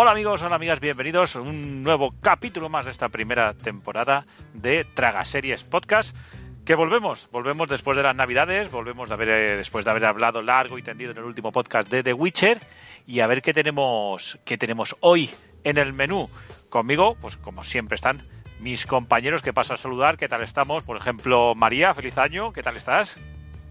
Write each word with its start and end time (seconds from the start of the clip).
Hola 0.00 0.12
amigos, 0.12 0.40
hola 0.44 0.54
amigas, 0.54 0.78
bienvenidos 0.78 1.34
a 1.34 1.40
un 1.40 1.82
nuevo 1.82 2.14
capítulo 2.20 2.68
más 2.68 2.84
de 2.84 2.92
esta 2.92 3.08
primera 3.08 3.54
temporada 3.54 4.26
de 4.54 4.84
Traga 4.84 5.24
Series 5.24 5.64
Podcast. 5.64 6.14
Que 6.64 6.76
volvemos, 6.76 7.28
volvemos 7.32 7.68
después 7.68 7.96
de 7.96 8.04
las 8.04 8.14
navidades, 8.14 8.70
volvemos 8.70 9.08
de 9.08 9.14
haber, 9.16 9.28
eh, 9.28 9.56
después 9.56 9.84
de 9.84 9.90
haber 9.90 10.04
hablado 10.04 10.40
largo 10.40 10.78
y 10.78 10.84
tendido 10.84 11.10
en 11.10 11.16
el 11.16 11.24
último 11.24 11.50
podcast 11.50 11.90
de 11.90 12.04
The 12.04 12.12
Witcher 12.12 12.60
y 13.08 13.18
a 13.18 13.26
ver 13.26 13.42
qué 13.42 13.52
tenemos, 13.52 14.38
qué 14.44 14.56
tenemos 14.56 14.94
hoy 15.00 15.30
en 15.64 15.78
el 15.78 15.92
menú. 15.92 16.28
Conmigo, 16.70 17.16
pues 17.20 17.36
como 17.36 17.64
siempre 17.64 17.96
están 17.96 18.22
mis 18.60 18.86
compañeros 18.86 19.42
que 19.42 19.52
paso 19.52 19.74
a 19.74 19.78
saludar, 19.78 20.16
¿qué 20.16 20.28
tal 20.28 20.44
estamos? 20.44 20.84
Por 20.84 20.96
ejemplo, 20.96 21.56
María, 21.56 21.92
feliz 21.92 22.16
año, 22.18 22.52
¿qué 22.52 22.62
tal 22.62 22.76
estás? 22.76 23.16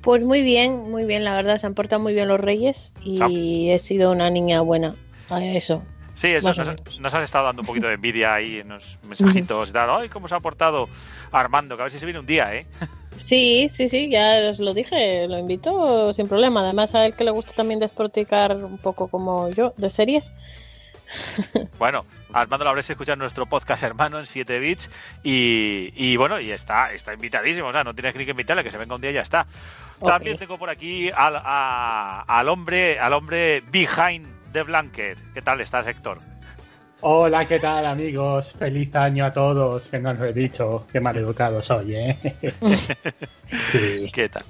Pues 0.02 0.26
muy 0.26 0.44
bien, 0.44 0.92
muy 0.92 1.06
bien, 1.06 1.24
la 1.24 1.36
verdad, 1.36 1.56
se 1.56 1.68
han 1.68 1.74
portado 1.74 2.02
muy 2.02 2.14
bien 2.14 2.28
los 2.28 2.42
reyes 2.42 2.92
y 3.02 3.70
he 3.70 3.80
sido 3.80 4.12
una 4.12 4.30
niña 4.30 4.60
buena. 4.60 4.94
A 5.30 5.42
Eso, 5.44 5.84
Sí, 6.18 6.30
eso 6.30 6.52
nos, 6.52 7.00
nos, 7.00 7.14
has 7.14 7.24
estado 7.24 7.46
dando 7.46 7.62
un 7.62 7.68
poquito 7.68 7.86
de 7.86 7.94
envidia 7.94 8.34
ahí 8.34 8.58
en 8.58 8.70
los 8.70 8.98
mensajitos 9.08 9.70
y 9.70 9.72
tal. 9.72 9.88
Ay, 9.92 10.10
cómo 10.10 10.28
se 10.28 10.34
ha 10.34 10.40
portado 10.40 10.90
Armando, 11.32 11.76
que 11.76 11.84
a 11.84 11.86
ver 11.86 11.92
si 11.92 12.00
se 12.00 12.08
viene 12.08 12.20
un 12.20 12.26
día, 12.26 12.56
¿eh? 12.56 12.66
Sí, 13.16 13.68
sí, 13.70 13.88
sí, 13.88 14.10
ya 14.10 14.50
os 14.50 14.58
lo 14.58 14.74
dije, 14.74 15.28
lo 15.28 15.38
invito 15.38 16.12
sin 16.14 16.28
problema. 16.28 16.62
Además, 16.62 16.96
a 16.96 17.06
él 17.06 17.14
que 17.14 17.24
le 17.24 17.30
gusta 17.30 17.54
también 17.54 17.80
desproticar 17.80 18.56
un 18.56 18.80
poco 18.80 19.10
como 19.10 19.50
yo, 19.52 19.76
de 19.78 19.92
series. 19.92 20.32
Bueno, 21.78 22.06
Armando 22.34 22.64
lo 22.64 22.72
habréis 22.72 22.90
escuchado 22.90 23.14
en 23.14 23.20
nuestro 23.20 23.46
podcast 23.46 23.84
hermano 23.84 24.20
en 24.20 24.26
7 24.26 24.60
bits 24.60 24.90
y, 25.24 25.94
y, 25.96 26.18
bueno, 26.18 26.40
y 26.40 26.52
está, 26.52 26.92
está 26.92 27.14
invitadísimo, 27.14 27.68
o 27.68 27.72
sea, 27.72 27.84
no 27.84 27.94
tienes 27.94 28.16
ni 28.16 28.26
que 28.26 28.32
invitarle, 28.32 28.64
que 28.64 28.72
se 28.72 28.78
venga 28.78 28.96
un 28.96 29.02
día 29.02 29.12
y 29.12 29.14
ya 29.14 29.22
está. 29.22 29.46
También 30.04 30.38
tengo 30.38 30.58
por 30.58 30.70
aquí 30.70 31.10
al, 31.10 31.40
al 31.44 32.50
hombre, 32.50 33.00
al 33.00 33.14
hombre 33.14 33.62
behind 33.72 34.37
de 34.52 34.64
Blanket. 34.64 35.18
¿Qué 35.34 35.42
tal 35.42 35.62
estás, 35.62 35.88
Héctor? 35.88 36.20
Hola, 37.02 37.46
¿qué 37.46 37.60
tal, 37.60 37.86
amigos? 37.86 38.54
Feliz 38.54 38.96
año 38.96 39.26
a 39.26 39.32
todos, 39.32 39.88
que 39.88 40.00
no 40.00 40.10
os 40.10 40.20
he 40.20 40.34
dicho. 40.34 40.86
Qué 40.92 41.00
mal 41.00 41.16
educado 41.16 41.62
soy, 41.62 41.96
¿eh? 41.96 42.18
sí. 43.72 44.10
¿Qué 44.12 44.30
tal? 44.30 44.44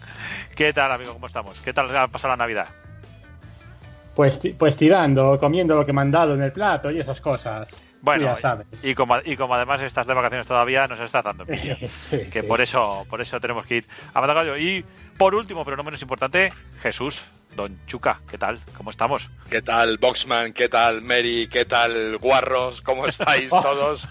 ¿Qué 0.56 0.72
tal, 0.72 0.92
amigo? 0.92 1.14
¿Cómo 1.14 1.28
estamos? 1.28 1.60
¿Qué 1.60 1.74
tal 1.74 1.94
ha 1.96 2.08
pasado 2.08 2.34
la 2.34 2.38
Navidad? 2.38 2.68
Pues, 4.16 4.42
pues 4.58 4.78
tirando, 4.78 5.38
comiendo 5.40 5.76
lo 5.76 5.86
que 5.86 5.94
me 5.94 6.02
han 6.02 6.12
dado 6.12 6.36
en 6.36 6.42
el 6.42 6.54
plato 6.54 6.90
y 6.90 7.00
esas 7.00 7.20
cosas. 7.20 7.76
Bueno, 8.02 8.26
ya 8.26 8.38
sabes. 8.38 8.68
Y, 8.82 8.96
como, 8.96 9.18
y 9.24 9.36
como 9.36 9.56
además 9.56 9.82
estás 9.82 10.08
de 10.08 10.14
vacaciones 10.14 10.48
todavía, 10.48 10.88
nos 10.88 11.00
está 11.02 11.22
dando 11.22 11.44
envidia. 11.48 11.78
sí, 11.90 12.30
que 12.32 12.44
por 12.44 12.62
eso 12.62 13.06
por 13.10 13.22
eso 13.22 13.40
tenemos 13.40 13.66
que 13.66 13.76
ir 13.76 13.86
a 14.14 14.22
Matagallo. 14.22 14.58
Y 14.58 14.86
por 15.18 15.36
último, 15.36 15.66
pero 15.66 15.76
no 15.76 15.84
menos 15.84 16.02
importante, 16.02 16.54
Jesús, 16.82 17.26
Don 17.56 17.80
Chuca, 17.88 18.22
¿qué 18.30 18.38
tal? 18.38 18.60
¿Cómo 18.76 18.92
estamos? 18.92 19.30
¿Qué 19.50 19.62
tal, 19.62 19.98
Boxman? 19.98 20.54
¿Qué 20.54 20.70
tal, 20.70 21.02
Mary? 21.02 21.48
¿Qué 21.52 21.66
tal, 21.66 22.18
Guarros? 22.18 22.82
¿Cómo 22.82 23.08
estáis 23.08 23.50
todos? 23.62 24.08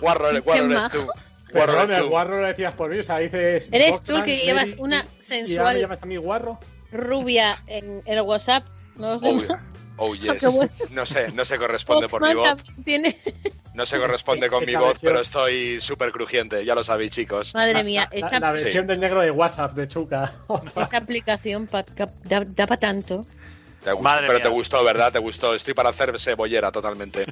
Guarro, 0.00 0.30
el 0.30 0.40
guarro 0.42 0.64
eres 0.64 0.88
tú. 0.90 1.06
Guarro 1.52 1.82
eres 1.82 1.98
tú. 1.98 2.08
guarro 2.08 2.40
lo 2.40 2.46
decías 2.46 2.74
por 2.74 2.90
mí, 2.90 2.98
o 2.98 3.02
sea, 3.02 3.18
dices. 3.18 3.68
Eres 3.72 3.92
Boxman, 3.92 4.20
tú 4.20 4.24
que 4.26 4.32
Mary, 4.32 4.44
llevas 4.44 4.74
una 4.78 5.06
sensual. 5.18 5.72
¿Y 5.72 5.74
me 5.76 5.82
llamas 5.82 6.02
a 6.02 6.06
mí 6.06 6.16
guarro? 6.16 6.58
Rubia 6.92 7.58
en 7.66 8.02
el 8.04 8.20
WhatsApp. 8.20 8.64
No 9.00 9.18
sé. 9.18 9.48
Oh, 9.96 10.10
oh 10.10 10.14
yes. 10.14 10.44
No 10.90 11.06
sé, 11.06 11.32
no 11.32 11.44
se 11.44 11.58
corresponde 11.58 12.08
por 12.08 12.22
mi 12.26 12.34
voz. 12.34 12.56
Tiene... 12.84 13.18
No 13.72 13.86
se 13.86 14.00
corresponde 14.00 14.50
con 14.50 14.64
mi 14.66 14.74
voz, 14.74 14.98
pero 15.00 15.20
estoy 15.20 15.80
súper 15.80 16.10
crujiente, 16.10 16.64
ya 16.64 16.74
lo 16.74 16.82
sabéis, 16.82 17.12
chicos. 17.12 17.54
Madre 17.54 17.84
mía, 17.84 18.08
la, 18.10 18.18
esa... 18.18 18.40
la 18.40 18.50
versión 18.50 18.82
sí. 18.84 18.88
del 18.88 18.98
negro 18.98 19.20
de 19.20 19.30
WhatsApp 19.30 19.74
de 19.74 19.86
Chuca. 19.86 20.32
esa 20.76 20.96
aplicación 20.96 21.68
pa, 21.68 21.84
da, 22.24 22.44
da 22.44 22.66
para 22.66 22.80
tanto. 22.80 23.24
Te 23.84 23.92
gustó, 23.92 24.16
pero 24.18 24.32
mía. 24.34 24.42
te 24.42 24.48
gustó, 24.48 24.84
¿verdad? 24.84 25.12
Te 25.12 25.18
gustó. 25.20 25.54
Estoy 25.54 25.74
para 25.74 25.90
hacer 25.90 26.18
cebollera 26.18 26.72
totalmente. 26.72 27.26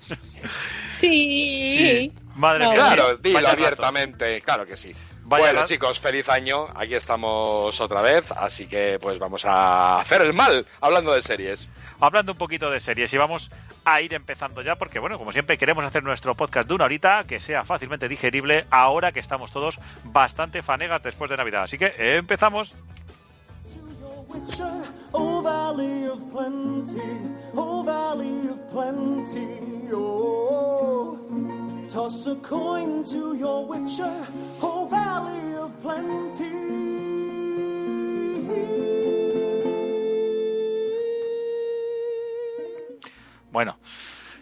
Sí. 0.87 1.79
sí. 1.79 2.13
Madre 2.37 2.65
no, 2.65 2.71
mía. 2.71 2.75
Claro, 2.77 3.17
dilo 3.19 3.35
Vaya 3.35 3.51
abiertamente. 3.51 4.35
Rato. 4.35 4.45
Claro 4.45 4.67
que 4.67 4.77
sí. 4.77 4.95
Vaya 5.29 5.53
bueno, 5.53 5.65
chicos, 5.67 6.01
feliz 6.01 6.27
año. 6.31 6.65
Aquí 6.75 6.95
estamos 6.95 7.79
otra 7.83 8.01
vez. 8.01 8.33
Así 8.33 8.67
que, 8.67 8.99
pues, 8.99 9.19
vamos 9.19 9.45
a 9.45 9.99
hacer 9.99 10.23
el 10.23 10.33
mal 10.33 10.65
hablando 10.81 11.13
de 11.13 11.21
series. 11.21 11.71
Hablando 12.01 12.33
un 12.33 12.39
poquito 12.39 12.71
de 12.71 12.81
series. 12.81 13.13
Y 13.13 13.19
vamos 13.19 13.51
a 13.85 14.01
ir 14.01 14.15
empezando 14.15 14.63
ya, 14.63 14.77
porque, 14.77 14.99
bueno, 14.99 15.19
como 15.19 15.31
siempre, 15.33 15.59
queremos 15.59 15.85
hacer 15.85 16.03
nuestro 16.03 16.35
podcast 16.35 16.67
de 16.67 16.75
una 16.75 16.87
horita 16.87 17.25
que 17.29 17.41
sea 17.41 17.63
fácilmente 17.63 18.09
digerible 18.09 18.65
ahora 18.71 19.13
que 19.13 19.21
estamos 19.21 19.53
todos 19.53 19.79
bastante 20.05 20.63
fanegas 20.63 21.03
después 21.03 21.31
de 21.31 21.37
Navidad. 21.37 21.65
Así 21.65 21.77
que 21.77 21.93
empezamos. 22.17 22.75
Witcher, 24.29 24.67
oh 25.13 25.43
valley 25.43 26.07
of 26.07 26.21
plenty, 26.33 27.01
oh 27.55 27.85
valley 27.85 28.49
of 28.49 28.59
plenty, 28.73 29.93
oh. 29.93 31.68
Toss 31.91 32.27
a 32.27 32.35
coin 32.47 33.03
to 33.05 33.35
your 33.35 33.65
Witcher. 33.67 34.13
Bueno, 43.51 43.79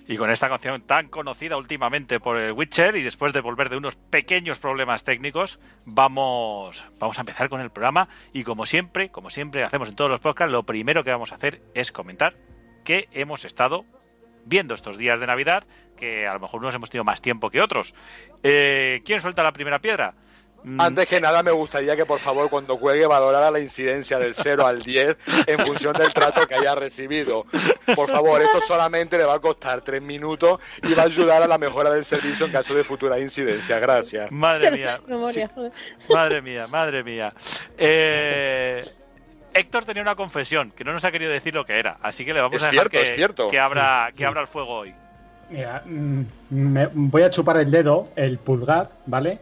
y 0.08 0.16
con 0.16 0.30
esta 0.30 0.48
canción 0.48 0.82
tan 0.82 1.08
conocida 1.08 1.56
últimamente 1.56 2.18
por 2.18 2.36
el 2.36 2.50
Witcher 2.50 2.96
y 2.96 3.02
después 3.02 3.32
de 3.32 3.40
volver 3.40 3.68
de 3.68 3.76
unos 3.76 3.94
pequeños 3.94 4.58
problemas 4.58 5.04
técnicos, 5.04 5.60
vamos, 5.84 6.84
vamos 6.98 7.18
a 7.18 7.20
empezar 7.20 7.48
con 7.48 7.60
el 7.60 7.70
programa 7.70 8.08
y 8.32 8.42
como 8.42 8.66
siempre, 8.66 9.10
como 9.10 9.30
siempre 9.30 9.62
hacemos 9.62 9.88
en 9.88 9.94
todos 9.94 10.10
los 10.10 10.18
podcasts, 10.18 10.50
lo 10.50 10.64
primero 10.64 11.04
que 11.04 11.12
vamos 11.12 11.30
a 11.30 11.36
hacer 11.36 11.62
es 11.74 11.92
comentar 11.92 12.34
que 12.84 13.08
hemos 13.12 13.44
estado 13.44 13.84
viendo 14.46 14.74
estos 14.74 14.96
días 14.96 15.20
de 15.20 15.26
Navidad, 15.26 15.64
que 15.96 16.26
a 16.26 16.32
lo 16.32 16.40
mejor 16.40 16.60
unos 16.60 16.74
hemos 16.74 16.88
tenido 16.88 17.04
más 17.04 17.20
tiempo 17.20 17.50
que 17.50 17.60
otros. 17.60 17.94
Eh, 18.42 19.02
¿Quién 19.04 19.20
suelta 19.20 19.42
la 19.42 19.52
primera 19.52 19.80
piedra? 19.80 20.14
Antes 20.78 21.06
que 21.06 21.20
nada, 21.20 21.44
me 21.44 21.52
gustaría 21.52 21.94
que 21.94 22.04
por 22.04 22.18
favor, 22.18 22.50
cuando 22.50 22.76
cuelgue, 22.76 23.06
valorara 23.06 23.52
la 23.52 23.60
incidencia 23.60 24.18
del 24.18 24.34
0 24.34 24.66
al 24.66 24.82
10 24.82 25.16
en 25.46 25.64
función 25.64 25.92
del 25.92 26.12
trato 26.12 26.44
que 26.48 26.56
haya 26.56 26.74
recibido. 26.74 27.46
Por 27.94 28.10
favor, 28.10 28.42
esto 28.42 28.60
solamente 28.60 29.16
le 29.16 29.24
va 29.24 29.34
a 29.34 29.38
costar 29.38 29.80
3 29.80 30.02
minutos 30.02 30.58
y 30.82 30.92
va 30.94 31.04
a 31.04 31.06
ayudar 31.06 31.40
a 31.42 31.46
la 31.46 31.56
mejora 31.56 31.90
del 31.90 32.04
servicio 32.04 32.46
en 32.46 32.52
caso 32.52 32.74
de 32.74 32.82
futura 32.82 33.20
incidencia. 33.20 33.78
Gracias. 33.78 34.32
Madre 34.32 34.72
mía. 34.72 35.00
Sí. 35.32 35.44
Madre 36.12 36.42
mía, 36.42 36.66
madre 36.66 37.04
mía. 37.04 37.32
Eh. 37.78 38.82
Héctor 39.56 39.84
tenía 39.84 40.02
una 40.02 40.14
confesión 40.16 40.70
que 40.70 40.84
no 40.84 40.92
nos 40.92 41.04
ha 41.04 41.10
querido 41.12 41.30
decir 41.32 41.54
lo 41.54 41.64
que 41.64 41.78
era, 41.78 41.96
así 42.02 42.24
que 42.24 42.32
le 42.34 42.40
vamos 42.40 42.56
es 42.56 42.64
a 42.64 42.70
dejar 42.70 42.88
cierto, 42.90 42.90
que, 42.90 43.02
es 43.10 43.14
cierto. 43.16 43.48
que 43.48 43.58
abra, 43.58 44.06
Sí, 44.10 44.12
que 44.14 44.18
sí. 44.18 44.24
abra 44.24 44.40
el 44.42 44.46
fuego 44.48 44.74
hoy. 44.78 44.94
Mira, 45.50 45.82
mm, 45.84 46.20
me 46.50 46.86
voy 46.92 47.22
a 47.22 47.30
chupar 47.30 47.56
el 47.58 47.70
dedo, 47.70 48.08
el 48.16 48.38
pulgar, 48.38 48.90
¿vale? 49.06 49.38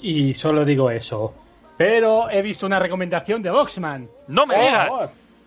Y 0.00 0.34
solo 0.34 0.64
digo 0.64 0.90
eso. 0.90 1.34
Pero 1.76 2.30
he 2.30 2.42
visto 2.42 2.66
una 2.66 2.78
recomendación 2.78 3.42
de 3.42 3.50
Boxman. 3.50 4.08
¡No 4.28 4.46
me 4.46 4.54
Oh, 4.56 4.60
digas! 4.60 4.90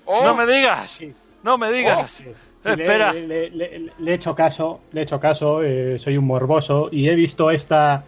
Oh, 0.06 0.24
¡No 0.24 0.36
me 0.36 0.46
digas! 0.46 0.92
Sí. 0.92 1.14
¡No 1.44 1.58
me 1.58 1.72
digas! 1.72 2.12
Sí, 2.12 2.24
sí, 2.64 2.70
Espera. 2.70 3.14
Le, 3.14 3.28
le- 3.28 3.50
le- 3.52 3.92
le 3.98 4.12
he 4.12 4.16
hecho 4.16 4.34
caso, 4.36 4.82
le 4.92 5.02
he 5.02 5.04
hecho 5.04 5.20
caso, 5.20 5.62
eh, 5.64 5.98
soy 6.00 6.18
un 6.18 6.26
morboso 6.26 6.90
y 6.92 7.08
he 7.10 7.16
visto 7.16 7.52
esta, 7.52 8.04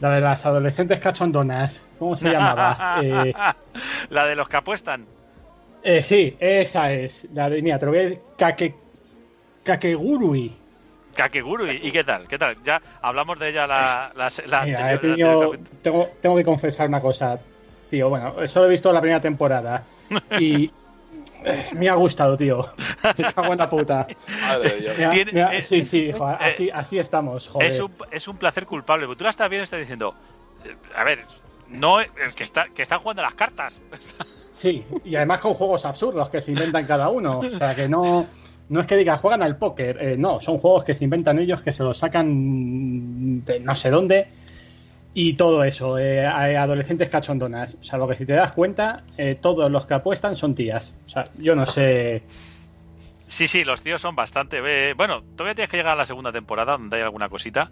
la 0.00 0.10
de 0.10 0.20
las 0.20 0.44
adolescentes 0.46 0.98
cachondonas, 0.98 1.82
¿cómo 1.98 2.16
se 2.16 2.30
llamaba? 2.30 3.00
Eh, 3.02 3.32
la 4.10 4.26
de 4.26 4.36
los 4.36 4.48
que 4.48 4.56
apuestan. 4.56 5.06
eh, 5.82 6.02
sí, 6.02 6.36
esa 6.40 6.92
es, 6.92 7.26
la 7.32 7.48
de, 7.50 7.60
mira, 7.62 7.78
te 7.78 7.86
lo 7.86 7.92
voy 7.92 8.00
a 8.00 8.02
decir, 8.04 8.20
Kake, 8.38 8.74
Kakegurui. 9.64 10.52
Kakeguru, 11.16 11.66
¿y, 11.70 11.92
qué 11.92 12.02
tal? 12.04 12.26
¿Qué 12.26 12.38
tal? 12.38 12.56
Ya 12.64 12.80
hablamos 13.00 13.38
de 13.38 13.50
ella 13.50 13.66
la, 13.66 14.10
la, 14.16 14.30
la 14.46 14.64
Mira, 14.64 14.78
anterior- 14.78 14.88
he 14.88 14.92
la 14.94 14.98
tenido- 15.00 15.56
tengo, 15.82 16.08
tengo 16.20 16.36
que 16.36 16.44
confesar 16.44 16.88
una 16.88 17.00
cosa, 17.00 17.38
tío. 17.90 18.08
Bueno, 18.08 18.34
solo 18.48 18.66
he 18.66 18.70
visto 18.70 18.92
la 18.92 19.00
primera 19.00 19.20
temporada. 19.20 19.84
Y 20.40 20.70
Eh, 21.44 21.66
me 21.74 21.88
ha 21.88 21.94
gustado, 21.94 22.36
tío. 22.36 22.66
Me 23.18 23.32
cago 23.32 23.52
en 23.52 23.58
la 23.58 23.68
puta. 23.68 24.06
Madre 24.42 24.70
de 24.70 24.80
Dios. 24.80 24.98
Me 24.98 25.04
ha- 25.04 25.10
Tiene- 25.10 25.32
me 25.32 25.42
ha- 25.42 25.54
eh, 25.54 25.62
sí, 25.62 25.84
sí, 25.84 26.10
joder, 26.12 26.36
eh, 26.40 26.44
así, 26.52 26.70
así 26.70 26.98
estamos, 26.98 27.48
joder. 27.48 27.68
Es 27.72 27.80
un, 27.80 27.92
es 28.10 28.28
un 28.28 28.36
placer 28.38 28.64
culpable. 28.66 29.06
porque 29.06 29.18
Tú 29.18 29.24
la 29.24 29.30
estás 29.30 29.48
viendo 29.50 29.62
y 29.62 29.64
estás 29.64 29.80
diciendo, 29.80 30.14
eh, 30.64 30.74
a 30.96 31.04
ver, 31.04 31.24
no 31.68 32.00
el 32.00 32.08
que 32.36 32.42
está 32.42 32.66
que 32.74 32.82
están 32.82 33.00
jugando 33.00 33.22
a 33.22 33.26
las 33.26 33.34
cartas. 33.34 33.80
Sí, 34.54 34.84
y 35.04 35.16
además 35.16 35.40
con 35.40 35.52
juegos 35.54 35.84
absurdos 35.84 36.30
que 36.30 36.40
se 36.40 36.52
inventan 36.52 36.86
cada 36.86 37.08
uno. 37.08 37.40
O 37.40 37.50
sea, 37.50 37.74
que 37.74 37.88
no, 37.88 38.24
no 38.68 38.80
es 38.80 38.86
que 38.86 38.96
diga 38.96 39.16
juegan 39.16 39.42
al 39.42 39.56
póker. 39.56 39.98
eh, 40.00 40.14
no, 40.16 40.40
son 40.40 40.58
juegos 40.58 40.84
que 40.84 40.94
se 40.94 41.02
inventan 41.02 41.40
ellos, 41.40 41.60
que 41.60 41.72
se 41.72 41.82
los 41.82 41.98
sacan 41.98 43.44
de 43.44 43.58
no 43.58 43.74
sé 43.74 43.90
dónde. 43.90 44.28
Y 45.16 45.34
todo 45.34 45.62
eso, 45.62 45.96
eh, 45.96 46.26
adolescentes 46.26 47.08
cachondonas. 47.08 47.76
O 47.80 47.84
sea, 47.84 47.98
lo 48.00 48.08
que 48.08 48.16
si 48.16 48.26
te 48.26 48.32
das 48.32 48.50
cuenta, 48.50 49.04
eh, 49.16 49.38
todos 49.40 49.70
los 49.70 49.86
que 49.86 49.94
apuestan 49.94 50.34
son 50.34 50.56
tías. 50.56 50.92
O 51.06 51.08
sea, 51.08 51.24
yo 51.38 51.54
no 51.54 51.66
sé. 51.66 52.24
Sí, 53.28 53.46
sí, 53.46 53.62
los 53.62 53.80
tíos 53.82 54.00
son 54.00 54.16
bastante. 54.16 54.60
bueno, 54.94 55.22
todavía 55.36 55.54
tienes 55.54 55.70
que 55.70 55.76
llegar 55.76 55.92
a 55.92 55.98
la 55.98 56.04
segunda 56.04 56.32
temporada 56.32 56.72
donde 56.72 56.96
hay 56.96 57.02
alguna 57.02 57.28
cosita. 57.28 57.70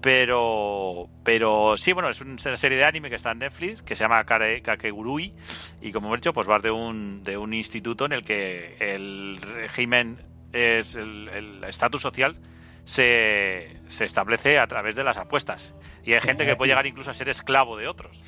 Pero, 0.00 1.08
pero 1.22 1.76
sí, 1.76 1.92
bueno, 1.92 2.08
es 2.08 2.20
una 2.22 2.56
serie 2.56 2.78
de 2.78 2.84
anime 2.84 3.08
que 3.08 3.14
está 3.16 3.30
en 3.32 3.38
Netflix 3.38 3.82
que 3.82 3.94
se 3.94 4.02
llama 4.02 4.24
Kakegurui 4.24 5.32
y 5.80 5.92
como 5.92 6.08
hemos 6.08 6.18
dicho, 6.18 6.32
pues 6.32 6.50
va 6.50 6.58
de 6.58 6.72
un, 6.72 7.22
de 7.22 7.36
un 7.36 7.54
instituto 7.54 8.06
en 8.06 8.12
el 8.12 8.24
que 8.24 8.74
el 8.80 9.38
régimen 9.40 10.18
es 10.52 10.96
el 10.96 11.62
estatus 11.62 12.02
social 12.02 12.36
se, 12.84 13.80
se 13.86 14.04
establece 14.04 14.58
a 14.58 14.66
través 14.66 14.94
de 14.94 15.04
las 15.04 15.16
apuestas 15.16 15.74
y 16.04 16.14
hay 16.14 16.20
gente 16.20 16.46
que 16.46 16.56
puede 16.56 16.70
llegar 16.70 16.86
incluso 16.86 17.10
a 17.10 17.14
ser 17.14 17.28
esclavo 17.28 17.76
de 17.76 17.88
otros. 17.88 18.20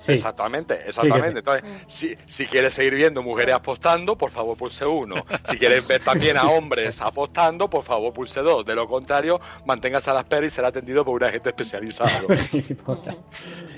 Sí, 0.00 0.12
Exactamente, 0.12 0.80
exactamente. 0.86 1.40
Entonces, 1.40 1.84
si, 1.86 2.16
si 2.24 2.46
quieres 2.46 2.72
seguir 2.72 2.94
viendo 2.94 3.22
mujeres 3.22 3.54
apostando, 3.54 4.16
por 4.16 4.30
favor 4.30 4.56
pulse 4.56 4.86
uno. 4.86 5.26
Si 5.42 5.58
quieres 5.58 5.86
ver 5.86 6.02
también 6.02 6.38
a 6.38 6.48
hombres 6.48 6.98
apostando, 7.02 7.68
por 7.68 7.82
favor 7.82 8.14
pulse 8.14 8.40
dos. 8.40 8.64
De 8.64 8.74
lo 8.74 8.86
contrario, 8.86 9.40
manténgase 9.66 10.08
a 10.08 10.14
la 10.14 10.20
espera 10.20 10.46
y 10.46 10.50
será 10.50 10.68
atendido 10.68 11.04
por 11.04 11.14
un 11.16 11.24
agente 11.24 11.50
especializado. 11.50 12.28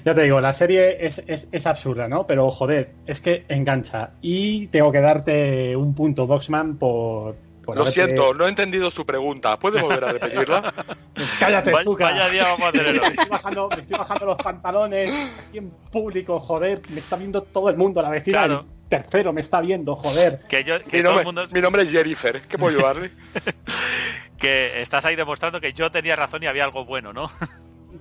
Ya 0.04 0.14
te 0.14 0.22
digo, 0.22 0.40
la 0.40 0.52
serie 0.52 1.06
es, 1.06 1.22
es, 1.28 1.46
es 1.52 1.66
absurda, 1.66 2.08
¿no? 2.08 2.26
Pero 2.26 2.50
joder, 2.50 2.94
es 3.06 3.20
que 3.20 3.44
engancha. 3.48 4.14
Y 4.20 4.66
tengo 4.68 4.90
que 4.90 5.00
darte 5.00 5.76
un 5.76 5.94
punto, 5.94 6.26
Boxman, 6.26 6.76
por. 6.76 7.36
Por 7.64 7.76
Lo 7.76 7.86
siento, 7.86 8.34
no 8.34 8.46
he 8.46 8.48
entendido 8.48 8.90
su 8.90 9.06
pregunta. 9.06 9.58
¿Puede 9.58 9.80
volver 9.80 10.04
a 10.04 10.12
repetirla? 10.12 10.74
Cállate, 11.38 11.72
Chuca. 11.82 12.04
vaya 12.04 12.28
día 12.28 12.44
vamos 12.44 12.68
a 12.68 12.72
tener 12.72 12.88
hoy. 12.88 13.00
me, 13.00 13.08
estoy 13.08 13.28
bajando, 13.28 13.68
me 13.68 13.80
estoy 13.80 13.98
bajando 13.98 14.26
los 14.26 14.36
pantalones 14.36 15.10
aquí 15.48 15.58
en 15.58 15.70
público, 15.90 16.40
joder. 16.40 16.82
Me 16.90 17.00
está 17.00 17.16
viendo 17.16 17.42
todo 17.42 17.68
el 17.68 17.76
mundo, 17.76 18.02
la 18.02 18.10
vecina. 18.10 18.38
Claro. 18.38 18.60
El 18.60 18.88
tercero 18.88 19.32
me 19.32 19.40
está 19.40 19.60
viendo, 19.60 19.96
joder. 19.96 20.40
Que 20.48 20.64
yo, 20.64 20.78
que 20.80 20.98
Mi 20.98 21.02
todo 21.02 21.20
el 21.20 21.24
nombre, 21.24 21.24
mundo, 21.24 21.42
mi 21.52 21.60
nombre 21.60 21.82
es 21.82 21.90
Jennifer. 21.90 22.42
¿Qué 22.42 22.58
puedo 22.58 22.76
ayudarle? 22.76 23.10
que 24.38 24.82
estás 24.82 25.04
ahí 25.04 25.16
demostrando 25.16 25.60
que 25.60 25.72
yo 25.72 25.90
tenía 25.90 26.16
razón 26.16 26.42
y 26.42 26.46
había 26.46 26.64
algo 26.64 26.84
bueno, 26.84 27.12
¿no? 27.12 27.30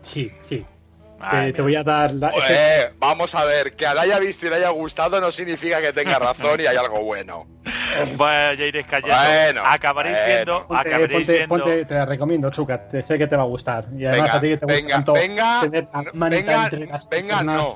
Sí, 0.02 0.32
sí. 0.42 0.66
Ay, 1.24 1.48
te, 1.52 1.58
te 1.58 1.62
voy 1.62 1.76
a 1.76 1.84
dar. 1.84 2.12
la- 2.14 2.30
ese- 2.30 2.54
Eh, 2.84 2.90
vamos 3.00 3.34
a 3.36 3.46
ver, 3.46 3.74
que 3.76 3.86
la 3.86 4.02
haya 4.02 4.20
visto 4.20 4.46
y 4.46 4.50
le 4.50 4.56
haya 4.58 4.70
gustado 4.70 5.20
no 5.22 5.32
significa 5.32 5.82
que 5.82 5.94
tenga 5.94 6.18
razón 6.20 6.60
y 6.60 6.66
hay 6.66 6.78
algo 6.78 7.02
bueno. 7.04 7.48
Bueno, 8.18 8.54
ya 8.54 8.66
iréis 8.66 8.86
callando. 8.88 9.16
Bueno, 9.18 9.62
acabaréis 9.66 10.16
bueno. 10.18 10.34
viendo, 10.34 10.68
Ponte, 10.68 10.90
acabaréis 10.90 11.12
ponte- 11.20 11.32
viendo. 11.34 11.48
ponte- 11.58 11.86
te 11.86 11.94
la 11.94 12.06
recomiendo, 12.06 12.50
Chuca. 12.50 12.88
Te 12.90 13.04
sé 13.04 13.18
que 13.18 13.28
te 13.28 13.36
va 13.36 13.44
a 13.44 13.48
gustar. 13.48 13.86
Y 13.96 14.06
además 14.06 14.22
Venga, 14.22 14.34
a 14.38 14.42
ti 14.42 14.48
que 14.50 14.58
te 14.58 14.66
gusta 14.66 14.76
venga, 14.82 14.96
tanto 14.96 15.14
venga, 15.14 15.60
tener 15.62 15.88
la 15.94 16.02
no, 16.04 16.12
manita 16.14 16.42
venga, 16.52 16.64
entre 16.64 16.86
las 16.88 17.10
venga, 17.10 17.36
piernas. 17.38 17.58
no. 17.58 17.74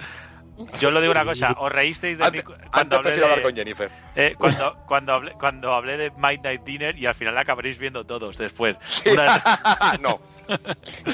Yo 0.80 0.92
lo 0.92 1.02
digo 1.02 1.12
una 1.12 1.26
cosa, 1.26 1.56
os 1.60 1.72
reísteis 1.72 2.18
de 2.18 2.32
mí 2.32 2.42
cuando 2.42 2.64
antes 2.72 2.94
hablé 2.98 3.04
prefiero 3.04 3.26
hablar 3.26 3.38
de, 3.40 3.44
con 3.44 3.56
Jennifer. 3.56 3.92
eh, 4.16 4.36
cuando, 4.40 4.76
cuando 4.88 5.14
hablé, 5.14 5.32
cuando 5.34 5.74
hablé 5.74 5.98
de 5.98 6.12
Midnight 6.12 6.64
Dinner 6.64 6.98
y 6.98 7.06
al 7.06 7.16
final 7.16 7.36
la 7.36 7.42
acabaréis 7.42 7.78
viendo 7.78 8.04
todos 8.06 8.38
después. 8.38 8.78
Sí. 8.86 9.10
Una- 9.10 9.98
no. 10.02 10.20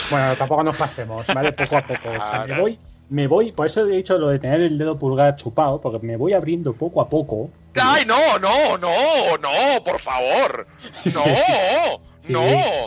Bueno, 0.10 0.36
tampoco 0.38 0.64
nos 0.64 0.78
pasemos, 0.78 1.26
¿vale? 1.28 1.52
Poco 1.54 1.78
a 1.78 1.82
poco. 1.82 2.10
O 2.10 2.14
sea, 2.14 2.44
Claro. 2.46 2.48
me 2.56 2.62
voy, 2.62 2.80
me 3.10 3.28
voy, 3.28 3.52
por 3.52 3.66
eso 3.68 3.86
he 3.88 3.96
dicho 3.98 4.18
lo 4.18 4.28
de 4.30 4.40
tener 4.40 4.62
el 4.62 4.78
dedo 4.78 4.98
pulgar 4.98 5.36
chupado, 5.36 5.82
porque 5.82 6.06
me 6.06 6.16
voy 6.18 6.34
abriendo 6.34 6.74
poco 6.74 7.02
a 7.02 7.10
poco. 7.10 7.50
¡Ay, 7.82 8.06
no, 8.06 8.38
no, 8.40 8.78
no, 8.78 9.38
no, 9.38 9.84
por 9.84 10.00
favor! 10.00 10.68
¡No! 11.06 11.24
Sí, 12.22 12.34
¡No! 12.34 12.42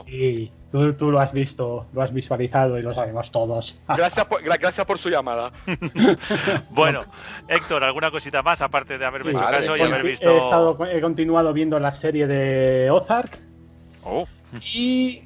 sí. 0.07 0.53
Tú, 0.75 0.93
tú 0.95 1.13
lo 1.13 1.21
has 1.21 1.33
visto, 1.33 1.87
lo 1.93 2.03
has 2.03 2.13
visualizado 2.13 2.77
y 2.77 2.83
lo 2.83 2.93
sabemos 2.93 3.31
todos. 3.31 3.79
Gracias 3.87 4.27
por, 4.27 4.43
gra- 4.43 4.59
gracias 4.59 4.85
por 4.85 4.99
su 4.99 5.09
llamada. 5.09 5.53
Bueno, 6.71 7.03
Héctor, 7.47 7.85
¿alguna 7.85 8.11
cosita 8.11 8.43
más 8.43 8.61
aparte 8.61 8.99
de 8.99 9.05
haberme 9.05 9.31
Sí. 9.31 9.37
hecho 9.37 9.45
Vale, 9.45 9.57
caso 9.59 9.77
y 9.77 9.79
pues, 9.79 9.93
haber 9.93 10.05
He, 10.05 10.09
visto... 10.09 10.37
estado, 10.39 10.79
he 10.91 11.01
continuado 11.01 11.53
viendo 11.53 11.79
la 11.79 11.95
serie 11.95 12.27
de 12.27 12.91
Ozark 12.91 13.39
Oh, 14.03 14.27
y, 14.75 15.23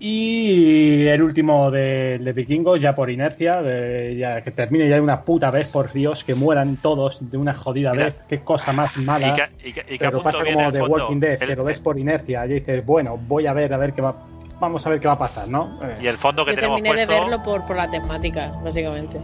y 0.00 1.06
el 1.06 1.22
último 1.22 1.70
de, 1.70 2.18
de 2.18 2.32
Vikingos, 2.32 2.80
ya 2.80 2.92
por 2.94 3.10
inercia, 3.10 3.62
de- 3.62 4.16
ya 4.18 4.42
que 4.42 4.50
termine 4.50 4.88
ya 4.88 4.96
de 4.96 5.00
una 5.02 5.22
puta 5.22 5.52
vez, 5.52 5.68
por 5.68 5.92
Dios, 5.92 6.24
que 6.24 6.34
mueran 6.34 6.78
todos 6.78 7.30
de 7.30 7.36
una 7.38 7.54
jodida 7.54 7.92
Mira. 7.92 8.06
vez. 8.06 8.16
Qué 8.28 8.40
cosa 8.40 8.72
más 8.72 8.96
mala. 8.96 9.28
y 9.28 9.32
que, 9.34 9.68
y 9.68 9.72
que- 9.72 9.94
y 9.94 9.98
que 9.98 10.06
a 10.06 10.10
Pero 10.10 10.22
pasa 10.24 10.42
como 10.44 10.72
de. 10.72 10.82
Walking 10.82 11.20
Dead, 11.20 11.40
el- 11.42 11.48
que 11.50 11.56
lo 11.56 11.62
ves 11.64 11.78
por 11.78 11.96
inercia 11.96 12.44
y 12.46 12.48
dices, 12.54 12.84
bueno, 12.84 13.16
voy 13.16 13.46
a 13.46 13.52
ver, 13.52 13.72
a 13.72 13.76
ver 13.76 13.92
qué 13.92 14.02
va, 14.02 14.16
vamos 14.60 14.86
a 14.86 14.90
ver 14.90 15.00
qué 15.00 15.08
va 15.08 15.14
a 15.14 15.18
pasar, 15.18 15.48
¿no? 15.48 15.78
Eh, 15.82 15.98
y 16.02 16.06
el 16.06 16.18
fondo 16.18 16.44
que 16.44 16.50
Yo 16.52 16.56
tenemos 16.56 16.76
terminé 16.82 17.06
puesto... 17.06 17.12
de 17.12 17.20
verlo 17.30 17.42
por, 17.42 17.66
por 17.66 17.76
la 17.76 17.88
temática, 17.90 18.52
básicamente. 18.62 19.20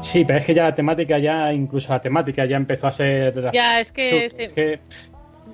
Sí, 0.00 0.24
pero 0.24 0.38
es 0.38 0.44
que 0.44 0.54
ya 0.54 0.64
la 0.64 0.74
temática, 0.74 1.18
ya 1.18 1.52
incluso 1.52 1.92
la 1.92 2.00
temática 2.00 2.44
ya 2.46 2.56
empezó 2.56 2.86
a 2.86 2.92
ser... 2.92 3.50
Ya, 3.52 3.80
es 3.80 3.92
que, 3.92 4.30
Su- 4.30 4.36
se- 4.36 4.44
es 4.44 4.52
que, 4.52 4.80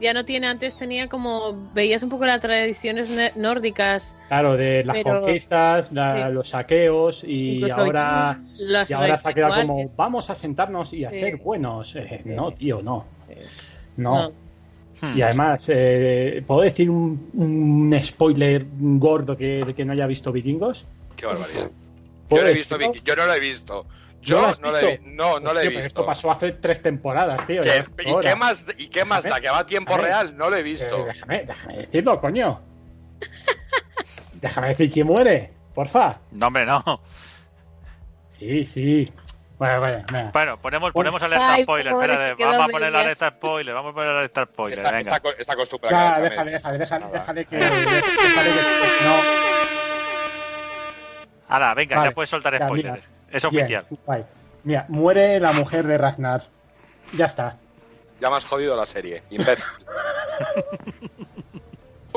ya 0.00 0.12
no 0.14 0.25
tiene, 0.25 0.46
antes 0.46 0.76
tenía 0.76 1.08
como, 1.08 1.70
veías 1.75 2.02
un 2.05 2.08
poco 2.10 2.25
las 2.26 2.40
tradiciones 2.40 3.10
ne- 3.10 3.32
nórdicas. 3.34 4.14
claro, 4.28 4.56
de 4.56 4.84
las 4.84 4.96
Pero- 4.99 5.22
conquistas, 5.22 5.90
la- 5.93 6.28
sí. 6.28 6.32
los 6.34 6.49
saqueos 6.50 7.25
y 7.25 7.56
incluso 7.56 7.81
ahora... 7.81 8.38
Y 8.88 8.93
ahora 8.93 9.19
se 9.19 9.28
ha 9.28 9.32
quedado 9.32 9.61
como, 9.62 9.88
vamos 9.96 10.31
a 10.31 10.34
sentarnos 10.34 10.93
y 10.93 11.04
a 11.04 11.11
Sí. 11.11 11.19
ser 11.20 11.37
buenos. 11.38 11.96
Eh, 11.96 12.20
Sí. 12.22 12.31
no, 12.31 12.52
tío, 12.52 12.81
no. 12.82 13.04
Sí. 13.28 13.34
No. 13.96 14.14
No. 14.28 14.32
Hmm. 15.00 15.17
Y 15.17 15.23
además, 15.23 15.62
eh, 15.69 16.43
¿puedo 16.47 16.62
decir 16.62 16.91
un, 16.91 17.31
un 17.35 18.00
spoiler 18.03 18.67
gordo 18.73 19.37
que, 19.37 19.65
de 19.65 19.75
que 19.75 19.85
no 19.85 19.93
haya 19.93 20.06
visto 20.06 20.33
vikingos? 20.33 20.85
¡Qué 21.17 21.27
barbaridad! 21.27 21.71
Yo 21.71 22.29
¿Puedo 22.29 22.45
no 22.45 22.50
he 22.50 22.55
visto, 22.55 22.79
yo 23.05 23.17
no 23.17 23.27
lo 23.27 23.35
he 23.35 23.41
visto. 23.41 23.85
¿No 23.85 24.23
Yo 24.23 24.47
has 24.47 24.61
no 24.61 24.71
lo 24.73 24.79
he 24.79 24.99
No, 25.05 25.39
no 25.41 25.53
lo 25.55 25.61
he 25.61 25.65
pero 25.65 25.71
visto. 25.77 25.87
Esto 25.87 26.05
pasó 26.06 26.31
hace 26.31 26.53
tres 26.53 26.83
temporadas, 26.83 27.47
tío. 27.47 27.62
¿Qué- 27.62 27.69
ya 27.69 27.77
es 27.77 27.89
¿Y 28.05 28.21
qué 28.21 28.35
más, 28.37 28.65
y 28.77 28.89
qué 28.89 29.05
más 29.05 29.25
da? 29.25 29.31
Déjame- 29.37 29.41
¿Que 29.43 29.49
va 29.50 29.59
a 29.61 29.67
tiempo 29.67 29.93
déjame- 29.95 30.03
real? 30.05 30.37
No 30.37 30.50
lo 30.50 30.56
he 30.56 30.61
Eh, 30.61 30.62
visto. 30.65 31.05
déjame, 31.06 31.45
déjame 31.47 31.77
decirlo, 31.79 32.21
coño. 32.21 32.61
déjame 34.41 34.69
decir 34.69 34.93
quién 34.93 35.07
muere, 35.07 35.52
porfa. 35.75 36.19
No, 36.33 36.49
hombre, 36.49 36.67
no. 36.67 36.83
Sí, 38.31 38.64
sí. 38.67 39.11
Bueno, 39.59 39.81
vaya, 39.81 40.05
venga. 40.12 40.31
Bueno, 40.33 40.57
ponemos, 40.61 40.93
ponemos 40.93 41.21
alerta 41.23 41.53
Ay, 41.55 41.62
spoiler. 41.65 41.93
pobre, 41.93 42.12
Espérate, 42.12 42.45
vamos 42.45 42.61
a 42.61 42.69
poner 42.69 42.93
la 42.93 43.00
alerta 43.00 43.31
spoiler. 43.31 43.75
Vamos 43.75 43.91
a 43.91 43.95
poner 43.95 44.11
la 44.12 44.19
alerta 44.19 44.45
spoiler. 44.45 44.79
Está, 44.79 44.91
venga. 44.93 45.17
está, 45.17 45.29
está 45.38 45.53
acostumbrado 45.55 45.97
a 45.97 46.11
Ya, 46.11 46.17
que 46.17 46.23
déjale, 46.23 46.50
déjale, 46.53 46.79
déjale, 46.79 47.07
déjale 47.12 47.45
que. 47.45 47.57
Déjale 47.57 48.50
que. 48.50 49.05
No. 49.05 49.15
Ahora, 51.49 51.75
venga, 51.75 51.97
Vale. 51.97 52.11
ya 52.11 52.15
puedes 52.15 52.31
soltar 52.31 52.53
Ya, 52.59 52.67
spoilers. 52.67 52.95
mira. 52.95 53.09
Es 53.31 53.49
Bien, 53.50 53.62
oficial. 53.65 53.87
guay. 54.07 54.25
Mira, 54.65 54.85
muere 54.88 55.41
la 55.41 55.53
mujer 55.53 55.87
de 55.87 55.99
Ragnar. 55.99 56.43
Ya 57.15 57.27
está. 57.27 57.57
Ya 58.21 58.31
me 58.31 58.37
has 58.37 58.45
jodido 58.45 58.77
la 58.77 58.87
serie, 58.87 59.23
imbécil. 59.31 59.65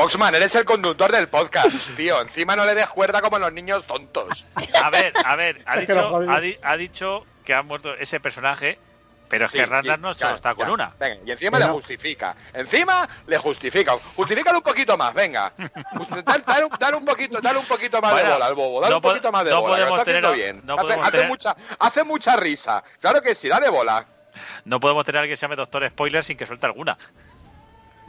Boxman, 0.02 0.34
eres 0.34 0.56
el 0.56 0.66
conductor 0.66 1.12
del 1.12 1.28
podcast, 1.30 1.90
tío. 1.96 2.20
Encima 2.22 2.56
no 2.56 2.66
le 2.66 2.74
des 2.74 2.88
cuerda 2.88 3.22
como 3.22 3.38
los 3.38 3.54
niños 3.54 3.86
tontos. 3.86 4.46
A 4.74 4.90
ver, 4.90 5.14
a 5.24 5.36
ver, 5.36 5.62
ha 5.66 5.78
dicho, 5.80 6.18
ha, 6.30 6.40
di- 6.40 6.58
ha 6.64 6.76
dicho 6.78 7.26
que 7.46 7.54
ha 7.54 7.62
muerto 7.62 7.94
ese 7.94 8.20
personaje, 8.20 8.80
pero 9.30 9.46
es 9.46 9.52
Sí, 9.52 9.60
que 9.60 9.64
y- 9.64 9.98
no 10.00 10.14
solo 10.16 10.34
está 10.36 10.56
con 10.56 10.66
ya. 10.68 10.74
una. 10.74 10.94
Venga, 11.00 11.22
y 11.24 11.32
encima 11.32 11.60
le 11.60 11.66
justifica. 11.66 12.36
Encima 12.52 13.08
le 13.28 13.38
justifica. 13.38 13.94
Justifícalo 14.16 14.58
un 14.58 14.64
poquito 14.64 14.98
más, 14.98 15.14
venga. 15.14 15.54
Dale 16.26 16.66
un- 16.66 16.78
dale 16.80 16.98
un 16.98 17.06
poquito, 17.06 17.40
dale 17.40 17.60
un 17.60 17.66
poquito 17.66 18.02
más 18.02 18.12
Bueno, 18.12 18.28
de 18.28 18.34
bola 18.34 18.46
al 18.48 18.56
bobo. 18.56 18.82
Dale 18.82 18.90
no 18.92 18.98
un 18.98 19.02
poquito 19.04 19.28
po- 19.30 19.32
más 19.34 19.46
de 19.46 19.52
no 19.52 19.62
bola. 19.62 19.76
podemos 19.76 20.00
está 20.00 20.06
tener 20.12 20.34
bien. 20.34 20.62
no 20.64 20.74
hace, 20.74 20.82
podemos 20.84 21.04
hace 21.04 21.12
tener- 21.12 21.28
mucha, 21.30 21.56
hace 21.80 22.04
mucha 22.04 22.36
risa. 22.38 22.84
Claro 23.00 23.22
que 23.22 23.36
sí, 23.36 23.48
dale 23.48 23.70
bola. 23.70 24.04
No 24.66 24.80
podemos 24.80 25.06
tener 25.06 25.18
a 25.18 25.22
alguien 25.22 25.34
que 25.34 25.38
se 25.38 25.42
llame 25.44 25.56
Doctor 25.58 25.88
Spoiler 25.90 26.24
sin 26.24 26.38
que 26.38 26.46
suelte 26.46 26.66
alguna. 26.66 26.98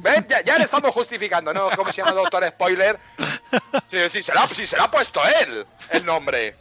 ¿Ves? 0.03 0.25
Ya, 0.29 0.43
ya 0.43 0.59
le 0.59 0.65
estamos 0.65 0.93
justificando, 0.93 1.55
¿no? 1.55 1.71
¿Cómo 1.77 1.93
se 1.93 2.03
llama 2.03 2.13
Doctor 2.13 2.45
Spoiler? 2.49 2.99
Sí, 3.87 4.09
sí, 4.11 4.23
se 4.23 4.35
lo 4.35 4.41
ha- 4.41 4.49
sí, 4.49 4.67
se 4.67 4.77
lo 4.77 4.83
ha 4.83 4.91
puesto 4.91 5.21
él, 5.41 5.65
el 5.91 6.05
nombre. 6.05 6.57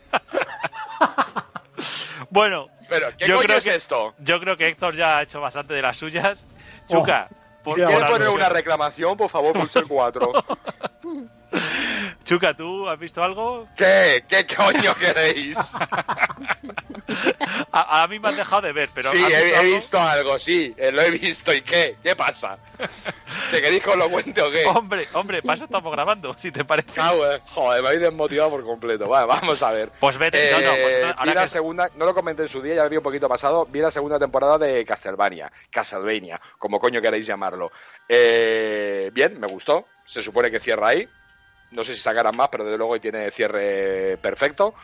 Bueno, 2.29 2.67
Pero, 2.87 3.07
¿qué 3.17 3.25
Yo 3.25 3.35
coño 3.37 3.45
creo 3.47 3.57
es 3.57 3.63
que- 3.63 3.75
esto? 3.75 4.13
yo 4.19 4.39
creo 4.39 4.55
que 4.57 4.67
Héctor 4.67 4.95
ya 4.95 5.17
ha 5.17 5.21
hecho 5.23 5.39
bastante 5.41 5.73
de 5.73 5.81
las 5.81 5.97
suyas. 5.97 6.45
Chuca, 6.89 7.29
por, 7.63 7.75
sí, 7.75 7.81
por 7.81 7.89
¿Quieres 7.91 8.09
poner 8.11 8.29
una 8.29 8.49
reclamación? 8.49 9.15
Por 9.17 9.29
favor, 9.29 9.53
pulse 9.53 9.79
el 9.79 9.87
4. 9.87 10.31
Chuca, 12.23 12.53
¿tú 12.53 12.87
has 12.87 12.99
visto 12.99 13.23
algo? 13.23 13.67
¿Qué? 13.75 14.23
¿Qué 14.27 14.45
coño 14.45 14.95
queréis? 14.95 15.57
A, 17.71 18.03
a 18.03 18.07
mí 18.07 18.19
me 18.19 18.29
han 18.29 18.35
dejado 18.35 18.61
de 18.61 18.71
ver, 18.73 18.89
pero. 18.93 19.09
sí, 19.11 19.17
¿has 19.21 19.33
he, 19.33 19.63
visto 19.65 19.99
algo, 19.99 20.37
sí, 20.39 20.73
eh, 20.77 20.91
lo 20.91 21.01
he 21.01 21.11
visto. 21.11 21.53
¿Y 21.53 21.61
qué? 21.61 21.97
¿Qué 22.01 22.15
pasa? 22.15 22.57
¿Te 23.51 23.61
queréis 23.61 23.83
que 23.83 23.89
os 23.89 23.97
lo 23.97 24.09
cuente 24.09 24.41
o 24.41 24.51
qué? 24.51 24.65
Hombre, 24.65 25.07
hombre, 25.13 25.41
para 25.41 25.55
eso 25.55 25.65
estamos 25.65 25.91
grabando, 25.91 26.35
si 26.37 26.51
te 26.51 26.63
parece. 26.63 26.89
Ah, 26.97 27.13
bueno, 27.13 27.43
joder, 27.43 27.81
me 27.81 27.87
habéis 27.89 28.01
desmotivado 28.03 28.51
por 28.51 28.63
completo. 28.63 29.07
Vale, 29.07 29.27
vamos 29.27 29.61
a 29.61 29.71
ver. 29.71 29.91
Pues 29.99 30.17
vete, 30.17 30.51
no, 30.51 30.59
no, 30.59 30.71
pues 30.71 30.95
Eh, 30.95 31.01
no, 31.01 31.07
vi 31.07 31.13
ahora 31.17 31.33
la 31.33 31.47
segunda, 31.47 31.89
no 31.95 32.05
lo 32.05 32.13
comenté 32.13 32.43
en 32.43 32.47
su 32.47 32.61
día, 32.61 32.75
ya 32.75 32.83
lo 32.83 32.89
vi 32.89 32.97
un 32.97 33.03
poquito 33.03 33.27
pasado, 33.27 33.65
vi 33.65 33.79
la 33.79 33.91
segunda 33.91 34.19
temporada 34.19 34.57
de 34.57 34.85
Castlevania, 34.85 35.51
Castlevania, 35.69 36.39
como 36.57 36.79
coño 36.79 37.01
queréis 37.01 37.25
llamarlo. 37.25 37.71
Eh, 38.07 39.11
bien, 39.13 39.39
me 39.39 39.47
gustó, 39.47 39.85
se 40.05 40.21
supone 40.21 40.51
que 40.51 40.59
cierra 40.59 40.89
ahí, 40.89 41.07
no 41.71 41.83
sé 41.83 41.95
si 41.95 42.01
sacarán 42.01 42.35
más, 42.35 42.49
pero 42.49 42.63
desde 42.63 42.77
luego 42.77 42.99
tiene 42.99 43.31
cierre 43.31 44.17
perfecto, 44.17 44.75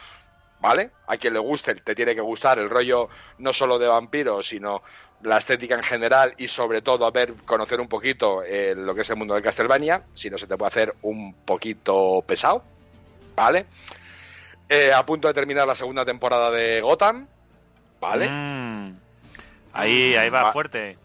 ¿vale? 0.60 0.92
A 1.08 1.18
quien 1.18 1.34
le 1.34 1.40
guste, 1.40 1.76
te 1.76 1.94
tiene 1.96 2.16
que 2.16 2.22
gustar 2.22 2.60
el 2.60 2.70
rollo 2.70 3.10
no 3.38 3.54
solo 3.54 3.78
de 3.80 3.88
vampiros, 3.88 4.48
sino 4.48 4.82
la 5.22 5.38
estética 5.38 5.76
en 5.76 5.84
general 5.84 6.34
y 6.38 6.48
sobre 6.48 6.82
todo 6.82 7.06
a 7.06 7.12
ver, 7.12 7.36
conocer 7.46 7.80
un 7.80 7.88
poquito 7.88 8.44
eh, 8.44 8.74
lo 8.76 8.94
que 8.96 9.02
es 9.02 9.10
el 9.10 9.18
mundo 9.18 9.34
del 9.34 9.44
Castlevania, 9.44 10.04
si 10.14 10.30
no 10.30 10.38
se 10.38 10.48
te 10.48 10.58
puede 10.58 10.68
hacer 10.68 10.96
un 11.02 11.36
poquito 11.46 12.24
pesado, 12.28 12.64
¿vale? 13.36 13.68
Eh, 14.70 14.92
a 14.94 15.06
punto 15.06 15.28
de 15.28 15.34
terminar 15.34 15.66
la 15.68 15.76
segunda 15.76 16.04
temporada 16.04 16.52
de 16.52 16.82
Gotham, 16.82 17.28
¿vale? 18.02 18.28
Mm. 18.30 18.98
Ahí, 19.74 20.16
ahí 20.16 20.30
va 20.30 20.44
Va- 20.44 20.54
fuerte. 20.54 20.98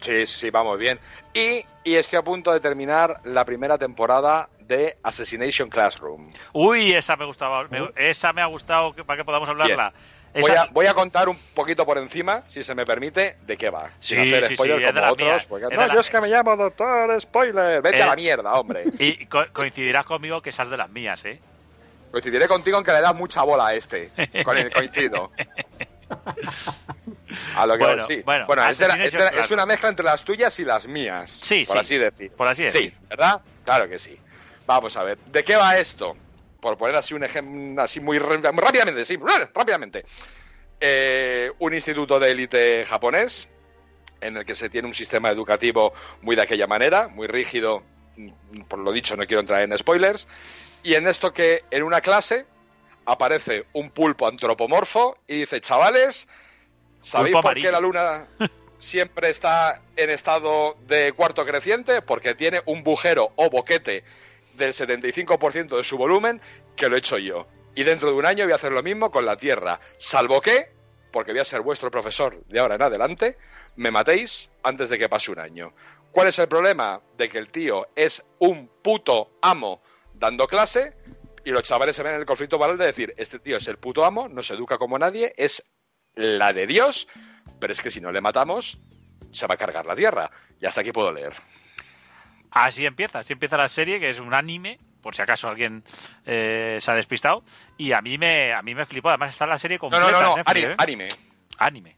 Sí, 0.00 0.26
sí, 0.26 0.50
vamos 0.50 0.78
bien. 0.78 1.00
Y, 1.34 1.64
y 1.84 1.94
estoy 1.94 2.18
a 2.18 2.22
punto 2.22 2.52
de 2.52 2.60
terminar 2.60 3.20
la 3.24 3.44
primera 3.44 3.78
temporada 3.78 4.48
de 4.60 4.96
Assassination 5.02 5.68
Classroom. 5.68 6.28
Uy, 6.52 6.92
esa 6.94 7.16
me 7.16 7.24
gustaba, 7.26 7.64
me- 7.68 7.90
esa 7.96 8.32
me 8.32 8.42
ha 8.42 8.46
gustado 8.46 8.94
para 8.94 9.16
que 9.18 9.24
podamos 9.24 9.48
hablarla. 9.48 9.92
Voy 10.34 10.50
a, 10.52 10.66
voy 10.70 10.86
a 10.86 10.94
contar 10.94 11.28
un 11.28 11.38
poquito 11.54 11.84
por 11.86 11.96
encima, 11.98 12.44
si 12.48 12.62
se 12.62 12.74
me 12.74 12.84
permite, 12.84 13.36
de 13.42 13.56
qué 13.56 13.70
va. 13.70 13.90
Sin 13.98 14.22
Sí, 14.22 14.28
hacer 14.34 14.48
sí, 14.48 14.54
spoiler 14.56 14.78
sí, 14.78 14.84
es 14.84 14.94
de 14.94 15.00
como 15.00 15.12
otros. 15.12 15.44
porque, 15.46 15.66
no, 15.74 15.94
yo 15.94 16.00
es 16.00 16.10
que 16.10 16.20
me 16.20 16.28
llamo 16.28 16.54
Doctor 16.56 17.20
Spoiler. 17.20 17.80
Vete 17.82 17.98
Eh, 17.98 18.02
a 18.02 18.06
la 18.06 18.16
mierda, 18.16 18.52
hombre. 18.52 18.84
Y 18.98 19.26
co- 19.26 19.46
coincidirás 19.52 20.04
conmigo 20.04 20.42
que 20.42 20.50
esa 20.50 20.64
es 20.64 20.70
de 20.70 20.76
las 20.76 20.90
mías, 20.90 21.24
¿eh? 21.24 21.40
Coincidiré 22.12 22.46
contigo 22.46 22.78
en 22.78 22.84
que 22.84 22.92
le 22.92 23.00
das 23.00 23.14
mucha 23.14 23.42
bola 23.42 23.68
a 23.68 23.74
este. 23.74 24.10
Con 24.44 24.56
el 24.56 24.70
coincido. 24.72 25.30
A 27.56 27.66
lo 27.66 27.76
que 27.76 27.84
Bueno, 27.84 28.02
sí. 28.06 28.22
bueno, 28.24 28.46
es, 28.68 28.78
de 28.78 28.88
la- 28.88 28.94
es 28.94 29.12
de 29.12 29.18
la- 29.18 29.24
Assassination 29.24 29.24
es 29.24 29.30
Classroom. 29.32 29.56
una 29.58 29.66
mezcla 29.66 29.88
entre 29.88 30.04
las 30.04 30.24
tuyas 30.24 30.58
y 30.60 30.64
las 30.64 30.86
mías. 30.86 31.40
Sí, 31.42 31.64
por 31.66 31.74
sí. 31.74 31.78
así 31.80 31.98
decir. 31.98 32.30
Por 32.32 32.48
así 32.48 32.62
decir. 32.64 32.80
Sí, 32.92 33.06
¿verdad? 33.08 33.40
Claro 33.64 33.88
que 33.88 33.98
sí. 33.98 34.18
Vamos 34.66 34.96
a 34.96 35.02
ver. 35.02 35.18
¿De 35.26 35.44
qué 35.44 35.56
va 35.56 35.76
esto? 35.78 36.16
Por 36.60 36.76
poner 36.76 36.96
así 36.96 37.14
un 37.14 37.24
ejemplo, 37.24 37.82
así 37.82 38.00
muy 38.00 38.18
rápidamente, 38.18 39.04
sí, 39.04 39.16
rápidamente. 39.54 40.04
Eh, 40.80 41.50
un 41.58 41.74
instituto 41.74 42.18
de 42.20 42.30
élite 42.30 42.84
japonés 42.84 43.48
en 44.20 44.36
el 44.36 44.44
que 44.44 44.54
se 44.54 44.68
tiene 44.68 44.86
un 44.88 44.94
sistema 44.94 45.30
educativo 45.30 45.92
muy 46.22 46.36
de 46.36 46.42
aquella 46.42 46.66
manera, 46.66 47.08
muy 47.08 47.26
rígido. 47.26 47.82
mm, 48.16 48.62
Por 48.68 48.80
lo 48.80 48.90
dicho, 48.92 49.16
no 49.16 49.26
quiero 49.26 49.40
entrar 49.40 49.62
en 49.62 49.76
spoilers. 49.76 50.28
Y 50.82 50.94
en 50.94 51.06
esto 51.06 51.32
que 51.32 51.64
en 51.70 51.82
una 51.82 52.00
clase 52.00 52.46
aparece 53.06 53.66
un 53.72 53.90
pulpo 53.90 54.26
antropomorfo 54.26 55.18
y 55.26 55.40
dice, 55.40 55.60
chavales, 55.60 56.26
¿sabéis 57.00 57.36
por 57.40 57.54
qué 57.54 57.70
la 57.70 57.80
luna 57.80 58.26
siempre 58.78 59.30
está 59.30 59.82
en 59.96 60.10
estado 60.10 60.76
de 60.86 61.12
cuarto 61.12 61.44
creciente? 61.44 62.02
Porque 62.02 62.34
tiene 62.34 62.62
un 62.66 62.82
bujero 62.82 63.32
o 63.36 63.50
boquete 63.50 64.04
del 64.54 64.72
75% 64.72 65.76
de 65.76 65.84
su 65.84 65.96
volumen 65.96 66.40
que 66.76 66.88
lo 66.88 66.96
he 66.96 66.98
hecho 66.98 67.18
yo. 67.18 67.46
Y 67.74 67.84
dentro 67.84 68.08
de 68.08 68.14
un 68.14 68.26
año 68.26 68.44
voy 68.44 68.52
a 68.52 68.56
hacer 68.56 68.72
lo 68.72 68.82
mismo 68.82 69.10
con 69.10 69.24
la 69.24 69.36
Tierra. 69.36 69.80
Salvo 69.96 70.40
que, 70.40 70.70
porque 71.12 71.32
voy 71.32 71.40
a 71.40 71.44
ser 71.44 71.60
vuestro 71.60 71.90
profesor 71.90 72.42
de 72.46 72.58
ahora 72.58 72.74
en 72.74 72.82
adelante, 72.82 73.38
me 73.76 73.90
matéis 73.90 74.50
antes 74.62 74.88
de 74.88 74.98
que 74.98 75.08
pase 75.08 75.30
un 75.30 75.38
año. 75.38 75.72
¿Cuál 76.10 76.28
es 76.28 76.38
el 76.38 76.48
problema? 76.48 77.00
De 77.16 77.28
que 77.28 77.38
el 77.38 77.50
tío 77.50 77.86
es 77.94 78.24
un 78.40 78.68
puto 78.82 79.30
amo 79.40 79.80
dando 80.14 80.48
clase 80.48 80.94
y 81.44 81.50
los 81.50 81.62
chavales 81.62 81.94
se 81.94 82.02
ven 82.02 82.14
en 82.14 82.20
el 82.20 82.26
conflicto 82.26 82.58
moral 82.58 82.76
de 82.76 82.86
decir, 82.86 83.14
este 83.16 83.38
tío 83.38 83.56
es 83.56 83.68
el 83.68 83.78
puto 83.78 84.04
amo, 84.04 84.28
no 84.28 84.42
se 84.42 84.54
educa 84.54 84.78
como 84.78 84.98
nadie, 84.98 85.32
es 85.36 85.64
la 86.18 86.52
de 86.52 86.66
Dios, 86.66 87.08
pero 87.60 87.72
es 87.72 87.80
que 87.80 87.90
si 87.90 88.00
no 88.00 88.10
le 88.12 88.20
matamos, 88.20 88.78
se 89.30 89.46
va 89.46 89.54
a 89.54 89.56
cargar 89.58 89.86
la 89.86 89.94
tierra. 89.94 90.30
Y 90.60 90.66
hasta 90.66 90.80
aquí 90.80 90.90
puedo 90.92 91.12
leer. 91.12 91.32
Así 92.50 92.84
empieza, 92.84 93.20
así 93.20 93.32
empieza 93.32 93.56
la 93.56 93.68
serie, 93.68 94.00
que 94.00 94.10
es 94.10 94.18
un 94.18 94.34
anime, 94.34 94.78
por 95.02 95.14
si 95.14 95.22
acaso 95.22 95.48
alguien 95.48 95.84
eh, 96.26 96.78
se 96.80 96.90
ha 96.90 96.94
despistado. 96.94 97.44
Y 97.76 97.92
a 97.92 98.00
mí 98.00 98.18
me, 98.18 98.52
a 98.52 98.62
mí 98.62 98.74
me 98.74 98.84
flipó. 98.86 99.10
Además 99.10 99.30
está 99.30 99.46
la 99.46 99.58
serie 99.58 99.76
No, 99.76 99.80
completa 99.80 100.10
no, 100.10 100.20
no, 100.20 100.22
no, 100.22 100.30
en 100.32 100.36
Netflix. 100.44 100.66
¿eh? 100.68 100.74
anime. 100.78 101.08
Anime. 101.58 101.96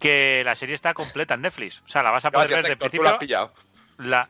Que 0.00 0.42
la 0.44 0.54
serie 0.56 0.74
está 0.74 0.92
completa 0.94 1.34
en 1.34 1.42
Netflix. 1.42 1.82
O 1.84 1.88
sea, 1.88 2.02
la 2.02 2.10
vas 2.10 2.24
a 2.24 2.30
poder 2.32 2.48
Gracias, 2.48 2.70
ver 2.70 2.72
Héctor, 2.72 2.90
desde 2.90 2.98
tú 2.98 3.06
has 3.08 3.18
principio. 3.18 3.52
pillado. 3.54 4.08
La, 4.08 4.28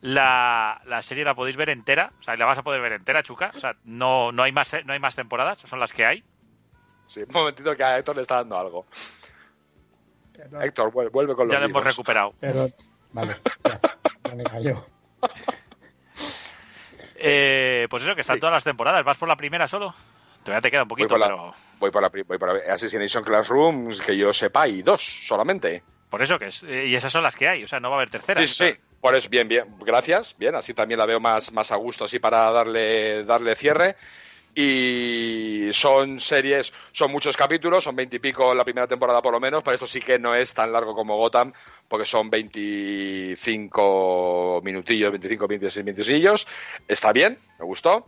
la, 0.00 0.80
la 0.86 1.02
serie 1.02 1.24
la 1.24 1.34
podéis 1.34 1.56
ver 1.56 1.68
entera. 1.70 2.12
O 2.20 2.22
sea, 2.22 2.36
la 2.36 2.46
vas 2.46 2.58
a 2.58 2.62
poder 2.62 2.80
ver 2.80 2.92
entera, 2.92 3.22
chuca. 3.22 3.50
O 3.54 3.58
sea, 3.60 3.74
no, 3.84 4.32
no, 4.32 4.42
hay, 4.42 4.52
más, 4.52 4.74
no 4.86 4.92
hay 4.94 4.98
más 5.00 5.16
temporadas, 5.16 5.58
son 5.58 5.80
las 5.80 5.92
que 5.92 6.06
hay. 6.06 6.24
Sí, 7.06 7.20
un 7.20 7.28
momentito 7.32 7.76
que 7.76 7.84
a 7.84 7.98
Héctor 7.98 8.16
le 8.16 8.22
está 8.22 8.36
dando 8.36 8.58
algo. 8.58 8.86
Héctor, 10.62 10.90
vuel- 10.92 11.10
vuelve 11.10 11.34
con 11.34 11.46
los 11.46 11.54
Ya 11.54 11.60
lo 11.60 11.66
hemos 11.66 11.84
recuperado. 11.84 12.34
Pero, 12.40 12.68
vale, 13.12 13.36
ya, 13.64 13.80
ya 14.24 14.34
me 14.34 14.44
cayó. 14.44 14.86
Eh, 17.16 17.86
pues 17.88 18.02
eso, 18.02 18.14
que 18.14 18.20
están 18.22 18.36
Sí. 18.36 18.40
todas 18.40 18.54
las 18.54 18.64
temporadas. 18.64 19.04
¿Vas 19.04 19.16
por 19.16 19.28
la 19.28 19.36
primera 19.36 19.68
solo? 19.68 19.94
Todavía 20.42 20.60
te 20.60 20.70
queda 20.70 20.82
un 20.82 20.88
Voy 20.88 20.96
poquito, 20.96 21.08
por, 21.14 21.20
la, 21.20 21.26
pero... 21.26 21.54
voy 21.78 21.90
por 21.90 22.02
la 22.02 22.08
voy 22.08 22.38
por 22.38 22.52
la 22.66 22.72
Assassination 22.74 23.24
Classroom, 23.24 23.96
que 24.04 24.16
yo 24.16 24.32
sepa, 24.32 24.68
y 24.68 24.82
dos 24.82 25.02
solamente. 25.26 25.82
Por 26.10 26.22
eso 26.22 26.38
que 26.38 26.46
es... 26.48 26.62
eh, 26.64 26.86
y 26.86 26.94
esas 26.94 27.10
son 27.12 27.22
las 27.22 27.34
que 27.34 27.48
hay. 27.48 27.64
O 27.64 27.68
sea, 27.68 27.80
no 27.80 27.88
va 27.90 27.96
a 27.96 27.98
haber 28.00 28.10
terceras. 28.10 28.48
Sí, 28.50 28.54
sí, 28.72 28.74
por 29.00 29.14
eso, 29.14 29.28
bien, 29.30 29.48
bien, 29.48 29.74
gracias, 29.80 30.34
bien, 30.36 30.54
así 30.54 30.74
también 30.74 30.98
la 30.98 31.06
veo 31.06 31.18
más, 31.20 31.50
más 31.52 31.72
a 31.72 31.76
gusto, 31.76 32.04
así 32.04 32.18
para 32.18 32.50
darle, 32.50 33.24
darle 33.24 33.54
cierre. 33.56 33.96
Y 34.54 35.68
son 35.72 36.20
series, 36.20 36.72
son 36.92 37.10
muchos 37.10 37.36
capítulos, 37.36 37.82
son 37.84 37.96
veintipico 37.96 38.54
la 38.54 38.64
primera 38.64 38.86
temporada 38.86 39.20
por 39.20 39.32
lo 39.32 39.40
menos, 39.40 39.64
pero 39.64 39.74
esto 39.74 39.86
sí 39.86 40.00
que 40.00 40.18
no 40.18 40.34
es 40.34 40.54
tan 40.54 40.72
largo 40.72 40.94
como 40.94 41.16
Gotham, 41.16 41.52
porque 41.88 42.04
son 42.04 42.30
25 42.30 44.60
minutillos, 44.62 45.10
25, 45.10 45.48
26 45.48 45.84
minutillos. 45.84 46.46
Está 46.86 47.12
bien, 47.12 47.38
me 47.58 47.64
gustó. 47.64 48.06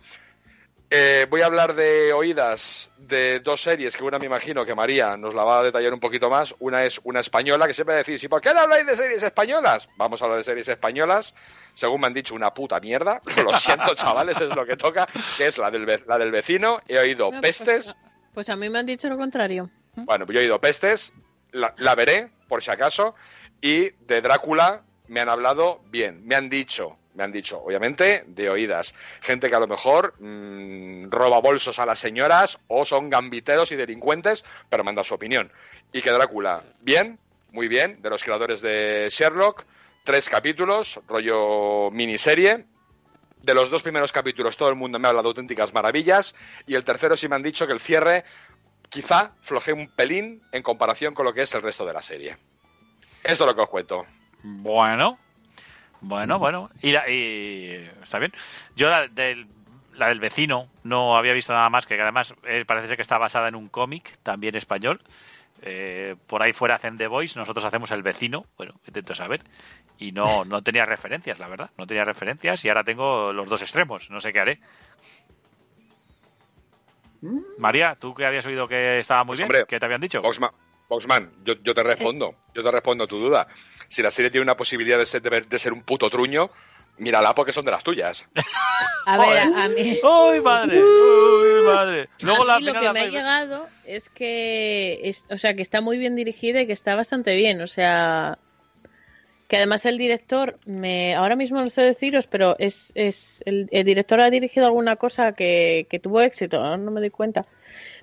Eh, 0.89 1.27
voy 1.29 1.41
a 1.41 1.47
hablar 1.47 1.75
de 1.75 2.13
oídas 2.13 2.93
de 2.97 3.41
dos 3.41 3.61
series 3.61 3.97
que 3.97 4.05
una 4.05 4.21
me 4.21 4.27
imagino 4.27 4.65
que 4.65 4.73
María 4.77 5.17
nos 5.17 5.35
la 5.35 5.43
va 5.43 5.59
a 5.59 5.63
detallar 5.65 5.93
un 5.93 5.99
poquito 5.99 6.31
más. 6.31 6.55
Una 6.61 6.85
es 6.85 7.01
una 7.03 7.19
española 7.21 7.67
que 7.67 7.75
siempre 7.75 7.97
decís, 7.97 8.23
¿y 8.23 8.29
por 8.29 8.41
qué 8.41 8.55
no 8.55 8.61
habláis 8.61 8.87
de 8.87 8.95
series 8.97 9.23
españolas? 9.25 9.89
Vamos 9.97 10.23
a 10.23 10.27
hablar 10.27 10.39
de 10.39 10.45
series 10.45 10.69
españolas. 10.69 11.35
Según 11.75 12.01
me 12.03 12.07
han 12.07 12.15
dicho, 12.15 12.37
una 12.37 12.55
puta 12.55 12.79
mierda. 12.79 13.21
Lo 13.45 13.53
siento, 13.55 13.95
chavales, 13.97 14.41
es 14.41 14.55
lo 14.55 14.65
que 14.65 14.77
toca, 14.77 15.07
que 15.37 15.49
es 15.49 15.59
la 15.59 15.71
del, 15.73 15.87
ve- 15.87 16.05
la 16.07 16.19
del 16.19 16.31
vecino. 16.31 16.81
He 16.87 16.99
oído 16.99 17.33
No, 17.33 17.41
pues, 17.41 17.59
pestes. 17.59 17.97
Pues 18.33 18.49
a 18.49 18.55
mí 18.57 18.69
me 18.71 18.79
han 18.79 18.87
dicho 18.87 19.09
lo 19.09 19.17
contrario. 19.19 19.69
Bueno, 19.97 20.25
yo 20.27 20.39
he 20.39 20.45
oído 20.45 20.61
pestes. 20.61 21.13
La, 21.51 21.75
la 21.79 21.95
veré, 21.97 22.31
por 22.49 22.63
si 22.63 22.71
acaso. 22.71 23.15
Y 23.61 23.91
de 24.05 24.21
Drácula 24.21 24.85
me 25.09 25.21
han 25.21 25.29
hablado 25.29 25.81
bien. 25.87 26.25
Me 26.27 26.37
han 26.37 26.49
dicho, 26.49 26.97
me 27.17 27.25
han 27.25 27.33
dicho, 27.33 27.61
obviamente, 27.63 28.25
de 28.27 28.51
oídas. 28.51 28.95
Gente 29.21 29.49
que 29.49 29.55
a 29.55 29.61
lo 29.61 29.67
mejor 29.67 30.15
mm, 30.21 31.11
roba 31.11 31.41
bolsos 31.41 31.79
a 31.79 31.87
las 31.87 31.99
señoras 31.99 32.61
o 32.69 32.85
son 32.85 33.11
gambiteros 33.11 33.73
y 33.73 33.77
delincuentes, 33.77 34.45
pero 34.69 34.85
manda 34.85 35.03
su 35.03 35.15
opinión. 35.15 35.51
Y 35.93 36.03
que 36.03 36.11
Drácula, 36.11 36.63
bien, 36.81 37.19
muy 37.51 37.69
bien, 37.69 38.01
de 38.03 38.11
los 38.11 38.23
creadores 38.23 38.61
de 38.61 39.09
Sherlock, 39.11 39.65
tres 40.05 40.29
capítulos, 40.29 41.01
rollo 41.09 41.91
miniserie. 41.91 42.67
De 43.43 43.55
los 43.55 43.71
dos 43.71 43.83
primeros 43.83 44.13
capítulos 44.13 44.57
todo 44.57 44.69
el 44.69 44.75
mundo 44.75 44.99
me 44.99 45.07
ha 45.07 45.11
hablado 45.11 45.29
de 45.29 45.31
auténticas 45.31 45.73
maravillas 45.73 46.35
y 46.67 46.75
el 46.75 46.85
tercero 46.85 47.17
sí 47.17 47.29
me 47.29 47.37
han 47.37 47.43
dicho 47.43 47.67
que 47.67 47.73
el 47.73 47.81
cierre 47.81 48.25
quizá 48.89 49.33
floje 49.41 49.73
un 49.73 49.89
pelín 49.89 50.43
en 50.53 50.63
comparación 50.63 51.15
con 51.15 51.25
lo 51.25 51.33
que 51.33 51.43
es 51.43 51.55
el 51.55 51.63
resto 51.63 51.87
de 51.87 51.93
la 51.93 52.03
serie. 52.03 52.37
Esto 53.23 53.45
es 53.45 53.47
lo 53.47 53.55
que 53.55 53.63
os 53.63 53.69
cuento. 53.69 54.05
Bueno, 54.43 55.19
bueno, 56.09 56.39
bueno. 56.39 56.71
Y, 56.83 56.93
la- 56.93 57.09
y- 57.11 57.89
está 58.03 58.19
bien. 58.19 58.33
Yo 58.75 58.89
la 58.89 59.09
del, 59.09 59.47
la 59.95 60.09
del 60.09 60.21
vecino 60.21 60.69
no 60.85 61.17
había 61.17 61.33
visto 61.33 61.53
nada 61.53 61.69
más 61.71 61.87
que, 61.87 61.97
que 61.97 62.03
además 62.03 62.35
eh, 62.45 62.65
parece 62.67 62.89
ser 62.89 62.97
que 62.97 63.03
está 63.03 63.19
basada 63.19 63.49
en 63.49 63.55
un 63.55 63.69
cómic 63.69 64.19
también 64.23 64.55
español. 64.55 65.01
Eh, 65.63 66.17
por 66.27 66.43
ahí 66.43 66.53
fuera 66.53 66.75
hacen 66.75 66.99
The 66.99 67.07
Voice, 67.07 67.39
nosotros 67.39 67.65
hacemos 67.65 67.91
El 67.91 68.03
Vecino, 68.03 68.45
bueno, 68.59 68.75
intento 68.87 69.15
saber, 69.15 69.43
y 69.99 70.13
no, 70.13 70.45
no 70.45 70.61
tenía 70.63 70.85
referencias, 70.85 71.39
la 71.39 71.49
verdad, 71.49 71.71
no 71.79 71.87
tenía 71.87 72.05
referencias 72.05 72.63
y 72.63 72.69
ahora 72.69 72.85
tengo 72.85 73.33
los 73.33 73.49
dos 73.49 73.63
extremos, 73.63 74.11
no 74.11 74.21
sé 74.21 74.35
qué 74.35 74.41
haré. 74.41 74.61
María, 77.59 77.97
¿tú 77.99 78.15
que 78.15 78.27
habías 78.27 78.45
oído 78.47 78.69
que 78.69 78.99
estaba 78.99 79.25
muy 79.25 79.33
Pues, 79.33 79.39
bien? 79.41 79.47
hombre, 79.47 79.65
¿Qué 79.67 79.79
te 79.81 79.87
habían 79.87 80.01
dicho? 80.01 80.21
Boxman, 80.21 80.51
Boxman, 80.89 81.33
yo, 81.43 81.55
yo 81.63 81.73
te 81.75 81.83
respondo, 81.83 82.35
yo 82.55 82.63
te 82.63 82.71
respondo 82.71 83.07
tu 83.07 83.19
duda. 83.19 83.49
Si 83.89 84.03
la 84.03 84.11
serie 84.11 84.31
tiene 84.31 84.43
una 84.43 84.57
posibilidad 84.57 84.99
de 84.99 85.07
ser, 85.07 85.23
de 85.23 85.31
ver- 85.31 85.47
de 85.49 85.59
ser 85.59 85.73
un 85.73 85.83
puto 85.83 86.09
truño, 86.11 86.51
mírala 86.99 87.35
porque 87.35 87.53
son 87.53 87.65
de 87.65 87.71
las 87.71 87.85
tuyas. 87.85 88.27
A 89.07 89.19
ver, 89.19 89.39
a, 89.39 89.65
a 89.65 89.69
mí. 89.69 89.99
¡Uy, 90.03 90.41
madre! 90.41 90.83
¡Uy, 90.83 91.65
madre. 91.67 92.09
Luego 92.23 92.43
A 92.45 92.47
la 92.47 92.61
lo 92.61 92.73
que 92.73 92.85
la 92.87 92.93
me 92.93 93.01
ha 93.01 93.07
llegado 93.07 93.69
es 93.85 94.09
que, 94.09 95.01
es, 95.05 95.25
o 95.31 95.37
sea, 95.37 95.55
que 95.55 95.63
está 95.63 95.81
muy 95.81 95.99
bien 95.99 96.17
dirigida 96.17 96.61
y 96.63 96.67
que 96.67 96.73
está 96.73 96.95
bastante 96.95 97.37
bien, 97.37 97.61
o 97.61 97.67
sea, 97.67 98.39
que 99.49 99.59
además 99.59 99.87
el 99.87 99.97
director, 99.97 100.59
me, 100.65 101.15
ahora 101.15 101.37
mismo 101.37 101.61
no 101.61 101.69
sé 101.69 101.83
deciros, 101.83 102.27
pero 102.27 102.57
es, 102.59 102.91
es 102.97 103.43
el, 103.47 103.69
el 103.71 103.85
director 103.85 104.21
ha 104.21 104.29
dirigido 104.31 104.67
alguna 104.67 104.97
cosa 104.97 105.33
que, 105.35 105.87
que 105.89 106.01
tuvo 106.01 106.21
éxito, 106.21 106.57
ahora 106.57 106.79
no 106.79 106.91
me 106.91 107.01
doy 107.01 107.11
cuenta, 107.11 107.47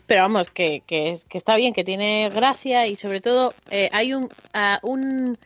pero 0.08 0.22
vamos, 0.22 0.50
que, 0.52 0.84
que, 0.88 1.18
que 1.28 1.38
está 1.38 1.58
bien, 1.58 1.74
que 1.74 1.84
tiene 1.84 2.30
gracia 2.34 2.88
y 2.88 2.96
sobre 2.96 3.20
todo 3.20 3.54
eh, 3.72 3.90
hay 3.92 4.14
un 4.14 5.38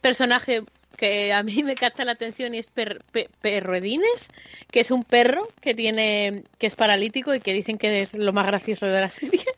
personaje 0.00 0.62
que 0.96 1.32
a 1.32 1.42
mí 1.42 1.62
me 1.62 1.76
capta 1.76 2.04
la 2.04 2.12
atención 2.12 2.54
y 2.54 2.58
es 2.58 2.68
per, 2.68 3.02
Pe- 3.12 3.30
Perroedines, 3.40 4.30
que 4.70 4.80
es 4.80 4.90
un 4.90 5.04
perro 5.04 5.48
que 5.60 5.74
tiene 5.74 6.44
que 6.58 6.66
es 6.66 6.74
paralítico 6.74 7.34
y 7.34 7.40
que 7.40 7.52
dicen 7.52 7.78
que 7.78 8.02
es 8.02 8.14
lo 8.14 8.32
más 8.32 8.46
gracioso 8.46 8.86
de 8.86 9.00
la 9.00 9.10
serie. 9.10 9.44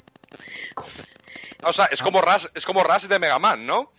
O 1.63 1.73
sea, 1.73 1.87
es 1.87 2.01
como 2.03 2.23
Rush, 2.23 2.47
es 2.55 2.65
como 2.65 2.83
Rush 2.83 3.07
de 3.07 3.19
Mega 3.19 3.39
Man, 3.39 3.67
¿no? 3.67 3.91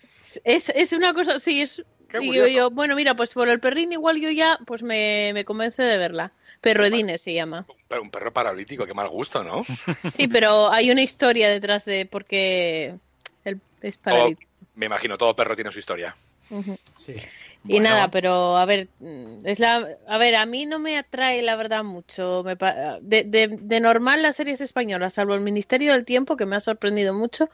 Es, 0.44 0.70
es 0.70 0.94
una 0.94 1.14
cosa, 1.14 1.40
sí, 1.40 1.62
es... 1.62 1.84
Qué 2.10 2.20
y 2.22 2.34
yo, 2.34 2.48
yo, 2.48 2.72
bueno, 2.72 2.96
mira, 2.96 3.16
pues 3.16 3.34
por 3.34 3.48
el 3.48 3.60
perrín 3.60 3.94
igual 3.94 4.20
yo 4.20 4.30
ya 4.32 4.58
pues 4.66 4.82
me, 4.84 5.32
me 5.34 5.46
convence 5.46 5.82
de 5.82 5.98
verla. 5.98 6.34
Perroedines 6.60 7.22
se 7.22 7.34
llama. 7.34 7.66
Pero 7.88 8.02
un 8.02 8.12
perro 8.12 8.34
paralítico, 8.34 8.86
qué 8.86 8.94
mal 8.94 9.10
gusto, 9.10 9.44
¿no? 9.44 9.64
Sí, 10.12 10.28
pero 10.28 10.72
hay 10.72 10.92
una 10.92 11.04
historia 11.04 11.50
detrás 11.50 11.86
de 11.86 12.06
por 12.06 12.26
qué 12.26 12.96
es 13.82 13.98
paralítico. 13.98 14.52
Me 14.74 14.88
imagino, 14.88 15.18
todo 15.18 15.36
perro 15.36 15.56
tiene 15.56 15.72
su 15.72 15.80
historia. 15.80 16.16
Sí. 16.98 17.16
Y 17.68 17.74
Bueno, 17.74 17.84
nada, 17.90 18.08
pero 18.10 18.58
a 18.58 18.66
ver, 18.66 18.90
mm, 19.00 19.46
es 19.46 19.60
la, 19.60 19.88
a 20.08 20.18
ver, 20.18 20.36
a 20.36 20.46
mí 20.46 20.66
no 20.66 20.80
me 20.80 20.98
atrae 20.98 21.42
la 21.42 21.56
verdad 21.56 21.84
mucho. 21.84 22.44
Me 22.44 22.56
pa- 22.58 23.00
de, 23.02 23.24
de, 23.24 23.58
de 23.62 23.80
normal 23.80 24.22
las 24.22 24.36
series 24.36 24.62
españolas, 24.62 25.14
salvo 25.14 25.36
el 25.36 25.42
Ministerio 25.42 25.94
del 25.94 26.06
Tiempo, 26.06 26.36
que 26.38 26.46
me 26.46 26.56
ha 26.56 26.60
sorprendido 26.60 27.14
mucho, 27.14 27.50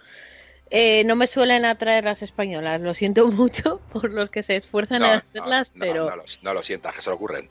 eh, 0.70 1.04
no 1.06 1.16
me 1.16 1.28
suelen 1.28 1.66
atraer 1.66 2.06
las 2.06 2.24
españolas. 2.24 2.82
Lo 2.82 2.94
siento 2.94 3.28
mucho 3.32 3.82
por 3.92 4.12
los 4.12 4.30
que 4.30 4.44
se 4.44 4.56
esfuerzan 4.56 5.04
en 5.04 5.12
hacerlas, 5.12 5.72
no, 5.76 5.86
pero, 5.86 6.06
no 6.06 6.16
lo, 6.16 6.24
no 6.44 6.54
lo 6.54 6.64
sientas, 6.64 6.96
que 6.96 7.02
se 7.02 7.10
lo 7.10 7.16
ocurren. 7.16 7.50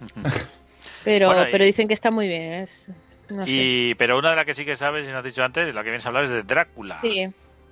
pero, 1.04 1.28
Bueno, 1.28 1.48
y- 1.48 1.52
pero 1.52 1.64
dicen 1.64 1.88
que 1.88 1.94
está 1.94 2.10
muy 2.10 2.26
bien. 2.28 2.52
Es, 2.54 2.90
no 3.30 3.46
sé. 3.46 3.52
Y, 3.52 3.94
pero 3.96 4.18
una 4.18 4.30
de 4.30 4.36
las 4.36 4.44
que 4.46 4.54
sí 4.54 4.64
que 4.64 4.76
sabes, 4.76 5.08
y 5.08 5.12
no 5.12 5.18
has 5.18 5.24
dicho 5.24 5.42
antes, 5.44 5.74
la 5.74 5.82
que 5.82 5.90
vienes 5.90 6.04
a 6.06 6.08
hablar 6.08 6.24
es 6.24 6.30
de 6.30 6.42
Drácula. 6.42 6.96
Sí, 6.96 7.28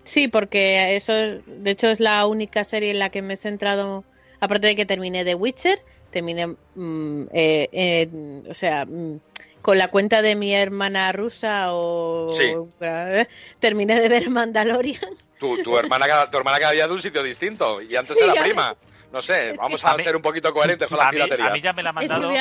sí, 0.07 0.29
porque 0.29 0.97
eso, 0.97 1.13
de 1.13 1.71
hecho, 1.71 1.89
es 1.91 2.01
la 2.01 2.27
única 2.27 2.65
serie 2.65 2.91
en 2.91 2.99
la 2.99 3.11
que 3.11 3.21
me 3.23 3.35
he 3.35 3.37
centrado, 3.37 4.05
aparte 4.41 4.69
de 4.69 4.77
que 4.77 4.87
terminé 4.87 5.25
The 5.25 5.35
Witcher, 5.35 5.79
terminé, 6.11 6.47
mm, 6.75 7.23
eh, 7.33 7.69
eh, 7.73 8.09
o 8.49 8.55
sea, 8.55 8.87
mm, 8.87 9.21
con 9.61 9.77
la 9.79 9.89
cuenta 9.89 10.23
de 10.23 10.35
mi 10.37 10.55
hermana 10.55 11.13
rusa 11.13 11.75
o 11.75 12.33
Sí. 12.33 12.53
eh, 12.81 13.27
terminé 13.59 14.01
de 14.01 14.09
ver 14.09 14.31
Mandalorian. 14.31 15.01
Tu, 15.39 15.63
tu 15.63 15.77
hermana, 15.77 16.07
cada- 16.07 16.31
tu 16.31 16.39
hermana 16.39 16.59
cada 16.59 16.73
día 16.73 16.87
de 16.87 16.93
un 16.95 17.01
sitio 17.01 17.23
distinto 17.23 17.83
y 17.83 17.95
antes 17.97 18.17
Sí, 18.17 18.25
era 18.25 18.43
prima. 18.43 18.73
ves. 18.73 18.87
No 19.13 19.21
sé, 19.23 19.53
vamos 19.53 19.85
a 19.85 19.91
a, 19.93 19.97
mí- 19.97 20.03
ser 20.03 20.17
un 20.17 20.23
poquito 20.23 20.53
coherentes 20.53 20.89
con 20.89 20.99
las 20.99 21.09
A 21.09 21.13
mí, 21.13 21.21
a 21.21 21.51
mí 21.51 21.61
ya 21.61 21.73
me 21.73 21.83
la 21.83 21.91
han 21.91 21.99
Ese 21.99 22.09
mandado. 22.09 22.33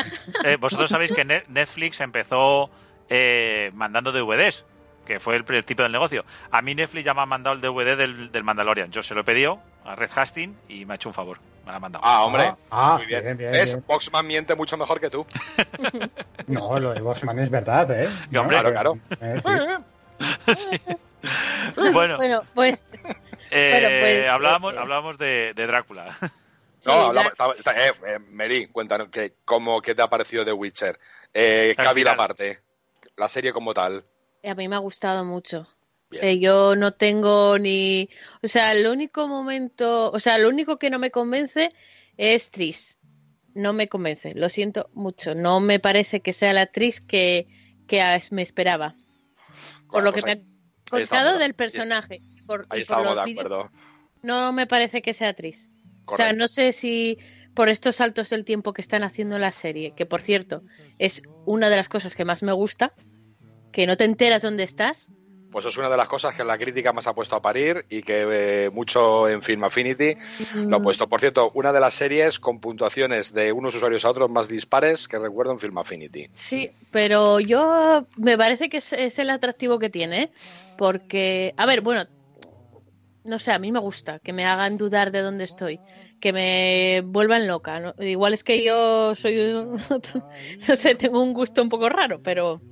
Eh, 0.44 0.56
vosotros 0.58 0.90
sabéis 0.90 1.12
que 1.12 1.26
Ne- 1.26 1.44
Netflix 1.48 2.00
empezó 2.02 2.70
eh, 3.10 3.70
mandando 3.74 4.12
DVDs, 4.12 4.66
que 5.06 5.20
fue 5.20 5.36
el, 5.36 5.46
tipo 5.66 5.84
del 5.84 5.92
negocio. 5.92 6.26
A 6.52 6.62
mí 6.62 6.74
Netflix 6.76 7.06
ya 7.06 7.14
me 7.14 7.22
ha 7.22 7.26
mandado 7.26 7.56
el 7.56 7.62
DVD 7.62 7.96
del, 7.98 8.32
del 8.32 8.44
Mandalorian. 8.44 8.92
Yo 8.92 9.04
se 9.04 9.14
lo 9.14 9.22
he 9.22 9.24
pedido 9.24 9.60
a 9.86 9.96
Red 9.96 10.10
Hastings 10.16 10.56
y 10.68 10.86
me 10.86 10.94
ha 10.94 10.96
hecho 10.96 11.10
un 11.10 11.14
favor. 11.14 11.40
Me 11.66 11.72
lo 11.72 11.78
ha 11.78 11.80
mandado. 11.80 12.04
Ah, 12.06 12.26
hombre. 12.26 12.44
Ah, 12.44 12.58
ah, 12.72 12.98
Muy 12.98 13.06
bien. 13.08 13.24
bien, 13.24 13.38
bien, 13.38 13.52
¿Ves? 13.52 13.74
bien. 13.74 13.86
Boxman 13.88 14.26
miente 14.28 14.56
mucho 14.56 14.78
mejor 14.78 15.00
que 15.00 15.10
tú. 15.10 15.26
No, 16.48 16.80
lo 16.80 16.94
de 16.94 17.02
Boxman 17.02 17.40
es 17.40 17.50
verdad, 17.50 17.90
¿eh? 17.92 18.08
Hombre, 18.38 18.62
No, 18.62 18.70
claro, 18.72 19.00
eh, 19.20 19.42
sí. 20.56 20.82
bueno, 21.92 22.18
Bueno, 22.18 22.44
pues 22.54 22.86
eh, 23.52 23.72
bueno, 23.72 23.88
pues, 24.00 24.30
hablábamos, 24.30 24.74
eh, 24.74 24.78
hablábamos 24.80 25.18
de, 25.18 25.54
de 25.56 25.68
Drácula. 25.68 26.14
sí, 26.22 26.28
No, 26.86 27.08
hablamos- 27.08 27.34
la- 27.66 27.74
eh, 27.74 27.92
eh, 28.08 28.20
Mary, 28.32 28.68
cuéntanos 28.68 29.10
que, 29.10 29.34
cómo, 29.44 29.82
qué 29.82 29.96
te 29.96 30.02
ha 30.04 30.08
parecido 30.08 30.46
The 30.46 30.54
Witcher. 30.54 31.00
Eh, 31.34 31.74
Al 31.78 31.84
Cavill 31.86 32.04
final. 32.04 32.14
aparte, 32.14 32.60
la 33.18 33.28
serie 33.28 33.52
como 33.52 33.74
tal. 33.74 34.04
A 34.48 34.56
mí 34.56 34.68
me 34.68 34.76
ha 34.76 34.80
gustado 34.80 35.24
mucho. 35.26 35.68
Eh, 36.12 36.40
yo 36.40 36.76
no 36.76 36.92
tengo 36.92 37.58
ni, 37.60 38.10
o 38.42 38.48
sea, 38.48 38.72
el 38.72 38.88
único 38.88 39.28
momento, 39.28 40.12
o 40.12 40.20
sea, 40.20 40.38
lo 40.38 40.50
único 40.50 40.78
que 40.78 40.90
no 40.90 41.00
me 41.00 41.12
convence 41.12 41.72
es 42.18 42.52
Tris. 42.52 42.98
No 43.54 43.74
me 43.74 43.88
convence, 43.88 44.34
lo 44.36 44.50
siento 44.50 44.90
mucho. 44.94 45.34
No 45.36 45.60
me 45.60 45.80
parece 45.80 46.20
que 46.22 46.34
sea 46.34 46.54
la 46.54 46.62
actriz 46.62 47.02
que, 47.02 47.48
que 47.88 48.02
me 48.32 48.42
esperaba. 48.42 48.96
Por 49.88 50.04
Bueno, 50.04 50.06
lo 50.08 50.14
que 50.14 50.22
pues 50.22 50.26
me 50.26 50.32
ahí- 50.42 50.48
estamos 50.86 51.10
contado 51.10 51.34
de- 51.34 51.40
del 51.40 51.54
personaje. 51.54 52.22
Por, 52.46 52.66
Ahí 52.70 52.84
por 52.86 53.04
los 53.04 53.16
de 53.26 53.32
acuerdo. 53.32 53.72
no 54.22 54.52
me 54.54 54.68
parece 54.68 55.02
que 55.02 55.14
sea 55.14 55.30
actriz. 55.30 55.70
O 56.06 56.16
sea, 56.16 56.34
no 56.34 56.48
sé 56.48 56.72
si 56.72 57.18
por 57.56 57.70
estos 57.70 57.96
saltos 57.96 58.30
del 58.30 58.46
tiempo 58.46 58.74
que 58.74 58.82
están 58.82 59.04
haciendo 59.04 59.40
la 59.40 59.52
serie, 59.52 59.94
que 59.96 60.06
por 60.06 60.22
cierto 60.22 60.62
es 61.00 61.24
una 61.46 61.70
de 61.70 61.78
las 61.78 61.90
cosas 61.90 62.16
que 62.16 62.26
más 62.26 62.44
me 62.44 62.52
gusta, 62.52 62.94
que 63.76 63.86
no 63.86 63.98
te 63.98 64.06
enteras 64.06 64.42
dónde 64.42 64.64
estás. 64.64 65.08
Pues 65.52 65.66
es 65.66 65.78
una 65.78 65.90
de 65.90 65.98
las 65.98 66.08
cosas 66.08 66.34
que 66.34 66.46
la 66.46 66.58
crítica 66.58 66.94
más 66.94 67.08
ha 67.08 67.14
puesto 67.14 67.36
a 67.36 67.42
parir 67.42 67.86
y 67.90 68.02
que 68.04 68.26
eh, 68.66 68.70
mucho 68.72 69.28
en 69.28 69.42
Film 69.42 69.66
Affinity 69.66 70.16
lo 70.70 70.78
ha 70.78 70.80
Mm, 70.80 70.84
puesto. 70.84 71.10
Por 71.10 71.20
cierto, 71.20 71.52
una 71.54 71.74
de 71.74 71.80
las 71.82 71.94
series 71.94 72.40
con 72.40 72.60
puntuaciones 72.62 73.34
de 73.34 73.52
unos 73.52 73.76
usuarios 73.76 74.06
a 74.06 74.12
otros 74.12 74.32
más 74.32 74.48
dispares 74.48 75.10
que 75.10 75.20
recuerdo 75.20 75.52
en 75.52 75.60
Film 75.60 75.78
Affinity. 75.78 76.30
Sí, 76.34 76.72
pero 76.90 77.42
yo 77.42 78.08
me 78.16 78.38
parece 78.38 78.70
que 78.70 78.78
es, 78.78 78.94
es 78.94 79.20
el 79.20 79.30
atractivo 79.30 79.78
que 79.78 79.90
tiene, 79.90 80.32
porque, 80.78 81.54
a 81.58 81.66
ver, 81.66 81.82
bueno, 81.82 82.06
no 83.24 83.40
sé, 83.40 83.52
a 83.52 83.60
mí 83.60 83.72
me 83.72 83.80
gusta 83.80 84.20
que 84.20 84.34
me 84.34 84.46
hagan 84.46 84.78
dudar 84.78 85.12
de 85.12 85.22
dónde 85.22 85.46
estoy, 85.46 85.82
que 86.20 86.32
me 86.34 87.02
vuelvan 87.06 87.48
loca. 87.48 87.80
¿no? 87.80 87.96
Igual 87.98 88.34
es 88.34 88.44
que 88.44 88.64
yo 88.64 89.16
soy, 89.16 89.38
un- 89.40 89.80
no 90.68 90.76
sé, 90.76 90.96
tengo 90.96 91.22
un 91.24 91.34
gusto 91.34 91.62
un 91.62 91.70
poco 91.70 91.90
raro, 91.90 92.20
pero 92.22 92.64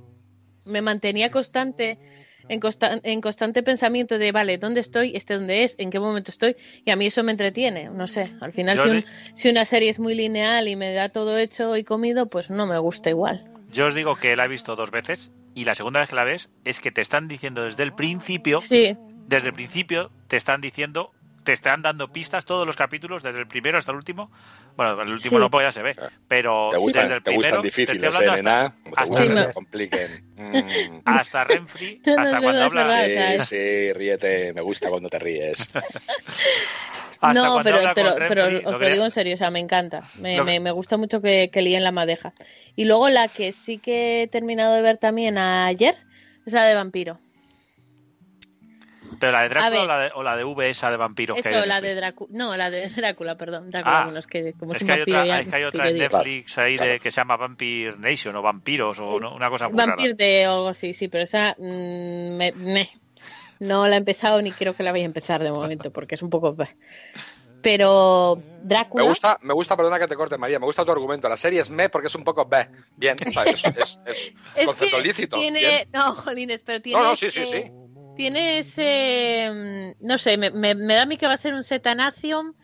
me 0.64 0.82
mantenía 0.82 1.30
constante. 1.30 1.98
En, 2.46 2.60
consta- 2.60 3.00
en 3.04 3.22
constante 3.22 3.62
pensamiento 3.62 4.18
de, 4.18 4.30
vale, 4.30 4.58
¿dónde 4.58 4.80
estoy? 4.80 5.12
¿Este 5.16 5.32
dónde 5.32 5.62
es? 5.64 5.76
¿En 5.78 5.90
qué 5.90 5.98
momento 5.98 6.30
estoy? 6.30 6.56
Y 6.84 6.90
a 6.90 6.96
mí 6.96 7.06
eso 7.06 7.22
me 7.22 7.32
entretiene, 7.32 7.88
no 7.88 8.06
sé. 8.06 8.30
Al 8.42 8.52
final, 8.52 8.78
si, 8.78 8.88
sí. 8.90 8.96
un- 8.96 9.04
si 9.34 9.48
una 9.48 9.64
serie 9.64 9.88
es 9.88 9.98
muy 9.98 10.14
lineal 10.14 10.68
y 10.68 10.76
me 10.76 10.92
da 10.92 11.08
todo 11.08 11.38
hecho 11.38 11.74
y 11.74 11.84
comido, 11.84 12.26
pues 12.26 12.50
no 12.50 12.66
me 12.66 12.76
gusta 12.78 13.08
igual. 13.08 13.42
Yo 13.72 13.86
os 13.86 13.94
digo 13.94 14.14
que 14.16 14.36
la 14.36 14.44
he 14.44 14.48
visto 14.48 14.76
dos 14.76 14.90
veces 14.90 15.32
y 15.54 15.64
la 15.64 15.74
segunda 15.74 16.00
vez 16.00 16.10
que 16.10 16.16
la 16.16 16.24
ves 16.24 16.50
es 16.66 16.80
que 16.80 16.92
te 16.92 17.00
están 17.00 17.28
diciendo 17.28 17.64
desde 17.64 17.82
el 17.82 17.94
principio, 17.94 18.60
Sí, 18.60 18.94
desde 19.26 19.48
el 19.48 19.54
principio 19.54 20.10
te 20.28 20.36
están 20.36 20.60
diciendo, 20.60 21.12
te 21.44 21.52
están 21.52 21.82
dando 21.82 22.08
pistas 22.12 22.44
todos 22.44 22.66
los 22.66 22.74
capítulos, 22.74 23.22
desde 23.22 23.38
el 23.38 23.46
primero 23.46 23.78
hasta 23.78 23.92
el 23.92 23.98
último. 23.98 24.30
Bueno, 24.76 25.00
el 25.02 25.10
último 25.10 25.36
Sí. 25.36 25.40
no, 25.42 25.50
pues 25.50 25.66
ya 25.66 25.70
se 25.72 25.82
ve, 25.82 25.92
pero 26.26 26.70
¿Te 26.72 26.78
gustan, 26.78 27.02
desde 27.04 27.14
el 27.16 27.22
te 27.22 27.30
primero 27.30 27.46
gustan 27.48 27.62
difíciles, 27.62 28.02
eh? 28.02 28.18
¿Te 28.18 28.28
hasta- 28.30 28.74
gustan 29.06 29.46
Sí, 29.46 29.52
compliquen? 29.54 30.08
Mm. 30.36 31.00
hasta 31.04 31.44
Renfri, 31.44 32.02
No, 32.06 32.20
hasta 32.20 32.34
no, 32.36 32.42
cuando 32.42 32.62
habla, 32.64 33.38
Sí, 33.38 33.44
sí, 33.44 33.92
ríete, 33.92 34.52
me 34.52 34.62
gusta 34.62 34.90
cuando 34.90 35.08
te 35.08 35.18
ríes. 35.20 35.68
hasta 37.20 37.32
no, 37.40 37.52
cuando 37.52 37.62
pero, 37.62 37.76
habla 37.78 37.94
pero, 37.94 38.10
con 38.10 38.28
pero 38.28 38.44
Renfri, 38.46 38.66
os 38.66 38.80
lo 38.80 38.88
digo 38.88 39.04
en 39.04 39.10
serio, 39.10 39.34
o 39.34 39.38
sea, 39.38 39.50
me 39.50 39.60
encanta. 39.60 40.02
Me, 40.18 40.36
que- 40.36 40.42
me, 40.42 40.60
me 40.60 40.70
gusta 40.72 40.96
mucho 40.96 41.20
que, 41.20 41.50
que 41.52 41.62
líen 41.62 41.84
la 41.84 41.92
madeja. 41.92 42.32
Y 42.76 42.84
luego 42.84 43.08
la 43.10 43.28
que 43.28 43.52
sí 43.52 43.78
que 43.78 44.22
he 44.22 44.26
terminado 44.28 44.74
de 44.74 44.82
ver 44.82 44.98
también 44.98 45.38
ayer 45.38 45.94
es 46.46 46.52
la 46.52 46.64
de 46.64 46.74
vampiro. 46.74 47.18
Pero 49.18 49.32
la 49.32 49.42
de 49.42 49.48
Drácula 49.48 49.82
o 49.82 49.86
la 49.86 49.98
de, 49.98 50.10
o 50.14 50.22
la 50.22 50.36
de 50.36 50.44
V 50.44 50.68
esa 50.68 50.90
de 50.90 50.96
vampiros 50.96 51.40
que 51.40 51.48
hay 51.48 51.54
Eso, 51.54 51.66
la 51.66 51.80
de 51.80 51.94
Drácula. 51.94 52.30
No, 52.32 52.56
la 52.56 52.70
de 52.70 52.88
Drácula, 52.88 53.36
perdón. 53.36 53.70
Drácula, 53.70 54.00
Ah, 54.00 54.04
bueno, 54.04 54.18
es 54.18 54.26
que 54.26 54.52
como 54.54 54.72
Es 54.72 54.82
es 54.82 54.86
que, 54.86 54.92
un 54.92 54.96
hay 54.98 55.02
otra, 55.02 55.26
ya 55.26 55.44
que 55.44 55.56
hay 55.56 55.64
otra 55.64 55.88
en. 55.88 55.98
Netflix 55.98 56.58
ahí 56.58 56.76
de, 56.76 57.00
que 57.00 57.10
se 57.10 57.20
llama 57.20 57.36
Vampire 57.36 57.96
Nation 57.96 58.34
o 58.36 58.42
Vampiros 58.42 58.98
o 58.98 59.20
no- 59.20 59.34
una 59.34 59.48
cosa 59.50 59.68
muy 59.68 59.76
Vampir 59.76 60.16
de 60.16 60.44
algo 60.44 60.68
así, 60.68 60.94
sí, 60.94 61.08
pero 61.08 61.24
esa 61.24 61.54
mm, 61.58 62.36
me- 62.36 62.52
me- 62.52 62.90
no 63.60 63.86
la 63.86 63.94
he 63.96 63.98
empezado 63.98 64.42
ni 64.42 64.52
creo 64.52 64.74
que 64.74 64.82
la 64.82 64.90
voy 64.90 65.02
a 65.02 65.04
empezar 65.04 65.42
de 65.42 65.50
momento 65.52 65.90
porque 65.92 66.14
es 66.16 66.22
un 66.22 66.30
poco... 66.30 66.56
Pero 67.62 68.36
Me 68.36 68.68
Drácula... 68.68 69.04
gusta, 69.04 69.38
me 69.40 69.54
gusta, 69.54 69.74
perdona 69.74 69.98
que 69.98 70.06
te 70.06 70.16
corte, 70.16 70.36
María, 70.36 70.58
me 70.58 70.66
gusta 70.66 70.84
tu 70.84 70.92
argumento. 70.92 71.30
La 71.30 71.36
serie 71.38 71.60
es 71.62 71.70
me 71.70 71.88
porque 71.88 72.08
es 72.08 72.14
un 72.14 72.22
poco 72.22 72.44
be. 72.44 72.68
Bien, 72.94 73.16
o 73.26 73.30
sea, 73.30 73.44
es, 73.44 73.64
es, 73.64 74.00
es 74.04 74.34
Es 74.54 74.66
concepto 74.66 75.00
lícito. 75.00 75.38
Tiene... 75.38 75.60
Bien. 75.60 75.88
No, 75.90 76.12
jolines, 76.12 76.62
pero 76.62 76.82
tiene... 76.82 77.00
No, 77.00 77.08
no, 77.08 77.16
sí, 77.16 77.30
sí, 77.30 77.46
sí. 77.46 77.64
Tiene 78.14 78.58
ese... 78.60 79.50
mm, 79.98 80.06
No 80.06 80.18
sé, 80.18 80.36
me, 80.36 80.50
me- 80.50 80.74
da 80.74 81.02
a 81.02 81.06
mí 81.06 81.16
que 81.16 81.26
va 81.26 81.34
a 81.34 81.36
ser 81.38 81.54
un 81.54 81.62
Setanation, 81.62 82.54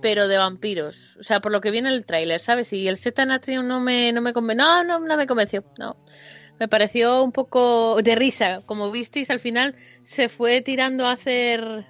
pero 0.00 0.28
de 0.28 0.38
vampiros. 0.38 1.16
O 1.18 1.22
sea, 1.22 1.40
por 1.40 1.52
lo 1.52 1.60
que 1.60 1.70
viene 1.70 1.88
en 1.88 1.94
el 1.94 2.04
tráiler, 2.06 2.40
¿sabes? 2.40 2.72
Y 2.72 2.88
el 2.88 2.98
Setanation 2.98 3.66
no 3.68 3.80
me, 3.80 4.12
no 4.12 4.20
me 4.20 4.32
convenció. 4.32 4.64
No, 4.64 4.84
no, 4.84 4.98
no 5.00 5.16
me 5.16 5.26
convenció, 5.26 5.64
no. 5.78 5.96
Me 6.58 6.68
pareció 6.68 7.22
un 7.22 7.32
poco 7.32 8.00
de 8.02 8.14
risa. 8.14 8.62
Como 8.66 8.90
visteis, 8.90 9.30
al 9.30 9.40
final 9.40 9.76
se 10.02 10.28
fue 10.28 10.60
tirando 10.62 11.06
a 11.06 11.12
hacer 11.12 11.86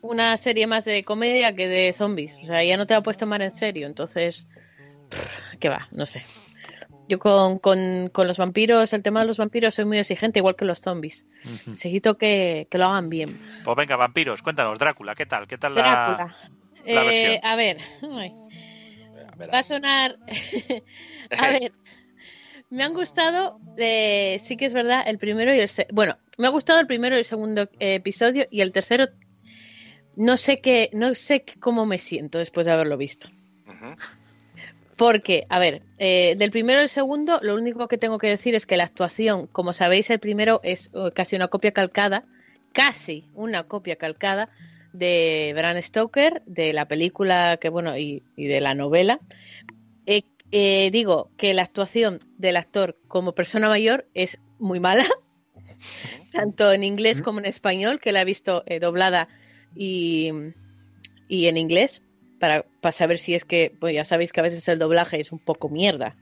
una 0.00 0.36
serie 0.36 0.66
más 0.66 0.84
de 0.84 1.04
comedia 1.04 1.54
que 1.54 1.68
de 1.68 1.92
zombies. 1.92 2.38
O 2.42 2.46
sea, 2.46 2.62
ya 2.64 2.76
no 2.76 2.86
te 2.86 2.94
la 2.94 3.02
puedes 3.02 3.18
tomar 3.18 3.42
en 3.42 3.50
serio. 3.50 3.86
Entonces, 3.86 4.48
¿qué 5.60 5.68
va? 5.68 5.88
No 5.90 6.06
sé. 6.06 6.24
Yo 7.08 7.18
con, 7.18 7.58
con, 7.58 8.10
con, 8.12 8.26
los 8.26 8.36
vampiros, 8.36 8.92
el 8.92 9.02
tema 9.02 9.20
de 9.20 9.26
los 9.26 9.38
vampiros, 9.38 9.74
soy 9.74 9.86
muy 9.86 9.98
exigente, 9.98 10.40
igual 10.40 10.56
que 10.56 10.64
los 10.64 10.80
zombies. 10.80 11.24
Necesito 11.66 12.18
que, 12.18 12.66
que, 12.70 12.78
lo 12.78 12.84
hagan 12.84 13.08
bien. 13.08 13.40
Pues 13.64 13.76
venga, 13.76 13.96
vampiros, 13.96 14.42
cuéntanos, 14.42 14.78
Drácula, 14.78 15.14
¿qué 15.14 15.24
tal? 15.24 15.46
¿Qué 15.46 15.56
tal 15.56 15.74
Drácula. 15.74 16.36
la, 16.84 17.04
la 17.04 17.12
eh, 17.12 17.40
A 17.42 17.56
ver, 17.56 17.78
va 19.52 19.58
a 19.58 19.62
sonar. 19.62 20.16
a 21.38 21.50
ver, 21.50 21.72
me 22.70 22.84
han 22.84 22.92
gustado, 22.92 23.58
eh, 23.78 24.38
sí 24.42 24.56
que 24.56 24.66
es 24.66 24.74
verdad, 24.74 25.02
el 25.06 25.18
primero 25.18 25.54
y 25.54 25.60
el 25.60 25.70
bueno, 25.92 26.18
me 26.36 26.46
ha 26.46 26.50
gustado 26.50 26.78
el 26.78 26.86
primero 26.86 27.16
y 27.16 27.20
el 27.20 27.24
segundo 27.24 27.68
episodio 27.80 28.46
y 28.50 28.60
el 28.60 28.72
tercero 28.72 29.08
no 30.18 30.36
sé 30.36 30.60
qué, 30.60 30.90
no 30.92 31.14
sé 31.14 31.44
cómo 31.60 31.86
me 31.86 31.98
siento 31.98 32.38
después 32.38 32.66
de 32.66 32.72
haberlo 32.72 32.96
visto. 32.96 33.28
Porque, 34.98 35.46
a 35.48 35.60
ver, 35.60 35.82
eh, 35.98 36.34
del 36.38 36.50
primero 36.50 36.80
al 36.80 36.88
segundo, 36.88 37.38
lo 37.40 37.54
único 37.54 37.86
que 37.86 37.98
tengo 37.98 38.18
que 38.18 38.26
decir 38.26 38.56
es 38.56 38.66
que 38.66 38.76
la 38.76 38.82
actuación, 38.82 39.46
como 39.46 39.72
sabéis, 39.72 40.10
el 40.10 40.18
primero 40.18 40.58
es 40.64 40.90
uh, 40.92 41.12
casi 41.14 41.36
una 41.36 41.46
copia 41.46 41.70
calcada, 41.70 42.24
casi 42.72 43.24
una 43.34 43.62
copia 43.62 43.94
calcada 43.94 44.48
de 44.92 45.52
Bram 45.54 45.80
Stoker, 45.80 46.42
de 46.46 46.72
la 46.72 46.88
película 46.88 47.58
que 47.60 47.68
bueno 47.68 47.96
y, 47.96 48.24
de 48.36 48.60
la 48.60 48.74
novela. 48.74 49.20
Eh, 50.04 50.22
eh, 50.50 50.90
digo 50.90 51.30
que 51.36 51.54
la 51.54 51.62
actuación 51.62 52.24
del 52.36 52.56
actor 52.56 52.98
como 53.06 53.36
persona 53.36 53.68
mayor 53.68 54.08
es 54.14 54.36
muy 54.58 54.80
mala, 54.80 55.06
tanto 56.32 56.72
en 56.72 56.82
inglés 56.82 57.22
como 57.22 57.38
en 57.38 57.46
español, 57.46 58.00
que 58.00 58.10
la 58.10 58.22
he 58.22 58.24
visto 58.24 58.64
doblada 58.80 59.28
y, 59.76 60.32
y 61.28 61.46
en 61.46 61.56
inglés 61.56 62.02
para, 62.38 62.64
para, 62.80 62.92
saber 62.92 63.18
si 63.18 63.34
es 63.34 63.44
que, 63.44 63.72
pues 63.78 63.94
ya 63.94 64.04
sabéis 64.04 64.32
que 64.32 64.40
a 64.40 64.42
veces 64.42 64.66
el 64.68 64.78
doblaje 64.78 65.20
es 65.20 65.32
un 65.32 65.38
poco 65.38 65.68
mierda. 65.68 66.16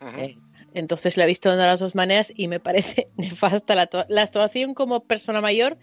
Eh, 0.00 0.36
entonces 0.74 1.16
la 1.16 1.24
he 1.24 1.26
visto 1.26 1.50
de 1.50 1.56
las 1.56 1.80
dos 1.80 1.94
maneras 1.94 2.32
y 2.34 2.48
me 2.48 2.60
parece 2.60 3.08
nefasta 3.16 3.74
la, 3.74 3.88
la 4.08 4.22
actuación 4.22 4.74
como 4.74 5.04
persona 5.04 5.40
mayor, 5.40 5.78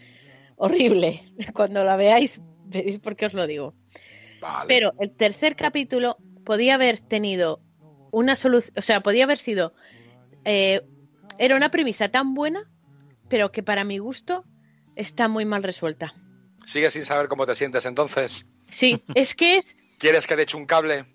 horrible. 0.56 1.24
Cuando 1.54 1.84
la 1.84 1.96
veáis, 1.96 2.42
veréis 2.66 3.00
por 3.00 3.16
qué 3.16 3.28
os 3.28 3.34
lo 3.34 3.48
digo. 3.48 3.74
Pero 4.68 4.94
el 5.00 5.12
tercer 5.12 5.56
capítulo 5.56 6.18
podía 6.46 6.76
haber 6.76 7.00
tenido 7.00 7.62
una 8.12 8.36
solución, 8.36 8.74
o 8.78 8.82
sea, 8.82 9.02
podía 9.02 9.24
haber 9.24 9.40
sido, 9.40 9.74
eh, 10.44 10.86
era 11.40 11.56
una 11.56 11.72
premisa 11.72 12.10
tan 12.10 12.34
buena, 12.34 12.70
pero 13.28 13.52
que 13.52 13.64
para 13.64 13.84
mi 13.84 13.98
gusto 13.98 14.46
está 14.96 15.28
muy 15.28 15.46
mal 15.46 15.64
resuelta. 15.64 16.14
¿Sigues 16.66 16.94
sin 16.94 17.06
saber 17.06 17.28
cómo 17.28 17.46
te 17.46 17.56
sientes 17.56 17.86
entonces? 17.86 18.46
Sí, 18.68 19.04
es 19.14 19.36
que 19.36 19.58
es... 19.58 19.78
¿Quieres 19.98 20.28
que 20.28 20.36
te 20.36 20.44
eche 20.44 20.58
un 20.58 20.66
cable? 20.66 21.06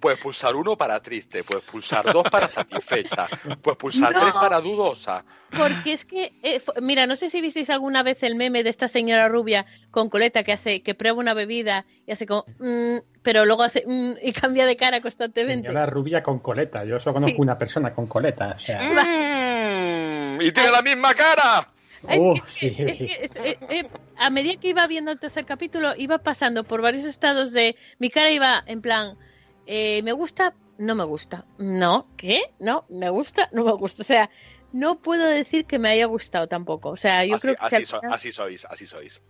Puedes 0.00 0.20
pulsar 0.20 0.54
uno 0.54 0.76
para 0.76 1.00
triste, 1.00 1.42
puedes 1.42 1.64
pulsar 1.64 2.12
dos 2.12 2.24
para 2.30 2.48
satisfecha, 2.48 3.28
puedes 3.60 3.78
pulsar 3.78 4.12
tres 4.12 4.32
para 4.32 4.60
dudosa. 4.60 5.24
Porque 5.50 5.92
es 5.92 6.04
que, 6.04 6.34
eh, 6.42 6.62
mira, 6.80 7.06
no 7.06 7.16
sé 7.16 7.30
si 7.30 7.40
visteis 7.40 7.70
alguna 7.70 8.02
vez 8.02 8.22
el 8.22 8.36
meme 8.36 8.62
de 8.62 8.70
esta 8.70 8.86
señora 8.86 9.28
rubia 9.28 9.66
con 9.90 10.08
coleta 10.08 10.44
que 10.44 10.52
hace, 10.52 10.82
que 10.82 10.94
prueba 10.94 11.18
una 11.18 11.34
bebida 11.34 11.84
y 12.06 12.12
hace 12.12 12.26
como, 12.26 12.44
mm", 12.58 12.98
pero 13.22 13.44
luego 13.44 13.64
hace 13.64 13.84
mm", 13.86 14.18
y 14.22 14.32
cambia 14.32 14.66
de 14.66 14.76
cara 14.76 15.00
constantemente. 15.00 15.66
Señora 15.66 15.86
rubia 15.86 16.22
con 16.22 16.38
coleta, 16.38 16.84
yo 16.84 17.00
solo 17.00 17.14
conozco 17.14 17.42
una 17.42 17.58
persona 17.58 17.92
con 17.92 18.06
coleta, 18.06 18.54
o 18.54 18.58
sea. 18.58 18.82
Mm, 18.82 20.42
y 20.42 20.52
tiene 20.52 20.70
la 20.70 20.82
misma 20.82 21.14
cara. 21.14 21.66
Es 22.06 23.38
que, 23.38 23.90
a 24.16 24.30
medida 24.30 24.60
que 24.60 24.68
iba 24.68 24.86
viendo 24.86 25.10
el 25.10 25.18
tercer 25.18 25.44
capítulo, 25.44 25.94
iba 25.96 26.18
pasando 26.18 26.64
por 26.64 26.82
varios 26.82 27.04
estados 27.04 27.52
de. 27.52 27.76
Mi 27.98 28.10
cara 28.10 28.30
iba 28.30 28.62
en 28.66 28.82
plan, 28.82 29.16
eh, 29.66 30.02
¿me 30.02 30.12
gusta? 30.12 30.54
No 30.78 30.94
me 30.94 31.04
gusta. 31.04 31.44
No, 31.58 32.08
¿qué? 32.16 32.52
No, 32.60 32.84
me 32.88 33.10
gusta, 33.10 33.48
no 33.52 33.64
me 33.64 33.72
gusta. 33.72 34.02
O 34.02 34.06
sea, 34.06 34.30
no 34.72 35.00
puedo 35.00 35.26
decir 35.26 35.64
que 35.66 35.78
me 35.78 35.88
haya 35.88 36.06
gustado 36.06 36.46
tampoco. 36.46 36.90
O 36.90 36.96
sea, 36.96 37.24
yo 37.24 37.38
creo 37.38 37.56
que. 37.56 37.84
Así, 38.10 38.32
sois, 38.32 38.64
así 38.64 38.86
sois. 38.86 39.22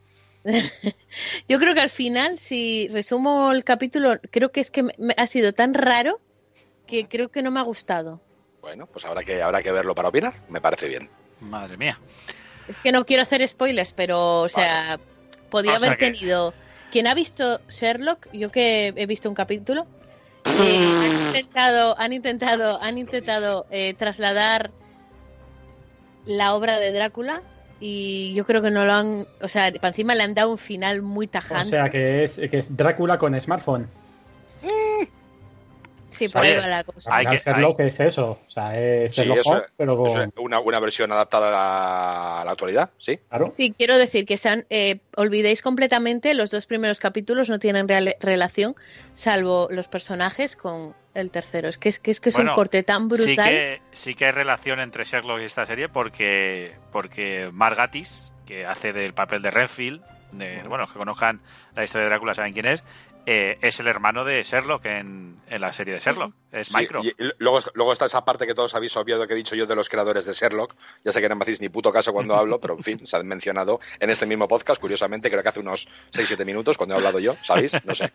yo 1.48 1.58
creo 1.58 1.74
que 1.74 1.80
al 1.80 1.90
final, 1.90 2.38
si 2.38 2.88
resumo 2.88 3.52
el 3.52 3.64
capítulo, 3.64 4.18
creo 4.30 4.52
que 4.52 4.60
es 4.60 4.70
que 4.70 4.82
me, 4.82 5.14
ha 5.16 5.26
sido 5.26 5.52
tan 5.52 5.74
raro 5.74 6.20
que 6.86 7.08
creo 7.08 7.30
que 7.30 7.42
no 7.42 7.50
me 7.50 7.60
ha 7.60 7.64
gustado. 7.64 8.20
Bueno, 8.60 8.86
pues 8.86 9.04
habrá 9.04 9.22
que, 9.22 9.40
habrá 9.42 9.62
que 9.62 9.72
verlo 9.72 9.94
para 9.94 10.08
opinar. 10.08 10.34
Me 10.48 10.60
parece 10.60 10.88
bien. 10.88 11.08
Madre 11.40 11.76
mía. 11.76 11.98
Es 12.68 12.76
que 12.76 12.92
no 12.92 13.04
quiero 13.04 13.22
hacer 13.22 13.46
spoilers, 13.46 13.92
pero, 13.92 14.42
o 14.42 14.48
sea, 14.48 14.98
podía 15.50 15.76
haber 15.76 15.96
tenido. 15.96 16.54
Quien 16.90 17.06
ha 17.06 17.14
visto 17.14 17.60
Sherlock, 17.68 18.28
yo 18.32 18.50
que 18.50 18.92
he 18.96 19.06
visto 19.06 19.28
un 19.28 19.34
capítulo, 19.34 19.86
eh, 20.44 20.86
han 21.00 21.26
intentado, 21.26 21.98
han 21.98 22.12
intentado, 22.12 22.82
han 22.82 22.98
intentado 22.98 23.66
eh, 23.70 23.94
trasladar 23.98 24.70
la 26.24 26.54
obra 26.54 26.78
de 26.78 26.92
Drácula 26.92 27.42
y 27.80 28.34
yo 28.34 28.44
creo 28.44 28.62
que 28.62 28.70
no 28.70 28.84
lo 28.84 28.92
han, 28.92 29.26
o 29.40 29.48
sea, 29.48 29.72
para 29.72 29.88
encima 29.88 30.14
le 30.14 30.22
han 30.22 30.34
dado 30.34 30.50
un 30.50 30.58
final 30.58 31.02
muy 31.02 31.26
tajante. 31.26 31.66
O 31.66 31.70
sea, 31.70 31.90
que 31.90 32.24
es, 32.24 32.36
que 32.36 32.58
es 32.58 32.76
Drácula 32.76 33.18
con 33.18 33.38
smartphone. 33.40 33.88
Sí, 36.18 36.28
por 36.28 36.42
ahí 36.42 36.56
va 36.56 36.66
la 36.66 36.84
cosa. 36.84 37.14
Hay 37.14 37.26
que 37.26 37.38
ser 37.38 37.58
lo 37.58 37.76
que 37.76 37.86
es 37.86 38.00
eso. 38.00 38.38
O 38.46 38.50
sea, 38.50 38.78
es 38.78 39.14
sí, 39.14 39.22
pero 39.76 39.96
con... 39.96 40.32
una, 40.38 40.60
una, 40.60 40.80
versión 40.80 41.12
adaptada 41.12 41.48
a 41.48 41.50
la, 41.50 42.40
a 42.40 42.44
la, 42.44 42.50
actualidad, 42.50 42.90
¿sí? 42.98 43.18
Claro. 43.28 43.54
Sí, 43.56 43.72
quiero 43.76 43.96
decir 43.96 44.26
que 44.26 44.36
sean, 44.36 44.66
eh, 44.70 44.98
olvidéis 45.16 45.62
completamente, 45.62 46.34
los 46.34 46.50
dos 46.50 46.66
primeros 46.66 46.98
capítulos 46.98 47.48
no 47.48 47.58
tienen 47.58 47.86
real, 47.86 48.16
relación, 48.20 48.74
salvo 49.12 49.68
los 49.70 49.86
personajes 49.86 50.56
con 50.56 50.94
el 51.14 51.30
tercero. 51.30 51.68
Es 51.68 51.78
que 51.78 51.88
es, 51.88 52.00
que 52.00 52.10
es, 52.10 52.20
que 52.20 52.30
es 52.30 52.36
un 52.36 52.48
corte 52.48 52.82
tan 52.82 53.08
brutal. 53.08 53.28
Sí 53.28 53.36
que, 53.36 53.80
sí 53.92 54.14
que 54.14 54.26
hay 54.26 54.32
relación 54.32 54.80
entre 54.80 55.04
Sherlock 55.04 55.40
y 55.40 55.44
esta 55.44 55.66
serie 55.66 55.88
porque, 55.88 56.72
porque 56.92 57.50
Margatis, 57.52 58.32
que 58.46 58.66
hace 58.66 58.92
del 58.92 59.14
papel 59.14 59.42
de 59.42 59.50
Renfield, 59.50 60.02
de, 60.32 60.62
bueno, 60.68 60.84
los 60.84 60.92
que 60.92 60.98
conozcan 60.98 61.40
la 61.74 61.84
historia 61.84 62.04
de 62.04 62.10
Drácula 62.10 62.34
saben 62.34 62.52
quién 62.52 62.66
es, 62.66 62.84
eh, 63.30 63.58
es 63.60 63.78
el 63.78 63.88
hermano 63.88 64.24
de 64.24 64.42
Sherlock 64.42 64.86
en, 64.86 65.36
la 65.50 65.70
serie 65.74 65.92
de 65.92 66.00
Sherlock. 66.00 66.32
Es 66.50 66.74
Micro. 66.74 67.04
Y 67.04 67.14
luego, 67.36 67.58
luego 67.74 67.92
está 67.92 68.06
esa 68.06 68.24
parte 68.24 68.46
que 68.46 68.54
todos 68.54 68.74
habéis 68.74 68.96
obviado 68.96 69.26
que 69.26 69.34
he 69.34 69.36
dicho 69.36 69.54
yo 69.54 69.66
de 69.66 69.76
los 69.76 69.90
creadores 69.90 70.24
de 70.24 70.32
Sherlock. 70.32 70.74
Ya 71.04 71.12
sé 71.12 71.20
que 71.20 71.28
no 71.28 71.36
me 71.36 71.42
hacéis 71.42 71.60
ni 71.60 71.68
puto 71.68 71.92
caso 71.92 72.14
cuando 72.14 72.34
hablo, 72.36 72.58
pero 72.58 72.74
en 72.74 72.82
fin, 72.82 73.06
se 73.06 73.18
han 73.18 73.26
mencionado 73.26 73.80
en 74.00 74.08
este 74.08 74.24
mismo 74.24 74.48
podcast, 74.48 74.80
curiosamente, 74.80 75.28
creo 75.28 75.42
que 75.42 75.48
hace 75.50 75.60
unos 75.60 75.88
6-7 76.10 76.42
minutos 76.46 76.78
cuando 76.78 76.94
he 76.94 76.96
hablado 76.96 77.18
yo, 77.18 77.36
¿sabéis? 77.42 77.72
No 77.84 77.92
sé. 77.92 78.10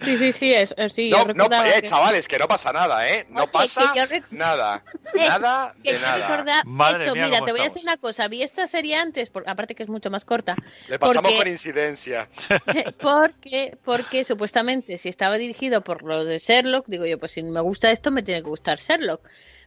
Sí, 0.00 0.16
sí, 0.16 0.32
sí, 0.32 0.54
es, 0.54 0.74
eh, 0.76 0.88
sí 0.90 1.10
no, 1.10 1.24
no 1.24 1.64
eh, 1.64 1.82
chavales, 1.82 2.28
que 2.28 2.38
no 2.38 2.46
pasa 2.46 2.72
nada, 2.72 3.08
¿eh? 3.08 3.26
No 3.30 3.46
pasa 3.50 3.92
nada. 4.30 4.82
Nada 5.14 5.74
de 5.82 5.98
nada. 5.98 6.62
Madre 6.64 7.12
mira, 7.12 7.44
te 7.44 7.52
voy 7.52 7.60
a 7.60 7.64
decir 7.64 7.82
una 7.82 7.96
cosa. 7.96 8.28
Vi 8.28 8.42
esta 8.42 8.66
serie 8.66 8.96
antes, 8.96 9.30
por, 9.30 9.48
aparte 9.48 9.74
que 9.74 9.82
es 9.82 9.88
mucho 9.88 10.10
más 10.10 10.24
corta. 10.24 10.56
Le 10.88 10.98
pasamos 10.98 11.32
por 11.32 11.48
incidencia. 11.48 12.28
Porque, 13.00 13.76
porque 13.84 14.24
supuestamente 14.24 14.98
si 14.98 15.08
estaba 15.08 15.38
dirigido 15.38 15.82
por 15.82 16.02
lo 16.02 16.24
de 16.24 16.38
Sherlock, 16.38 16.86
digo 16.86 17.06
yo, 17.06 17.18
pues 17.18 17.32
si 17.32 17.42
me 17.42 17.60
gusta 17.60 17.90
esto, 17.90 18.10
me 18.10 18.22
tiene 18.22 18.42
que 18.42 18.48
gustar 18.48 18.78
Sherlock. 18.78 19.22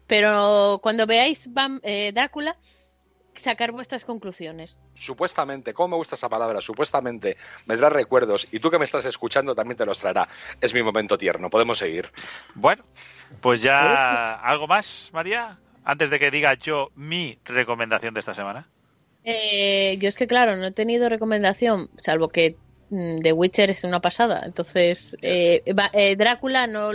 Pero 0.07 0.79
cuando 0.81 1.05
veáis 1.05 1.49
eh, 1.83 2.11
Drácula, 2.13 2.57
sacar 3.35 3.71
vuestras 3.71 4.03
conclusiones. 4.03 4.77
Supuestamente, 4.93 5.73
¿cómo 5.73 5.89
me 5.89 5.95
gusta 5.97 6.15
esa 6.15 6.29
palabra? 6.29 6.61
Supuestamente 6.61 7.37
me 7.65 7.77
trae 7.77 7.89
recuerdos 7.89 8.47
y 8.51 8.59
tú 8.59 8.69
que 8.69 8.79
me 8.79 8.85
estás 8.85 9.05
escuchando 9.05 9.55
también 9.55 9.77
te 9.77 9.85
los 9.85 9.99
traerá. 9.99 10.27
Es 10.59 10.73
mi 10.73 10.83
momento 10.83 11.17
tierno, 11.17 11.49
podemos 11.49 11.77
seguir. 11.77 12.11
Bueno, 12.55 12.83
pues 13.41 13.61
ya 13.61 14.35
algo 14.35 14.67
más, 14.67 15.09
María, 15.13 15.59
antes 15.83 16.09
de 16.09 16.19
que 16.19 16.31
diga 16.31 16.53
yo 16.55 16.91
mi 16.95 17.39
recomendación 17.45 18.13
de 18.13 18.19
esta 18.19 18.33
semana. 18.33 18.67
Eh, 19.23 19.97
yo 19.99 20.07
es 20.07 20.15
que 20.15 20.27
claro, 20.27 20.55
no 20.57 20.65
he 20.65 20.71
tenido 20.71 21.07
recomendación, 21.07 21.89
salvo 21.97 22.27
que 22.27 22.55
mm, 22.89 23.21
The 23.21 23.33
Witcher 23.33 23.69
es 23.69 23.83
una 23.83 23.99
pasada. 23.99 24.41
Entonces, 24.45 25.15
eh, 25.21 25.63
eh, 25.65 26.15
Drácula 26.15 26.67
no 26.67 26.91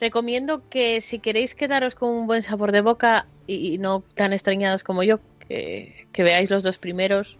recomiendo 0.00 0.68
que 0.68 1.00
si 1.00 1.18
queréis 1.18 1.54
quedaros 1.54 1.94
con 1.94 2.10
un 2.10 2.26
buen 2.26 2.42
sabor 2.42 2.72
de 2.72 2.80
boca 2.80 3.26
y 3.46 3.78
no 3.78 4.04
tan 4.14 4.32
extrañados 4.32 4.84
como 4.84 5.02
yo, 5.02 5.18
que, 5.48 6.22
veáis 6.22 6.50
los 6.50 6.62
dos 6.62 6.78
primeros 6.78 7.38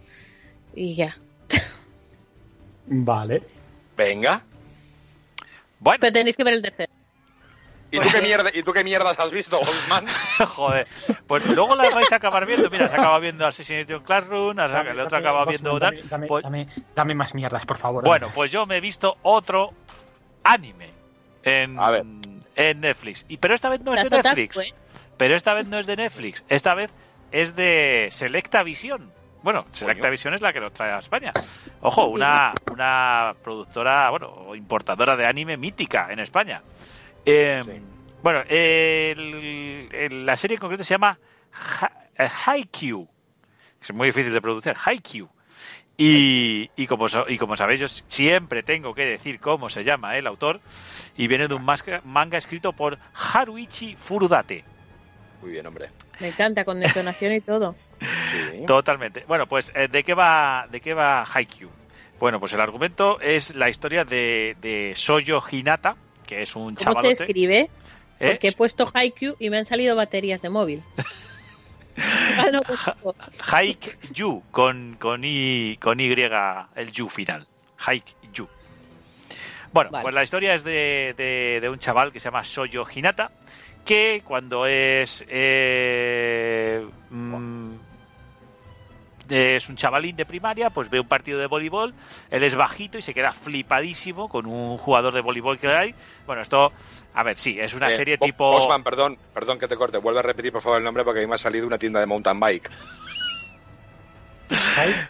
y 0.75 0.95
ya. 0.95 1.17
Vale. 2.87 3.43
Venga. 3.97 4.43
Bueno. 5.81 5.99
Pero 6.01 6.13
tenéis 6.13 6.37
que 6.37 6.45
ver 6.45 6.55
el 6.55 6.63
tercero. 6.63 6.93
¿Y 7.91 8.01
tú, 8.01 8.09
qué 8.13 8.21
mierda, 8.21 8.51
¿Y 8.53 8.63
tú 8.63 8.73
qué 8.73 8.85
mierdas 8.85 9.19
has 9.19 9.31
visto, 9.31 9.59
Osman? 9.59 10.05
Joder. 10.47 10.87
Pues 11.27 11.47
luego 11.47 11.75
las 11.75 11.95
vais 11.95 12.13
a 12.13 12.17
acabar 12.17 12.45
viendo. 12.45 12.69
Mira, 12.69 12.89
se 12.89 12.95
acaba 12.95 13.19
viendo 13.19 13.47
Assassination 13.47 14.03
Classroom, 14.03 14.59
el 14.59 15.01
otro 15.01 15.19
acaba 15.19 15.47
viendo... 15.47 15.79
Dame, 15.79 16.03
pues 16.27 16.45
dame, 16.95 17.15
más 17.15 17.35
mierdas, 17.35 17.65
por 17.65 17.79
favor. 17.79 18.05
Bueno, 18.05 18.31
pues 18.35 18.53
yo 18.53 18.67
me 18.67 18.77
he 18.77 18.81
visto 18.81 19.17
otro 19.23 19.73
anime 20.45 20.91
en, 21.45 21.79
en 22.57 22.81
Netflix. 22.81 23.25
Y, 23.29 23.39
pero 23.39 23.55
esta 23.55 23.71
vez 23.71 23.81
no 23.81 23.95
es 23.95 24.11
de 24.11 24.23
Netflix. 24.23 24.61
Pero 25.17 25.35
esta 25.35 25.55
vez 25.55 25.67
no 25.67 25.79
es 25.79 25.87
de 25.87 25.97
Netflix. 25.97 26.45
Esta 26.49 26.75
vez 26.75 26.91
es 27.33 27.55
de 27.57 28.09
Selecta 28.11 28.63
Visión. 28.63 29.13
Bueno, 29.43 29.67
Selecta 29.73 30.09
Visión 30.11 30.35
es 30.35 30.41
la 30.41 30.53
que 30.53 30.61
lo 30.61 30.71
trae 30.73 30.93
a 30.93 30.99
España. 30.99 31.33
Ojo, 31.81 32.07
una, 32.07 32.53
una 32.73 33.35
productora, 33.43 34.11
bueno, 34.11 34.55
importadora 34.55 35.17
de 35.17 35.27
anime 35.27 35.57
mítica 35.57 36.09
en 36.11 36.19
España. 36.19 36.63
Em, 37.25 37.83
Bueno, 38.21 38.41
el- 38.49 39.89
el- 39.93 40.27
la 40.27 40.37
serie 40.37 40.57
en 40.57 40.61
concreto 40.61 40.83
se 40.83 40.95
llama 40.95 41.19
eh, 42.19 42.29
Haikyuu. 42.47 43.09
Es 43.81 43.93
muy 43.95 44.09
difícil 44.09 44.33
de 44.33 44.41
pronunciar. 44.41 44.77
Haikyuu. 44.85 45.29
Y, 45.97 46.69
y, 46.77 46.87
como, 46.89 47.07
y 47.29 47.39
como 47.39 47.57
sabéis, 47.57 47.81
yo 47.81 47.89
siempre 47.89 48.63
tengo 48.65 48.93
que 48.95 49.05
decir 49.05 49.39
cómo 49.41 49.69
se 49.69 49.85
llama 49.85 50.17
el 50.17 50.27
autor. 50.27 50.61
Y 51.17 51.29
viene 51.29 51.47
de 51.49 51.55
un 51.55 51.65
manga 51.65 52.39
escrito 52.39 52.73
por 52.73 52.99
Haruichi 53.15 53.95
Furudate. 53.97 54.65
Muy 55.41 55.51
bien, 55.53 55.67
hombre. 55.67 55.91
Me 56.21 56.29
encanta, 56.29 56.65
con 56.65 56.81
detonación 56.81 57.33
y 57.33 57.41
todo. 57.41 57.75
Sí. 58.01 58.65
Totalmente. 58.67 59.25
Bueno, 59.27 59.47
pues 59.47 59.73
eh, 59.75 59.89
¿de 59.89 60.03
qué 60.03 60.15
va 60.15 60.67
de 60.71 60.81
qué 60.81 60.95
va 60.95 61.25
Haikyuu? 61.25 61.71
Bueno, 62.19 62.41
pues 62.41 62.53
el 62.53 62.61
argumento 62.61 63.21
es 63.21 63.55
la 63.55 63.69
historia 63.69 64.05
de, 64.05 64.57
de 64.61 64.95
Soyo 64.97 65.41
Hinata, 65.51 65.97
que 66.27 66.43
es 66.43 66.57
un 66.57 66.75
¿Cómo 66.75 67.01
se 67.01 67.13
escribe? 67.13 67.71
¿eh? 68.19 68.31
Porque 68.31 68.49
he 68.49 68.53
puesto 68.53 68.91
Haikyuu 68.93 69.37
y 69.39 69.51
me 69.51 69.59
han 69.59 69.67
salido 69.67 69.95
baterías 69.95 70.43
de 70.43 70.51
móvil. 70.51 70.83
Ah, 72.39 72.51
no, 72.53 72.63
pues, 72.63 72.79
Haikyuu 73.51 74.45
con 74.53 74.97
con 75.01 75.23
y 75.25 75.77
con 75.79 75.99
y 75.99 76.07
el 76.07 76.93
yu 76.93 77.09
final. 77.09 77.49
Haikyuu. 77.85 78.49
Bueno, 79.73 79.91
Vale. 79.91 80.03
pues 80.03 80.15
la 80.15 80.23
historia 80.23 80.55
es 80.55 80.63
de, 80.63 81.15
de, 81.17 81.59
de 81.61 81.69
un 81.69 81.81
chaval 81.81 82.13
que 82.13 82.21
se 82.21 82.27
llama 82.27 82.45
Soyo 82.45 82.87
Hinata, 82.89 83.33
que 83.89 84.21
cuando 84.23 84.67
es 84.67 85.25
eh, 85.29 86.87
mm, 87.09 87.73
es 89.31 89.67
un 89.71 89.77
chavalín 89.77 90.15
de 90.15 90.27
primaria, 90.27 90.69
pues 90.69 90.91
ve 90.91 91.01
un 91.01 91.09
partido 91.09 91.39
de 91.39 91.47
voleibol, 91.47 91.95
él 92.31 92.43
es 92.45 92.55
bajito 92.55 92.99
y 92.99 93.03
se 93.03 93.15
queda 93.15 93.33
flipadísimo 93.33 94.29
con 94.29 94.45
un 94.45 94.77
jugador 94.77 95.15
de 95.15 95.23
voleibol 95.23 95.59
que 95.59 95.69
hay. 95.69 95.95
Bueno, 96.27 96.43
esto, 96.43 96.71
a 97.15 97.23
ver, 97.23 97.39
sí, 97.39 97.59
es 97.59 97.73
una 97.73 97.89
Eh, 97.89 97.93
serie 97.93 98.17
Bo- 98.19 98.27
tipo... 98.27 98.51
Boxman, 98.53 98.83
perdón, 98.85 99.17
perdón 99.33 99.59
que 99.59 99.69
te 99.69 99.77
corte. 99.77 99.97
Vuelve 99.99 100.21
a 100.21 100.23
repetir, 100.23 100.53
por 100.53 100.61
favor, 100.61 100.77
el 100.79 100.85
nombre 100.85 101.03
porque 101.05 101.21
a 101.21 101.23
mí 101.23 101.27
me 101.29 101.35
ha 101.37 101.39
salido 101.39 101.67
una 101.67 101.79
tienda 101.79 101.99
de 102.01 102.07
mountain 102.07 102.39
bike. 102.39 102.71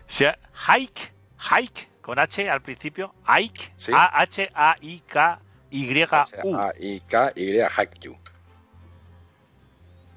Sea, 0.06 0.38
Hike, 0.68 1.12
Hike, 1.50 1.88
con 2.00 2.18
H 2.20 2.48
al 2.48 2.60
principio, 2.62 3.12
Hike, 3.26 3.72
Sí. 3.76 3.92
A-H-A-I-K-Y-U. 3.94 5.38
H-A-I-K-Y, 6.10 7.60
Haikyuu. 7.76 8.16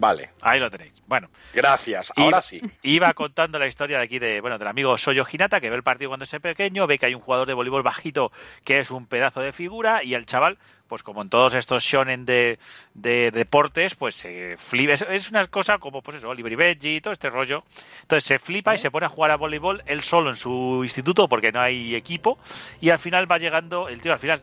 Vale, 0.01 0.31
Ahí 0.41 0.59
lo 0.59 0.71
tenéis. 0.71 0.99
Bueno, 1.05 1.29
gracias. 1.53 2.11
Ahora 2.15 2.41
sí. 2.41 2.59
iba 2.81 3.13
contando 3.13 3.59
la 3.59 3.67
historia 3.67 3.99
de 3.99 4.03
aquí 4.05 4.17
de, 4.17 4.41
bueno, 4.41 4.57
del 4.57 4.67
amigo 4.67 4.97
Soyo 4.97 5.27
Hinata, 5.31 5.61
que 5.61 5.69
ve 5.69 5.75
el 5.75 5.83
partido 5.83 6.09
cuando 6.09 6.25
es 6.25 6.31
pequeño, 6.41 6.87
ve 6.87 6.97
que 6.97 7.05
hay 7.05 7.13
un 7.13 7.21
jugador 7.21 7.47
de 7.47 7.53
voleibol 7.53 7.83
bajito 7.83 8.31
que 8.63 8.79
es 8.79 8.89
un 8.89 9.05
pedazo 9.05 9.41
de 9.41 9.51
figura, 9.51 10.03
y 10.03 10.15
el 10.15 10.25
chaval, 10.25 10.57
pues 10.87 11.03
como 11.03 11.21
en 11.21 11.29
todos 11.29 11.53
estos 11.53 11.83
shonen 11.83 12.25
de, 12.25 12.57
de 12.95 13.29
deportes, 13.29 13.93
pues 13.93 14.15
se 14.15 14.57
flipa. 14.57 14.93
Es, 14.93 15.03
es 15.03 15.29
una 15.29 15.45
cosa 15.45 15.77
como, 15.77 16.01
pues 16.01 16.17
eso, 16.17 16.29
Oliver 16.29 16.51
y 16.51 16.55
Benji 16.55 16.95
y 16.95 17.01
todo 17.01 17.13
este 17.13 17.29
rollo. 17.29 17.63
Entonces 18.01 18.23
se 18.23 18.39
flipa 18.39 18.73
y 18.73 18.79
se 18.79 18.89
pone 18.89 19.05
a 19.05 19.09
jugar 19.09 19.29
a 19.29 19.37
voleibol 19.37 19.83
él 19.85 20.01
solo 20.01 20.31
en 20.31 20.35
su 20.35 20.81
instituto 20.81 21.29
porque 21.29 21.51
no 21.51 21.61
hay 21.61 21.93
equipo, 21.93 22.39
y 22.79 22.89
al 22.89 22.97
final 22.97 23.31
va 23.31 23.37
llegando, 23.37 23.87
el 23.87 24.01
tío 24.01 24.13
al 24.13 24.19
final, 24.19 24.41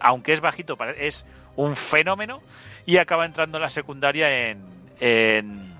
aunque 0.00 0.32
es 0.32 0.40
bajito, 0.40 0.76
es 0.96 1.24
un 1.56 1.76
fenómeno, 1.76 2.40
y 2.86 2.96
acaba 2.96 3.26
entrando 3.26 3.58
en 3.58 3.62
la 3.62 3.70
secundaria 3.70 4.48
en, 4.50 4.58
en, 5.00 5.72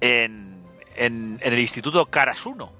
en, 0.00 0.62
en- 0.96 1.38
el 1.42 1.58
instituto 1.58 2.06
Karasuno 2.06 2.72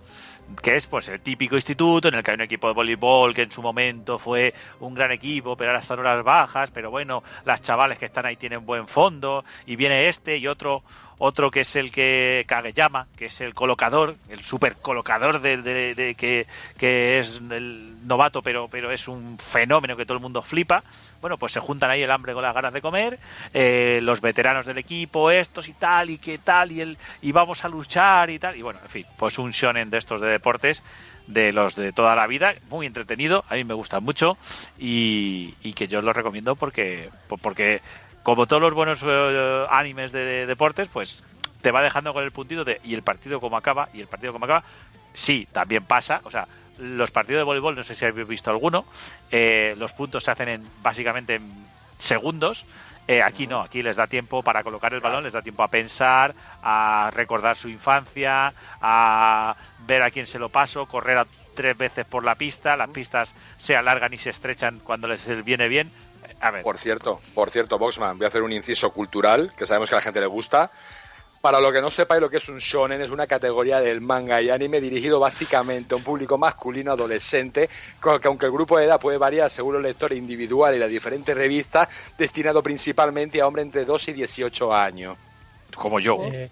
que 0.63 0.77
es 0.77 0.87
pues 0.87 1.09
el 1.09 1.21
típico 1.21 1.55
instituto 1.57 2.09
en 2.09 2.15
el 2.15 2.23
que 2.23 2.31
hay 2.33 2.35
un 2.37 2.41
equipo 2.43 2.69
de 2.69 2.75
voleibol 2.75 3.35
que 3.35 3.43
en 3.43 3.51
su 3.51 3.63
momento 3.63 4.19
fue 4.19 4.53
un 4.81 4.95
gran 4.95 5.11
equipo, 5.13 5.57
pero 5.57 5.71
ahora 5.71 5.81
están 5.81 5.99
horas 5.99 6.23
bajas, 6.25 6.71
pero 6.71 6.91
bueno, 6.91 7.23
las 7.45 7.63
chavales 7.63 7.99
que 7.99 8.07
están 8.07 8.27
ahí 8.27 8.37
tienen 8.37 8.67
buen 8.67 8.87
fondo, 8.89 9.45
y 9.67 9.77
viene 9.77 10.09
este 10.09 10.37
y 10.37 10.47
otro, 10.47 10.83
otro 11.19 11.51
que 11.51 11.61
es 11.61 11.77
el 11.77 11.91
que 11.91 12.45
Kageyama, 12.47 13.07
que 13.17 13.27
es 13.27 13.41
el 13.41 13.55
colocador, 13.55 14.17
el 14.29 14.43
super 14.43 14.77
colocador 14.77 15.41
de, 15.41 15.57
de- 15.59 16.15
que, 16.15 16.47
que 16.77 17.19
es 17.21 17.41
el 17.51 18.07
novato, 18.07 18.43
pero, 18.43 18.69
pero 18.69 18.91
es 18.93 19.09
un 19.09 19.39
fenómeno 19.39 19.97
que 19.97 20.05
todo 20.05 20.17
el 20.19 20.23
mundo 20.23 20.43
flipa. 20.43 20.83
Bueno, 21.21 21.39
pues 21.39 21.53
se 21.53 21.61
juntan 21.61 21.91
ahí 21.91 22.03
el 22.03 22.11
hambre 22.11 22.35
con 22.35 22.43
las 22.43 22.55
ganas 22.55 22.73
de 22.75 22.83
comer, 22.83 23.19
eh, 23.55 24.01
los 24.03 24.21
veteranos 24.21 24.67
del 24.67 24.77
equipo, 24.77 25.31
estos 25.31 25.69
y 25.69 25.73
tal, 25.73 26.11
y 26.11 26.19
qué 26.19 26.37
tal, 26.37 26.71
y, 26.71 26.83
el, 26.83 26.99
y 27.23 27.33
vamos 27.33 27.65
a 27.65 27.69
luchar 27.69 28.29
y 28.29 28.39
tal. 28.39 28.57
Y 28.57 28.63
bueno, 28.63 28.79
en 28.83 28.91
fin, 28.91 29.07
pues 29.17 29.39
un 29.39 29.51
shonen 29.53 29.89
de 29.89 29.97
estos 30.05 30.21
de 30.21 30.29
deportes, 30.29 30.83
de 31.27 31.53
los 31.53 31.75
de 31.75 31.93
toda 31.93 32.15
la 32.15 32.27
vida, 32.27 32.55
muy 32.69 32.87
entretenido, 32.87 33.45
a 33.49 33.55
mí 33.55 33.65
me 33.65 33.75
gusta 33.75 34.01
mucho, 34.01 34.37
y, 34.79 35.53
que 35.75 35.89
yo 35.89 35.99
os 35.99 36.05
lo 36.05 36.13
recomiendo 36.13 36.55
porque, 36.55 37.11
porque 37.43 37.81
como 38.23 38.47
todos 38.47 38.63
los 38.63 38.75
buenos 38.75 39.03
eh, 39.05 39.67
animes 39.71 40.13
de, 40.13 40.25
de 40.25 40.47
deportes, 40.47 40.89
pues 40.93 41.23
te 41.61 41.71
va 41.71 41.83
dejando 41.83 42.13
con 42.13 42.23
el 42.23 42.31
puntito 42.31 42.65
de 42.65 42.81
y 42.85 42.95
el 42.95 43.03
partido 43.03 43.41
como 43.41 43.57
acaba, 43.57 43.89
y 43.93 44.01
el 44.01 44.07
partido 44.07 44.33
como 44.33 44.45
acaba, 44.45 44.65
sí, 45.15 45.49
también 45.51 45.85
pasa, 45.85 46.21
o 46.25 46.31
sea, 46.31 46.47
los 46.79 47.11
partidos 47.11 47.41
de 47.41 47.45
voleibol, 47.45 47.75
no 47.75 47.83
sé 47.83 47.95
si 47.95 48.05
habéis 48.05 48.29
visto 48.29 48.51
alguno, 48.51 48.85
eh, 49.31 49.75
los 49.79 49.93
puntos 49.93 50.25
se 50.25 50.31
hacen 50.31 50.49
en 50.49 50.63
básicamente 50.83 51.37
en 51.37 51.65
segundos. 51.99 52.67
Eh, 53.07 53.23
aquí 53.23 53.47
no, 53.47 53.61
aquí 53.61 53.83
les 53.83 53.97
da 53.97 54.07
tiempo 54.07 54.43
para 54.43 54.63
colocar 54.63 54.95
el 54.95 55.01
balón, 55.01 55.25
les 55.25 55.33
da 55.33 55.43
tiempo 55.43 55.63
a 55.63 55.69
pensar, 55.69 56.35
a 56.63 57.11
recordar 57.13 57.57
su 57.57 57.69
infancia, 57.69 58.53
a 58.81 59.55
ver 59.87 60.03
a 60.03 60.11
quién 60.11 60.27
se 60.27 60.39
lo 60.39 60.49
paso, 60.49 60.87
correr 60.87 61.19
a 61.19 61.27
tres 61.55 61.77
veces 61.77 62.07
por 62.07 62.25
la 62.25 62.35
pista, 62.35 62.77
las 62.77 62.89
pistas 62.91 63.35
se 63.59 63.77
alargan 63.77 64.13
y 64.15 64.19
se 64.19 64.31
estrechan 64.31 64.81
cuando 64.81 65.07
les 65.07 65.45
viene 65.45 65.69
bien. 65.69 65.93
A 66.41 66.51
ver, 66.51 66.63
Por 66.63 66.79
cierto, 66.79 67.21
por 67.35 67.51
cierto, 67.51 67.79
Boxman, 67.79 68.17
voy 68.17 68.25
a 68.25 68.29
hacer 68.29 68.43
un 68.43 68.53
inciso 68.53 68.91
cultural 68.91 69.53
que 69.57 69.67
sabemos 69.67 69.91
que 69.91 69.95
a 69.95 69.99
la 69.99 70.03
gente 70.03 70.21
le 70.21 70.27
gusta. 70.27 70.71
Para 71.45 71.61
lo 71.61 71.71
que 71.71 71.83
no 71.83 71.91
sepáis 71.91 72.23
lo 72.23 72.31
que 72.31 72.39
es 72.39 72.49
un 72.49 72.57
shonen, 72.57 73.03
es 73.03 73.11
una 73.11 73.27
categoría 73.27 73.79
del 73.79 74.01
manga 74.01 74.41
y 74.41 74.49
anime 74.49 74.81
dirigido 74.81 75.21
básicamente 75.21 75.95
a 75.95 75.99
un 75.99 76.03
público 76.03 76.39
masculino 76.39 76.93
adolescente, 76.93 77.69
que 78.03 78.29
aunque 78.29 78.47
el 78.47 78.53
grupo 78.53 78.79
de 78.79 78.87
edad 78.87 78.99
puede 78.99 79.19
variar 79.19 79.51
según 79.51 79.77
el 79.77 79.83
lector 79.83 80.15
individual 80.15 80.75
y 80.75 80.79
las 80.79 80.89
diferentes 80.89 81.37
revistas, 81.37 81.87
destinado 82.17 82.63
principalmente 82.63 83.43
a 83.43 83.47
hombres 83.47 83.67
entre 83.67 83.85
2 83.85 84.09
y 84.09 84.13
18 84.15 84.73
años. 84.73 85.19
como 85.77 86.01
yo, 86.01 86.17
eh, 86.33 86.49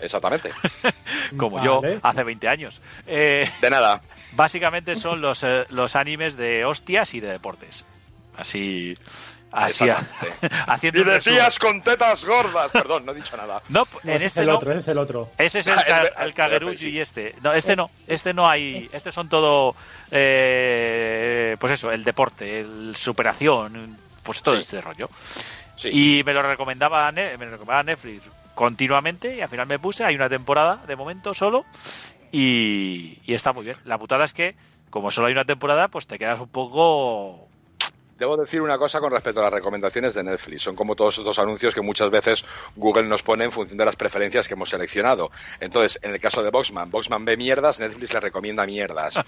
Exactamente. 0.00 0.52
como 1.36 1.56
vale. 1.56 1.66
yo 1.66 1.98
hace 2.00 2.22
20 2.22 2.46
años. 2.46 2.80
Eh, 3.08 3.50
De 3.60 3.70
nada. 3.70 4.02
básicamente 4.36 4.94
son 4.94 5.20
los, 5.20 5.42
eh, 5.42 5.64
los 5.70 5.96
animes 5.96 6.36
de 6.36 6.64
hostias 6.64 7.12
y 7.12 7.18
de 7.18 7.26
deportes. 7.32 7.84
Así, 8.36 8.96
así 9.56 9.86
haciendo 10.66 10.98
Y 10.98 11.02
un 11.02 11.08
de 11.08 11.14
resumen. 11.16 11.38
tías 11.38 11.58
con 11.58 11.82
tetas 11.82 12.24
gordas. 12.24 12.70
Perdón, 12.70 13.06
no 13.06 13.12
he 13.12 13.14
dicho 13.14 13.36
nada. 13.36 13.62
No, 13.68 13.84
no, 14.04 14.10
en 14.10 14.16
ese 14.16 14.26
este 14.26 14.40
es 14.40 14.42
el 14.44 14.46
no. 14.46 14.56
otro, 14.56 14.70
ese 14.70 14.78
es 14.80 14.88
el 14.88 14.98
otro. 14.98 15.30
Ese 15.38 15.58
es 15.60 15.66
el, 15.68 15.78
Ah, 15.78 16.46
el 16.46 16.78
sí. 16.78 16.90
y 16.90 17.00
este. 17.00 17.34
No, 17.42 17.52
este 17.52 17.74
no. 17.76 17.90
Este 18.06 18.32
no 18.34 18.48
hay. 18.48 18.88
Estos 18.92 19.14
son 19.14 19.28
todo. 19.28 19.74
eh, 20.10 21.56
pues 21.58 21.72
eso, 21.72 21.90
el 21.90 22.04
deporte, 22.04 22.60
el 22.60 22.94
superación. 22.96 23.98
Pues 24.22 24.42
todo 24.42 24.56
Sí. 24.56 24.62
este 24.62 24.80
rollo. 24.80 25.08
Sí. 25.76 25.90
Y 26.18 26.24
me 26.24 26.32
lo 26.34 26.42
recomendaba, 26.42 27.10
me 27.12 27.36
lo 27.36 27.50
recomendaba 27.50 27.82
Netflix 27.82 28.22
continuamente. 28.54 29.36
Y 29.36 29.40
al 29.40 29.48
final 29.48 29.66
me 29.66 29.78
puse. 29.78 30.04
Hay 30.04 30.14
una 30.16 30.28
temporada 30.28 30.80
de 30.86 30.96
momento 30.96 31.32
solo. 31.34 31.64
Y, 32.32 33.18
y 33.24 33.34
está 33.34 33.52
muy 33.52 33.64
bien. 33.64 33.76
La 33.84 33.98
putada 33.98 34.24
es 34.24 34.32
que, 34.34 34.56
como 34.90 35.10
solo 35.10 35.28
hay 35.28 35.32
una 35.32 35.44
temporada, 35.44 35.88
pues 35.88 36.06
te 36.06 36.18
quedas 36.18 36.40
un 36.40 36.48
poco. 36.48 37.48
Debo 38.18 38.36
decir 38.38 38.62
una 38.62 38.78
cosa 38.78 38.98
con 38.98 39.12
respecto 39.12 39.40
a 39.40 39.44
las 39.44 39.52
recomendaciones 39.52 40.14
de 40.14 40.24
Netflix. 40.24 40.62
Son 40.62 40.74
como 40.74 40.96
todos 40.96 41.18
estos 41.18 41.38
anuncios 41.38 41.74
que 41.74 41.82
muchas 41.82 42.08
veces 42.08 42.46
Google 42.74 43.04
nos 43.04 43.22
pone 43.22 43.44
en 43.44 43.52
función 43.52 43.76
de 43.76 43.84
las 43.84 43.94
preferencias 43.94 44.48
que 44.48 44.54
hemos 44.54 44.70
seleccionado. 44.70 45.30
Entonces, 45.60 45.98
en 46.02 46.12
el 46.12 46.20
caso 46.20 46.42
de 46.42 46.48
Boxman, 46.50 46.90
Boxman 46.90 47.26
ve 47.26 47.36
mierdas, 47.36 47.78
Netflix 47.78 48.14
le 48.14 48.20
recomienda 48.20 48.64
mierdas. 48.64 49.22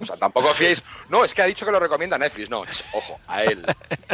O 0.00 0.04
sea, 0.06 0.16
tampoco 0.16 0.48
fiéis. 0.54 0.82
No, 1.10 1.24
es 1.26 1.34
que 1.34 1.42
ha 1.42 1.44
dicho 1.44 1.66
que 1.66 1.72
lo 1.72 1.78
recomienda 1.78 2.16
Netflix. 2.16 2.48
No, 2.48 2.64
es, 2.64 2.84
ojo, 2.92 3.20
a 3.26 3.44
él. 3.44 3.66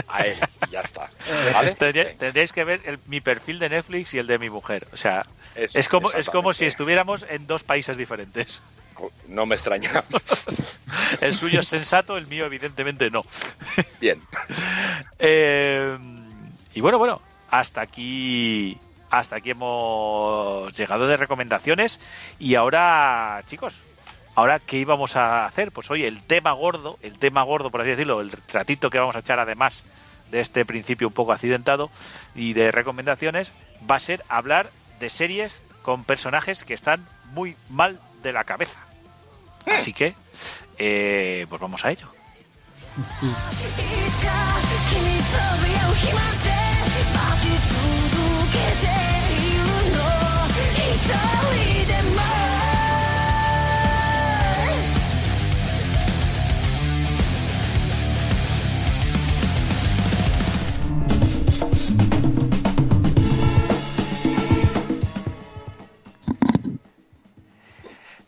A 0.08 0.22
él. 0.26 0.38
Y 0.66 0.70
ya 0.72 0.80
está. 0.80 1.08
¿Vale? 1.54 1.74
Tendría- 1.76 2.16
tendríais 2.18 2.52
que 2.52 2.64
ver 2.64 2.80
el- 2.84 2.98
mi 3.06 3.20
perfil 3.20 3.60
de 3.60 3.68
Netflix 3.68 4.14
y 4.14 4.18
el 4.18 4.26
de 4.26 4.38
mi 4.38 4.50
mujer. 4.50 4.88
O 4.92 4.96
sea, 4.96 5.26
Es- 5.54 5.76
es 5.76 5.88
como, 5.88 6.10
es 6.10 6.28
como 6.28 6.52
si 6.52 6.64
estuviéramos 6.64 7.24
en 7.28 7.46
dos 7.46 7.62
países 7.62 7.96
diferentes. 7.96 8.62
No 9.28 9.46
me 9.46 9.54
extraña. 9.54 10.04
El 11.20 11.34
suyo 11.34 11.60
es 11.60 11.68
sensato, 11.68 12.16
el 12.16 12.26
mío 12.26 12.46
evidentemente 12.46 13.10
no. 13.10 13.22
Bien. 14.00 14.20
Eh, 15.24 15.96
y 16.74 16.80
bueno, 16.80 16.98
bueno, 16.98 17.22
hasta 17.48 17.80
aquí 17.80 18.76
hasta 19.08 19.36
aquí 19.36 19.50
hemos 19.50 20.74
llegado 20.76 21.06
de 21.06 21.16
recomendaciones 21.16 22.00
y 22.38 22.56
ahora, 22.56 23.42
chicos, 23.46 23.78
ahora 24.34 24.58
qué 24.58 24.78
íbamos 24.78 25.16
a 25.16 25.44
hacer? 25.44 25.70
Pues 25.70 25.90
oye, 25.90 26.08
el 26.08 26.22
tema 26.22 26.52
gordo, 26.52 26.98
el 27.02 27.18
tema 27.18 27.42
gordo 27.42 27.70
por 27.70 27.82
así 27.82 27.90
decirlo, 27.90 28.20
el 28.20 28.32
ratito 28.52 28.90
que 28.90 28.98
vamos 28.98 29.14
a 29.14 29.20
echar 29.20 29.38
además 29.38 29.84
de 30.30 30.40
este 30.40 30.64
principio 30.64 31.08
un 31.08 31.14
poco 31.14 31.32
accidentado 31.32 31.90
y 32.34 32.54
de 32.54 32.72
recomendaciones 32.72 33.52
va 33.88 33.96
a 33.96 34.00
ser 34.00 34.24
hablar 34.28 34.70
de 34.98 35.10
series 35.10 35.62
con 35.82 36.04
personajes 36.04 36.64
que 36.64 36.74
están 36.74 37.06
muy 37.32 37.54
mal 37.68 38.00
de 38.22 38.32
la 38.32 38.44
cabeza. 38.44 38.80
Hmm. 39.66 39.72
Así 39.72 39.92
que, 39.92 40.14
eh, 40.78 41.46
pues 41.48 41.60
vamos 41.60 41.84
a 41.84 41.90
ello. 41.90 42.08
Hmm. 43.20 43.32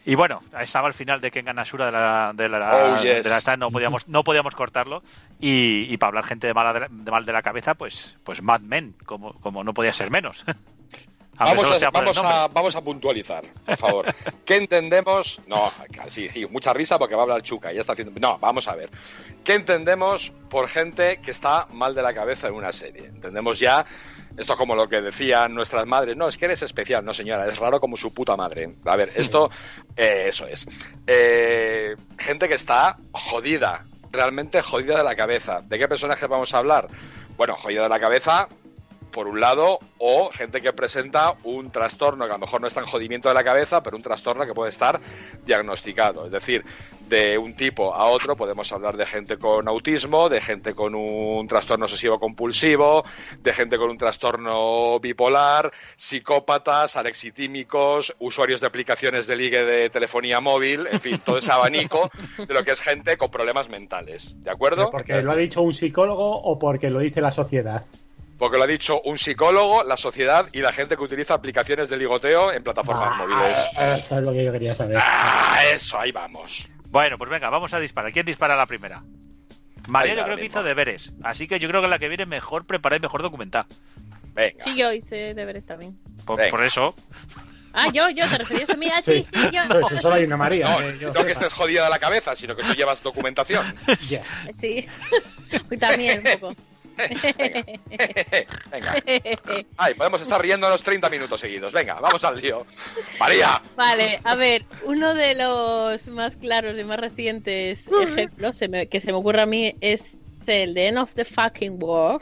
Y 0.07 0.15
bueno, 0.17 0.43
estaba 0.61 0.87
al 0.89 0.95
final 0.95 1.21
de 1.21 1.31
Kengan 1.31 1.59
Ashura 1.59 1.87
de 1.87 1.93
la, 1.93 2.33
de 2.35 2.49
la, 2.49 2.97
Oh, 2.99 3.03
yes. 3.03 3.25
de 3.25 3.31
la 3.31 3.39
esta, 3.39 3.57
no 3.57 3.71
podíamos, 3.71 4.07
no 4.07 4.23
podíamos 4.23 4.55
cortarlo. 4.55 5.03
Y, 5.41 5.93
y 5.93 5.97
para 5.97 6.09
hablar 6.09 6.25
gente 6.27 6.47
de, 6.47 6.55
mala 6.55 6.73
de, 6.75 6.81
la- 6.81 6.89
de 6.91 7.11
mal 7.11 7.25
de 7.25 7.33
la 7.33 7.43
cabeza, 7.43 7.75
pues, 7.75 8.17
pues 8.23 8.43
Mad 8.43 8.61
Men, 8.61 8.95
como, 9.07 9.33
como 9.41 9.65
no 9.65 9.73
podía 9.73 9.93
ser 9.93 10.11
menos. 10.11 10.45
Vamos 11.37 11.83
a, 11.83 11.91
vamos, 11.91 12.17
a, 12.23 12.47
vamos 12.47 12.77
a 12.77 12.81
puntualizar, 12.81 13.43
por 13.67 13.77
favor. 13.77 14.15
¿Qué 14.45 14.55
entendemos? 14.55 15.41
No, 15.49 15.73
sí, 16.07 16.29
sí, 16.29 16.47
mucha 16.47 16.73
risa 16.73 16.97
porque 16.97 17.17
va 17.17 17.23
a 17.23 17.25
hablar 17.25 17.43
Chuca, 17.43 17.73
ya 17.73 17.81
está 17.81 17.93
haciendo... 17.95 18.13
No, 18.21 18.39
vamos 18.39 18.69
a 18.69 18.77
ver. 18.77 18.89
¿Qué 19.43 19.55
entendemos 19.55 20.31
por 20.49 20.69
gente 20.69 21.17
que 21.21 21.33
está 21.33 21.67
mal 21.73 21.93
de 21.97 22.03
la 22.03 22.15
cabeza 22.15 22.47
en 22.47 22.55
una 22.55 22.71
serie? 22.71 23.07
Entendemos 23.07 23.59
ya... 23.59 23.85
Esto 24.37 24.55
es 24.55 24.59
como 24.59 24.75
lo 24.75 24.89
que 24.89 25.01
decían 25.01 25.55
nuestras 25.55 25.87
madres. 25.87 26.17
No, 26.17 26.27
es 26.29 26.37
que 26.37 26.47
eres 26.47 26.63
especial. 26.63 27.05
No, 27.05 27.15
señora, 27.15 27.47
es 27.47 27.59
raro 27.59 27.79
como 27.81 27.97
su 27.97 28.13
puta 28.13 28.37
madre. 28.37 28.75
A 28.85 28.97
ver, 28.97 29.13
esto... 29.15 29.51
eh, 29.97 30.25
eso 30.27 30.47
es. 30.47 30.67
Eh, 31.07 31.95
gente 32.19 32.49
que 32.49 32.55
está 32.55 32.97
jodida. 33.13 33.87
Realmente 34.11 34.63
jodida 34.63 34.99
de 34.99 35.05
la 35.05 35.17
cabeza. 35.17 35.61
¿De 35.63 35.79
qué 35.79 35.89
personajes 35.89 36.29
vamos 36.29 36.53
a 36.55 36.59
hablar? 36.59 36.89
Bueno, 37.37 37.57
jodida 37.57 37.83
de 37.85 37.89
la 37.89 38.01
cabeza 38.01 38.49
por 39.15 39.29
un 39.29 39.41
lado, 39.41 39.79
o 39.99 40.29
gente 40.33 40.61
que 40.61 40.73
presenta 40.73 41.35
un 41.45 41.71
trastorno 41.71 42.27
que 42.27 42.33
a 42.33 42.35
lo 42.35 42.41
mejor 42.41 42.61
no 42.61 42.67
es 42.67 42.75
tan 42.75 42.85
jodimiento 42.85 43.29
de 43.29 43.35
la 43.35 43.45
cabeza, 43.45 43.81
pero 43.81 43.97
un 43.97 44.03
trastorno 44.03 44.45
que 44.45 44.53
puede 44.53 44.71
estar 44.71 45.01
diagnosticado. 45.47 46.27
Es 46.27 46.33
decir, 46.33 46.65
de 47.09 47.39
un 47.39 47.55
tipo 47.55 47.95
a 47.95 48.07
otro 48.07 48.37
podemos 48.37 48.73
hablar 48.73 48.97
de 48.97 49.07
gente 49.07 49.39
con 49.39 49.69
autismo, 49.69 50.29
de 50.29 50.41
gente 50.41 50.75
con 50.75 50.97
un 50.97 51.47
trastorno 51.47 51.85
obsesivo 51.85 52.19
compulsivo, 52.19 53.05
de 53.39 53.53
gente 53.53 53.79
con 53.79 53.89
un 53.89 53.99
trastorno 53.99 54.99
bipolar, 54.99 55.73
psicópatas, 55.95 56.97
alexitímicos, 56.97 58.17
usuarios 58.19 58.61
de 58.61 58.67
aplicaciones 58.67 59.29
de 59.29 59.37
ligue 59.37 59.65
de 59.65 59.91
telefonía 59.91 60.41
móvil, 60.41 60.89
en 60.91 61.01
fin, 61.01 61.21
todo 61.25 61.39
ese 61.39 61.53
abanico 61.53 62.11
de 62.37 62.53
lo 62.53 62.65
que 62.65 62.73
es 62.73 62.81
gente 62.81 63.17
con 63.17 63.31
problemas 63.31 63.69
mentales. 63.69 64.35
¿De 64.43 64.51
acuerdo? 64.51 64.91
¿Porque 64.91 65.23
lo 65.23 65.31
ha 65.31 65.37
dicho 65.37 65.63
un 65.63 65.73
psicólogo 65.73 66.43
o 66.43 66.59
porque 66.59 66.91
lo 66.91 66.99
dice 66.99 67.21
la 67.21 67.31
sociedad? 67.31 67.85
Porque 68.39 68.59
lo 68.59 68.65
ha 68.65 68.67
dicho 68.67 69.01
un 69.03 69.17
psicólogo, 69.17 69.85
la 69.85 69.97
sociedad 69.97 70.49
y 70.53 70.61
la 70.61 70.73
gente 70.73 70.97
que 70.97 71.03
utiliza 71.03 71.35
aplicaciones 71.35 71.89
de 71.89 71.97
ligoteo 71.97 72.53
en 72.53 72.63
plataformas 72.63 73.11
Ah, 73.13 73.17
móviles. 73.17 73.59
Eso 74.05 74.19
es 74.19 74.25
lo 74.25 74.33
que 74.33 74.45
yo 74.45 74.53
quería 74.53 74.75
saber. 74.75 74.99
Ah, 75.01 75.59
eso, 75.73 75.99
ahí 75.99 76.11
vamos. 76.11 76.69
Bueno, 76.87 77.17
pues 77.17 77.31
venga, 77.31 77.49
vamos 77.51 77.73
a 77.75 77.79
disparar. 77.81 78.13
¿Quién 78.13 78.27
dispara 78.27 78.57
la 78.57 78.67
primera? 78.67 79.03
María 79.87 80.15
yo 80.15 80.25
creo 80.25 80.37
que 80.37 80.47
hizo 80.47 80.63
deberes, 80.63 81.13
así 81.23 81.47
que 81.47 81.59
yo 81.59 81.69
creo 81.69 81.83
que 81.83 81.89
la 81.89 81.99
que 81.99 82.09
viene 82.09 82.25
mejor 82.25 82.65
preparada 82.65 82.97
y 82.97 83.01
mejor 83.01 83.23
documentada. 83.23 83.67
Venga. 84.33 84.65
Sí, 84.65 84.75
yo 84.77 84.93
hice 84.93 85.35
deberes 85.35 85.67
también. 85.67 85.95
Por, 86.25 86.65
eso, 86.65 86.95
Ah, 87.75 87.89
yo, 87.93 88.09
yo, 88.11 88.27
te 88.29 88.39
referías 88.39 88.71
a 88.71 88.77
mí. 88.77 88.89
Ah, 88.89 89.01
sí, 89.05 89.27
sí, 89.31 89.41
yo. 89.53 89.63
Pero 89.69 89.89
si 89.89 89.97
solo 89.99 90.15
hay 90.15 90.25
una 90.25 90.37
María. 90.37 90.65
No, 90.67 90.79
que 90.79 90.99
yo 90.99 91.13
no 91.13 91.25
que 91.25 91.33
estés 91.33 91.53
jodida 91.53 91.85
de 91.85 91.91
la 91.91 91.99
cabeza, 91.99 92.35
sino 92.37 92.55
que 92.55 92.63
tú 92.63 92.73
llevas 92.75 93.03
documentación. 93.03 93.65
Ya. 94.09 94.23
Sí. 94.53 94.87
Y 95.71 95.77
también 95.77 96.23
un 96.25 96.41
poco. 96.41 96.55
Venga. 98.71 99.03
Ay, 99.77 99.95
podemos 99.95 100.21
estar 100.23 100.41
riéndonos 100.41 100.83
30 100.83 101.11
minutos 101.11 101.41
seguidos. 101.41 101.73
Venga, 101.73 101.95
vamos 102.01 102.25
al 102.25 102.41
lío. 102.41 102.67
María. 103.19 103.63
Vale, 103.77 104.21
a 104.25 104.35
ver, 104.35 104.65
uno 104.85 105.15
de 105.15 105.35
los 105.35 106.07
más 106.09 106.37
claros 106.37 106.79
y 106.79 106.85
más 106.85 106.99
recientes 106.99 107.89
ejemplos 107.89 108.59
que 108.91 109.01
se 109.01 109.13
me 109.13 109.19
ocurre 109.19 109.43
a 109.43 109.47
mí 109.47 109.75
es 109.81 110.17
el 110.47 110.75
de 110.75 110.89
End 110.89 110.99
of 110.99 111.15
the 111.15 111.25
Fucking 111.25 111.79
War, 111.83 112.21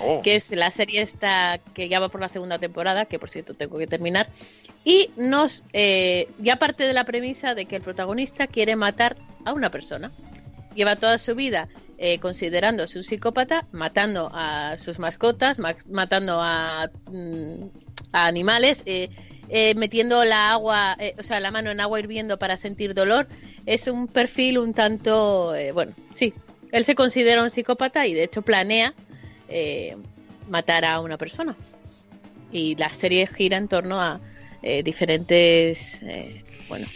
Oh. 0.00 0.22
que 0.22 0.34
es 0.36 0.50
la 0.52 0.70
serie 0.70 1.00
esta 1.00 1.58
que 1.72 1.88
ya 1.88 1.98
va 2.00 2.08
por 2.08 2.20
la 2.20 2.28
segunda 2.28 2.58
temporada, 2.58 3.06
que 3.06 3.18
por 3.18 3.30
cierto 3.30 3.54
tengo 3.54 3.78
que 3.78 3.86
terminar, 3.86 4.28
y 4.84 5.10
nos 5.16 5.64
eh, 5.72 6.28
ya 6.38 6.56
parte 6.56 6.84
de 6.84 6.92
la 6.92 7.04
premisa 7.04 7.54
de 7.54 7.64
que 7.66 7.76
el 7.76 7.82
protagonista 7.82 8.46
quiere 8.46 8.76
matar 8.76 9.16
a 9.44 9.52
una 9.52 9.70
persona. 9.70 10.12
Lleva 10.74 10.96
toda 10.96 11.18
su 11.18 11.34
vida 11.34 11.68
eh, 11.96 12.18
considerándose 12.18 12.98
un 12.98 13.04
psicópata, 13.04 13.66
matando 13.70 14.28
a 14.32 14.76
sus 14.78 14.98
mascotas, 14.98 15.60
ma- 15.60 15.76
matando 15.88 16.40
a, 16.42 16.90
mm, 17.06 17.66
a 18.12 18.26
animales, 18.26 18.82
eh, 18.86 19.10
eh, 19.48 19.74
metiendo 19.76 20.24
la 20.24 20.50
agua, 20.50 20.96
eh, 20.98 21.14
o 21.18 21.22
sea, 21.22 21.38
la 21.38 21.52
mano 21.52 21.70
en 21.70 21.78
agua 21.80 22.00
hirviendo 22.00 22.36
para 22.38 22.56
sentir 22.56 22.94
dolor. 22.94 23.28
Es 23.64 23.86
un 23.86 24.08
perfil 24.08 24.58
un 24.58 24.74
tanto, 24.74 25.54
bueno, 25.72 25.92
sí, 26.14 26.34
él 26.72 26.84
se 26.84 26.96
considera 26.96 27.42
un 27.42 27.50
psicópata 27.50 28.06
y 28.06 28.14
de 28.14 28.24
hecho 28.24 28.42
planea 28.42 28.92
matar 30.48 30.84
a 30.84 31.00
una 31.00 31.16
persona. 31.16 31.56
Y 32.50 32.74
la 32.76 32.88
serie 32.90 33.26
gira 33.28 33.56
en 33.56 33.68
torno 33.68 34.02
a 34.02 34.20
diferentes, 34.82 36.00
bueno, 36.68 36.86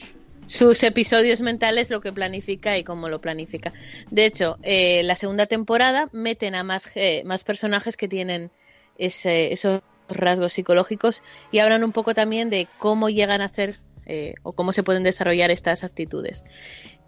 sus 0.48 0.82
episodios 0.82 1.40
mentales, 1.42 1.90
lo 1.90 2.00
que 2.00 2.12
planifica 2.12 2.76
y 2.78 2.82
cómo 2.82 3.08
lo 3.08 3.20
planifica. 3.20 3.72
De 4.10 4.24
hecho, 4.24 4.58
eh, 4.62 5.02
la 5.04 5.14
segunda 5.14 5.46
temporada 5.46 6.08
meten 6.12 6.54
a 6.54 6.64
más, 6.64 6.88
eh, 6.94 7.22
más 7.24 7.44
personajes 7.44 7.96
que 7.96 8.08
tienen 8.08 8.50
ese- 8.96 9.52
esos 9.52 9.82
rasgos 10.08 10.54
psicológicos 10.54 11.22
y 11.52 11.58
hablan 11.58 11.84
un 11.84 11.92
poco 11.92 12.14
también 12.14 12.48
de 12.50 12.66
cómo 12.78 13.10
llegan 13.10 13.40
a 13.42 13.48
ser 13.48 13.76
eh, 14.10 14.32
o 14.42 14.54
cómo 14.54 14.72
se 14.72 14.82
pueden 14.82 15.02
desarrollar 15.02 15.50
estas 15.50 15.84
actitudes. 15.84 16.42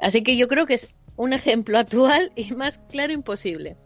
Así 0.02 0.22
que 0.22 0.36
yo 0.36 0.48
creo 0.48 0.66
que 0.66 0.74
es 0.74 0.88
un 1.16 1.32
ejemplo 1.32 1.78
actual 1.78 2.30
y 2.36 2.52
más 2.52 2.78
claro 2.90 3.14
imposible. 3.14 3.76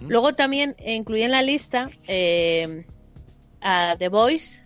Luego 0.00 0.34
también 0.34 0.74
incluí 0.84 1.22
en 1.22 1.30
la 1.30 1.42
lista 1.42 1.88
eh, 2.08 2.84
a 3.60 3.94
The 3.96 4.08
Voice, 4.08 4.60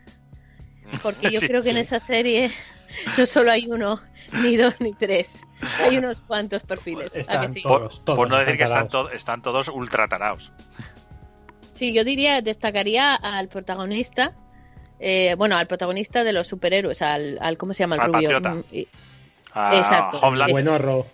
porque 1.02 1.30
yo 1.30 1.40
Sí. 1.40 1.46
creo 1.46 1.62
que 1.62 1.70
en 1.72 1.76
esa 1.76 2.00
serie 2.00 2.50
no 3.18 3.26
solo 3.26 3.50
hay 3.50 3.66
uno, 3.68 4.00
ni 4.42 4.56
dos, 4.56 4.80
ni 4.80 4.92
tres. 4.92 5.40
Hay 5.80 5.96
unos 5.98 6.20
cuantos 6.20 6.62
perfiles. 6.62 7.14
¿a 7.14 7.20
Están 7.20 7.46
que 7.46 7.48
sí? 7.52 7.62
todos, 7.62 7.96
por, 7.98 8.04
todos 8.04 8.16
por 8.18 8.28
no 8.28 8.36
decir 8.38 8.56
que 8.56 8.64
están, 8.64 8.88
to- 8.88 9.10
están 9.10 9.42
todos 9.42 9.68
ultra 9.68 10.08
taraos. 10.08 10.52
Sí, 11.74 11.92
yo 11.92 12.04
diría, 12.04 12.40
destacaría 12.40 13.14
al 13.14 13.48
protagonista, 13.48 14.32
eh, 15.00 15.34
bueno, 15.36 15.56
al 15.56 15.66
protagonista 15.66 16.22
de 16.22 16.32
los 16.32 16.46
superhéroes, 16.46 17.02
al, 17.02 17.38
al 17.40 17.56
¿cómo 17.56 17.72
se 17.72 17.82
llama? 17.82 17.96
El 17.96 18.00
Al 18.02 18.12
rubio. 18.12 18.20
patriota. 18.40 18.54
Mm, 18.54 18.64
y- 18.72 18.88
A 19.52 19.76
Exacto. 19.76 20.18
Homeland. 20.18 20.52
Bueno, 20.52 20.78
Ro. 20.78 21.06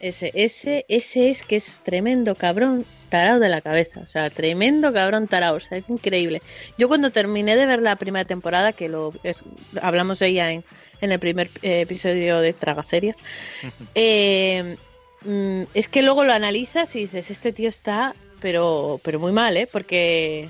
Ese, 0.00 0.32
ese, 0.34 0.86
ese 0.88 1.30
es 1.30 1.42
que 1.42 1.56
es 1.56 1.76
tremendo 1.84 2.34
cabrón 2.34 2.86
tarado 3.10 3.38
de 3.40 3.48
la 3.50 3.60
cabeza. 3.60 4.00
O 4.00 4.06
sea, 4.06 4.30
tremendo 4.30 4.92
cabrón 4.92 5.28
tarado. 5.28 5.56
O 5.56 5.60
sea, 5.60 5.76
es 5.76 5.88
increíble. 5.90 6.40
Yo 6.78 6.88
cuando 6.88 7.10
terminé 7.10 7.56
de 7.56 7.66
ver 7.66 7.82
la 7.82 7.96
primera 7.96 8.24
temporada, 8.24 8.72
que 8.72 8.88
lo 8.88 9.12
es- 9.22 9.42
hablamos 9.82 10.18
de 10.20 10.28
ella 10.28 10.52
en, 10.52 10.64
en 11.02 11.12
el 11.12 11.18
primer 11.18 11.50
eh, 11.62 11.82
episodio 11.82 12.40
de 12.40 12.52
Tragaseries, 12.54 13.16
eh, 13.94 14.76
mm, 15.24 15.62
es 15.74 15.88
que 15.88 16.02
luego 16.02 16.24
lo 16.24 16.32
analizas 16.32 16.94
y 16.96 17.00
dices, 17.00 17.30
este 17.30 17.52
tío 17.52 17.68
está, 17.68 18.14
pero, 18.40 18.98
pero 19.04 19.18
muy 19.20 19.32
mal, 19.32 19.56
¿eh? 19.58 19.68
Porque, 19.70 20.48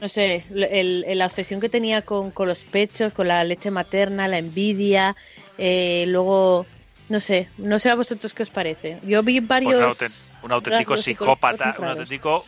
no 0.00 0.08
sé, 0.08 0.44
el- 0.50 1.04
el- 1.06 1.18
la 1.18 1.26
obsesión 1.26 1.60
que 1.60 1.68
tenía 1.68 2.02
con, 2.02 2.30
con 2.32 2.48
los 2.48 2.64
pechos, 2.64 3.12
con 3.12 3.28
la 3.28 3.44
leche 3.44 3.70
materna, 3.70 4.26
la 4.26 4.38
envidia, 4.38 5.14
eh, 5.58 6.04
luego, 6.08 6.66
no 7.08 7.20
sé, 7.20 7.48
no 7.58 7.78
sé 7.78 7.90
a 7.90 7.94
vosotros 7.94 8.34
qué 8.34 8.42
os 8.42 8.50
parece. 8.50 8.98
Yo 9.04 9.22
vi 9.22 9.40
Pues 9.40 9.48
varios... 9.48 9.98
un 10.42 10.52
auténtico 10.52 10.96
psicópata, 10.96 11.76
un 11.78 11.84
auténtico 11.88 12.46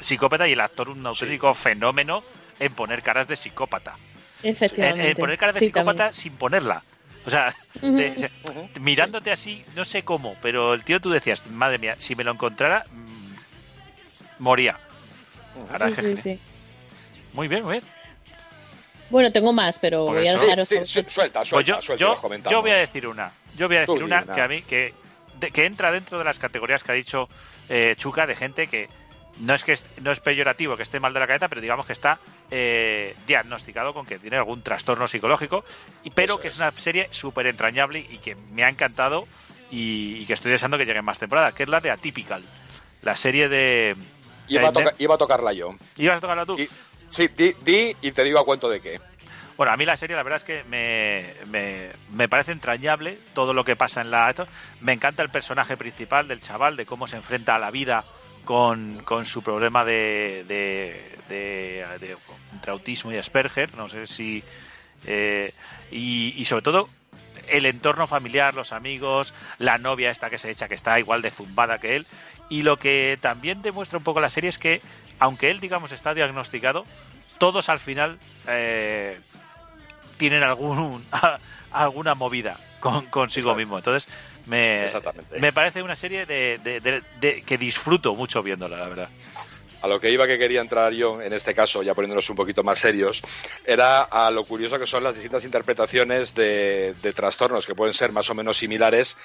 psicópata 0.00 0.46
y 0.48 0.52
el 0.52 0.60
actor 0.60 0.88
un 0.88 1.06
auténtico 1.06 1.54
fenómeno 1.54 2.22
en 2.58 2.72
poner 2.74 3.02
caras 3.02 3.28
de 3.28 3.36
psicópata. 3.36 3.94
En, 4.42 4.50
Efectivamente. 4.50 5.10
en 5.10 5.16
poner 5.16 5.38
caras 5.38 5.54
de 5.54 5.60
Sí, 5.60 5.66
psicópata 5.66 5.96
también. 5.96 6.14
sin 6.14 6.32
ponerla. 6.34 6.82
O 7.24 7.30
sea, 7.30 7.54
de- 7.82 8.30
mirándote 8.80 9.32
así, 9.32 9.64
no 9.74 9.84
sé 9.84 10.02
cómo, 10.02 10.36
pero 10.42 10.74
el 10.74 10.84
tío 10.84 11.00
tú 11.00 11.10
decías, 11.10 11.44
madre 11.50 11.78
mía, 11.78 11.96
si 11.98 12.14
me 12.14 12.22
lo 12.24 12.30
encontrara, 12.32 12.84
mm, 12.92 14.42
moría. 14.42 14.78
Ahora, 15.72 15.90
Sí, 15.90 16.02
sí, 16.02 16.16
sí. 16.16 16.40
Muy 17.32 17.48
bien, 17.48 17.62
muy 17.64 17.72
bien. 17.72 17.84
Bueno, 19.08 19.30
tengo 19.32 19.52
más, 19.52 19.78
pero 19.78 20.06
Por 20.06 20.16
voy 20.16 20.26
a 20.26 20.36
dejaros... 20.38 20.68
Sí, 20.68 20.76
sí, 20.84 21.04
suelta, 21.06 21.44
suelta, 21.44 21.44
Pues 21.50 21.66
yo, 21.66 21.80
suelta, 21.82 22.04
yo- 22.04 22.50
yo 22.50 22.62
voy 22.62 22.70
a 22.72 22.76
decir 22.76 23.06
una. 23.06 23.30
Yo 23.56 23.68
voy 23.68 23.76
a 23.76 23.80
decir 23.80 24.02
una 24.02 24.22
una. 24.22 24.34
que 24.34 24.40
a 24.40 24.48
mí 24.48 24.62
que, 24.62 24.94
de- 25.38 25.50
que 25.50 25.64
entra 25.66 25.90
dentro 25.92 26.18
de 26.18 26.24
las 26.24 26.38
categorías 26.38 26.82
que 26.84 26.92
ha 26.92 26.94
dicho 26.94 27.28
eh, 27.68 27.94
Chuca 27.96 28.26
de 28.26 28.36
gente 28.36 28.66
que 28.66 28.88
no 29.38 29.54
es 29.54 29.64
que 29.64 29.72
est- 29.72 29.86
no 29.98 30.12
es 30.12 30.20
peyorativo 30.20 30.76
que 30.76 30.82
esté 30.82 30.98
mal 30.98 31.12
de 31.12 31.20
la 31.20 31.26
cabeza, 31.26 31.48
pero 31.48 31.60
digamos 31.60 31.84
que 31.84 31.92
está 31.92 32.18
eh, 32.50 33.14
diagnosticado 33.26 33.92
con 33.92 34.06
que 34.06 34.18
tiene 34.18 34.36
algún 34.38 34.62
trastorno 34.62 35.06
psicológico, 35.08 35.62
y, 36.04 36.10
pero 36.10 36.34
Eso 36.34 36.40
que 36.42 36.48
es. 36.48 36.54
es. 36.54 36.60
una 36.60 36.70
serie 36.72 37.08
súper 37.10 37.46
entrañable 37.46 37.98
y 37.98 38.18
que 38.18 38.34
me 38.34 38.64
ha 38.64 38.68
encantado 38.70 39.26
y, 39.70 40.16
y 40.22 40.26
que 40.26 40.32
estoy 40.32 40.52
deseando 40.52 40.78
que 40.78 40.86
lleguen 40.86 41.04
más 41.04 41.18
temporadas, 41.18 41.52
que 41.54 41.64
es 41.64 41.68
la 41.68 41.80
de 41.80 41.90
Atypical, 41.90 42.42
la 43.02 43.14
serie 43.14 43.48
de... 43.50 43.94
Iba 44.48 44.68
a, 44.68 44.72
toca- 44.72 44.94
iba 44.98 45.14
a 45.16 45.18
tocarla 45.18 45.52
yo. 45.52 45.74
¿Ibas 45.98 46.16
a 46.18 46.20
tocarla 46.20 46.46
tú? 46.46 46.58
Y- 46.58 46.68
sí, 47.08 47.28
di, 47.28 47.54
di 47.62 47.94
y 48.00 48.12
te 48.12 48.24
digo 48.24 48.38
a 48.38 48.44
cuento 48.44 48.68
de 48.70 48.80
qué. 48.80 49.00
Bueno, 49.56 49.72
a 49.72 49.76
mí 49.76 49.86
la 49.86 49.96
serie 49.96 50.16
la 50.16 50.22
verdad 50.22 50.36
es 50.36 50.44
que 50.44 50.64
me, 50.64 51.32
me, 51.46 51.88
me 52.12 52.28
parece 52.28 52.52
entrañable 52.52 53.18
todo 53.34 53.54
lo 53.54 53.64
que 53.64 53.74
pasa 53.74 54.02
en 54.02 54.10
la... 54.10 54.28
esto. 54.28 54.46
Me 54.80 54.92
encanta 54.92 55.22
el 55.22 55.30
personaje 55.30 55.76
principal 55.78 56.28
del 56.28 56.42
chaval, 56.42 56.76
de 56.76 56.84
cómo 56.84 57.06
se 57.06 57.16
enfrenta 57.16 57.54
a 57.54 57.58
la 57.58 57.70
vida 57.70 58.04
con, 58.44 59.02
con 59.04 59.24
su 59.24 59.42
problema 59.42 59.84
de, 59.84 60.44
de, 60.46 61.18
de, 61.28 61.86
de- 62.00 62.16
entre 62.52 62.70
autismo 62.72 63.12
y 63.12 63.16
Asperger, 63.16 63.74
no 63.74 63.88
sé 63.88 64.06
si... 64.06 64.44
eh, 65.06 65.52
y, 65.90 66.34
y 66.36 66.44
sobre 66.44 66.62
todo 66.62 66.88
el 67.48 67.64
entorno 67.64 68.06
familiar, 68.06 68.54
los 68.54 68.72
amigos, 68.72 69.32
la 69.58 69.78
novia 69.78 70.10
esta 70.10 70.28
que 70.28 70.38
se 70.38 70.50
echa 70.50 70.68
que 70.68 70.74
está 70.74 70.98
igual 70.98 71.22
de 71.22 71.30
zumbada 71.30 71.78
que 71.78 71.96
él. 71.96 72.06
Y 72.50 72.60
lo 72.62 72.76
que 72.76 73.18
también 73.22 73.62
demuestra 73.62 73.96
un 73.98 74.04
poco 74.04 74.20
la 74.20 74.28
serie 74.28 74.50
es 74.50 74.58
que, 74.58 74.82
aunque 75.18 75.50
él, 75.50 75.60
digamos, 75.60 75.92
está 75.92 76.12
diagnosticado, 76.12 76.84
todos 77.38 77.68
al 77.68 77.78
final 77.78 78.18
eh, 78.48 79.18
tienen 80.16 80.42
algún 80.42 81.04
alguna 81.72 82.14
movida 82.14 82.58
con, 82.80 83.06
consigo 83.06 83.54
mismo. 83.54 83.78
Entonces, 83.78 84.12
me, 84.46 84.86
me 85.38 85.52
parece 85.52 85.82
una 85.82 85.96
serie 85.96 86.26
de, 86.26 87.42
que 87.44 87.58
disfruto 87.58 88.14
mucho 88.14 88.42
viéndola, 88.42 88.76
la 88.76 88.88
verdad. 88.88 89.08
A 89.82 89.88
lo 89.88 90.00
que 90.00 90.10
iba 90.10 90.26
que 90.26 90.38
quería 90.38 90.60
entrar 90.60 90.92
yo, 90.92 91.20
en 91.20 91.32
este 91.32 91.54
caso, 91.54 91.82
ya 91.82 91.94
poniéndonos 91.94 92.28
un 92.30 92.36
poquito 92.36 92.62
más 92.62 92.78
serios, 92.78 93.22
era 93.64 94.02
a 94.02 94.30
lo 94.30 94.44
curioso 94.44 94.78
que 94.78 94.86
son 94.86 95.04
las 95.04 95.14
distintas 95.14 95.44
interpretaciones 95.44 96.34
de, 96.34 96.94
de 97.02 97.12
trastornos 97.12 97.66
que 97.66 97.74
pueden 97.74 97.92
ser 97.92 98.10
más 98.10 98.28
o 98.30 98.34
menos 98.34 98.56
similares 98.56 99.16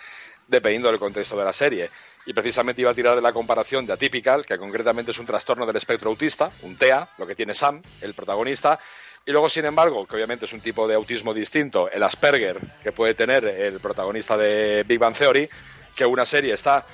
dependiendo 0.47 0.89
del 0.89 0.99
contexto 0.99 1.37
de 1.37 1.45
la 1.45 1.53
serie. 1.53 1.89
Y 2.25 2.33
precisamente 2.33 2.81
iba 2.81 2.91
a 2.91 2.93
tirar 2.93 3.15
de 3.15 3.21
la 3.21 3.31
comparación 3.31 3.85
de 3.85 3.93
Atypical, 3.93 4.45
que 4.45 4.57
concretamente 4.57 5.11
es 5.11 5.19
un 5.19 5.25
trastorno 5.25 5.65
del 5.65 5.77
espectro 5.77 6.09
autista, 6.09 6.51
un 6.63 6.75
TEA, 6.75 7.09
lo 7.17 7.25
que 7.25 7.35
tiene 7.35 7.53
Sam, 7.53 7.81
el 8.01 8.13
protagonista, 8.13 8.77
y 9.25 9.31
luego, 9.31 9.49
sin 9.49 9.65
embargo, 9.65 10.07
que 10.07 10.15
obviamente 10.15 10.45
es 10.45 10.53
un 10.53 10.61
tipo 10.61 10.87
de 10.87 10.95
autismo 10.95 11.33
distinto, 11.33 11.89
el 11.91 12.01
Asperger, 12.01 12.59
que 12.81 12.91
puede 12.91 13.13
tener 13.13 13.45
el 13.45 13.79
protagonista 13.79 14.35
de 14.35 14.83
Big 14.87 14.99
Bang 14.99 15.15
Theory, 15.15 15.47
que 15.95 16.05
una 16.05 16.25
serie 16.25 16.53
está 16.53 16.85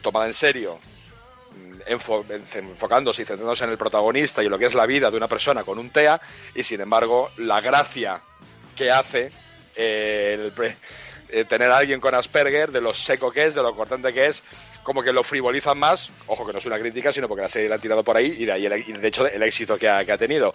tomada 0.00 0.26
en 0.26 0.32
serio, 0.32 0.78
mm, 1.50 1.80
enfocándose 1.88 3.22
y 3.22 3.24
centrándose 3.24 3.64
en 3.64 3.70
el 3.70 3.78
protagonista 3.78 4.42
y 4.42 4.48
lo 4.48 4.58
que 4.58 4.66
es 4.66 4.74
la 4.74 4.86
vida 4.86 5.10
de 5.10 5.16
una 5.16 5.28
persona 5.28 5.64
con 5.64 5.78
un 5.78 5.90
TEA, 5.90 6.20
y 6.54 6.62
sin 6.62 6.80
embargo, 6.80 7.30
la 7.38 7.60
gracia 7.60 8.20
que 8.76 8.90
hace 8.90 9.32
eh, 9.74 10.36
el, 10.38 10.52
eh, 11.28 11.44
tener 11.44 11.70
a 11.70 11.78
alguien 11.78 12.00
con 12.00 12.14
Asperger, 12.14 12.70
de 12.70 12.80
lo 12.80 12.94
seco 12.94 13.30
que 13.30 13.46
es, 13.46 13.54
de 13.54 13.62
lo 13.62 13.74
cortante 13.74 14.12
que 14.12 14.26
es, 14.26 14.42
como 14.82 15.02
que 15.02 15.12
lo 15.12 15.22
frivolizan 15.22 15.78
más, 15.78 16.10
ojo 16.26 16.46
que 16.46 16.52
no 16.52 16.58
es 16.58 16.66
una 16.66 16.78
crítica, 16.78 17.12
sino 17.12 17.28
porque 17.28 17.42
la 17.42 17.48
serie 17.48 17.68
la 17.68 17.76
han 17.76 17.80
tirado 17.80 18.02
por 18.02 18.16
ahí 18.16 18.36
y 18.38 18.44
de 18.44 18.52
ahí, 18.52 18.66
el, 18.66 19.00
de 19.00 19.08
hecho, 19.08 19.26
el 19.26 19.42
éxito 19.42 19.78
que 19.78 19.88
ha, 19.88 20.04
que 20.04 20.12
ha 20.12 20.18
tenido. 20.18 20.54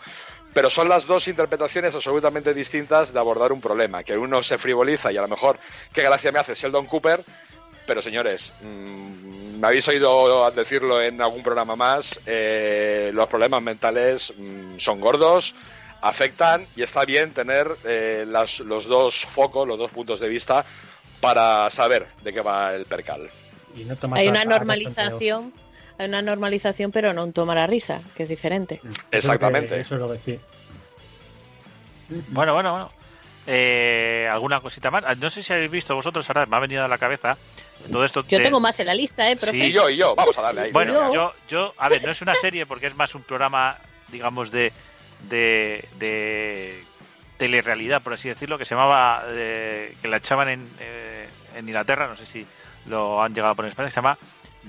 Pero 0.53 0.69
son 0.69 0.89
las 0.89 1.05
dos 1.05 1.27
interpretaciones 1.27 1.93
absolutamente 1.95 2.53
distintas 2.53 3.13
de 3.13 3.19
abordar 3.19 3.51
un 3.51 3.61
problema, 3.61 4.03
que 4.03 4.17
uno 4.17 4.41
se 4.43 4.57
frivoliza 4.57 5.11
y 5.11 5.17
a 5.17 5.21
lo 5.21 5.27
mejor, 5.27 5.57
qué 5.93 6.01
gracia 6.01 6.31
me 6.31 6.39
hace 6.39 6.55
Sheldon 6.55 6.85
Cooper, 6.87 7.21
pero 7.85 8.01
señores, 8.01 8.53
mmm, 8.61 9.59
me 9.59 9.67
habéis 9.67 9.87
oído 9.87 10.49
decirlo 10.51 11.01
en 11.01 11.21
algún 11.21 11.41
programa 11.41 11.75
más, 11.75 12.19
eh, 12.25 13.11
los 13.13 13.27
problemas 13.27 13.61
mentales 13.63 14.33
mmm, 14.37 14.77
son 14.77 14.99
gordos, 14.99 15.55
afectan 16.01 16.67
y 16.75 16.83
está 16.83 17.05
bien 17.05 17.33
tener 17.33 17.75
eh, 17.83 18.25
las, 18.27 18.59
los 18.59 18.85
dos 18.85 19.25
focos, 19.25 19.67
los 19.67 19.77
dos 19.77 19.91
puntos 19.91 20.19
de 20.19 20.27
vista 20.27 20.65
para 21.19 21.69
saber 21.69 22.07
de 22.23 22.33
qué 22.33 22.41
va 22.41 22.73
el 22.73 22.85
percal. 22.85 23.29
Y 23.75 23.83
no 23.83 23.95
hay 24.13 24.27
una 24.27 24.45
normalización, 24.45 25.53
hay 25.97 26.07
una 26.07 26.21
normalización, 26.21 26.91
pero 26.91 27.13
no 27.13 27.23
un 27.23 27.33
tomar 27.33 27.57
a 27.57 27.67
risa, 27.67 28.01
que 28.15 28.23
es 28.23 28.29
diferente. 28.29 28.81
Exactamente. 29.11 29.79
Eso 29.79 29.95
es 29.95 30.01
lo 30.01 30.11
que 30.11 30.19
sí. 30.19 30.39
Bueno, 32.29 32.53
bueno, 32.53 32.71
bueno. 32.71 32.89
Eh, 33.49 34.27
¿Alguna 34.29 34.59
cosita 34.59 34.91
más? 34.91 35.05
Ah, 35.07 35.15
no 35.15 35.29
sé 35.29 35.41
si 35.41 35.53
habéis 35.53 35.71
visto 35.71 35.95
vosotros, 35.95 36.29
ahora 36.29 36.45
me 36.45 36.57
ha 36.57 36.59
venido 36.59 36.83
a 36.83 36.87
la 36.87 36.97
cabeza 36.97 37.37
todo 37.89 38.03
esto. 38.03 38.25
Yo 38.27 38.41
tengo 38.41 38.59
más 38.59 38.77
en 38.81 38.87
la 38.87 38.93
lista, 38.93 39.31
¿eh? 39.31 39.37
Sí, 39.39 39.71
yo 39.71 39.89
y 39.89 39.95
yo, 39.95 40.15
vamos 40.15 40.37
a 40.37 40.41
darle 40.41 40.61
ahí. 40.63 40.71
Bueno, 40.71 41.13
yo, 41.13 41.33
yo, 41.47 41.73
a 41.77 41.87
ver, 41.87 42.03
no 42.03 42.11
es 42.11 42.21
una 42.21 42.35
serie 42.35 42.65
porque 42.65 42.87
es 42.87 42.95
más 42.95 43.15
un 43.15 43.23
programa, 43.23 43.77
digamos, 44.09 44.51
de, 44.51 44.73
de, 45.29 45.87
de 45.97 46.83
telerrealidad, 47.37 48.01
por 48.01 48.13
así 48.13 48.29
decirlo, 48.29 48.57
que 48.57 48.65
se 48.65 48.75
llamaba, 48.75 49.23
eh, 49.27 49.95
que 50.01 50.07
la 50.07 50.17
echaban 50.17 50.49
en, 50.49 50.69
eh, 50.79 51.29
en 51.55 51.67
Inglaterra, 51.67 52.07
no 52.07 52.15
sé 52.15 52.25
si 52.25 52.45
lo 52.87 53.21
han 53.21 53.33
llegado 53.33 53.51
a 53.51 53.55
poner 53.55 53.67
en 53.67 53.71
España, 53.71 53.89
se 53.89 53.95
llama 53.95 54.17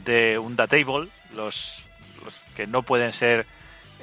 The 0.04 0.38
Unda 0.38 0.66
Table, 0.66 1.08
los, 1.34 1.84
los 2.24 2.38
que 2.54 2.66
no 2.66 2.82
pueden 2.82 3.12
ser, 3.12 3.46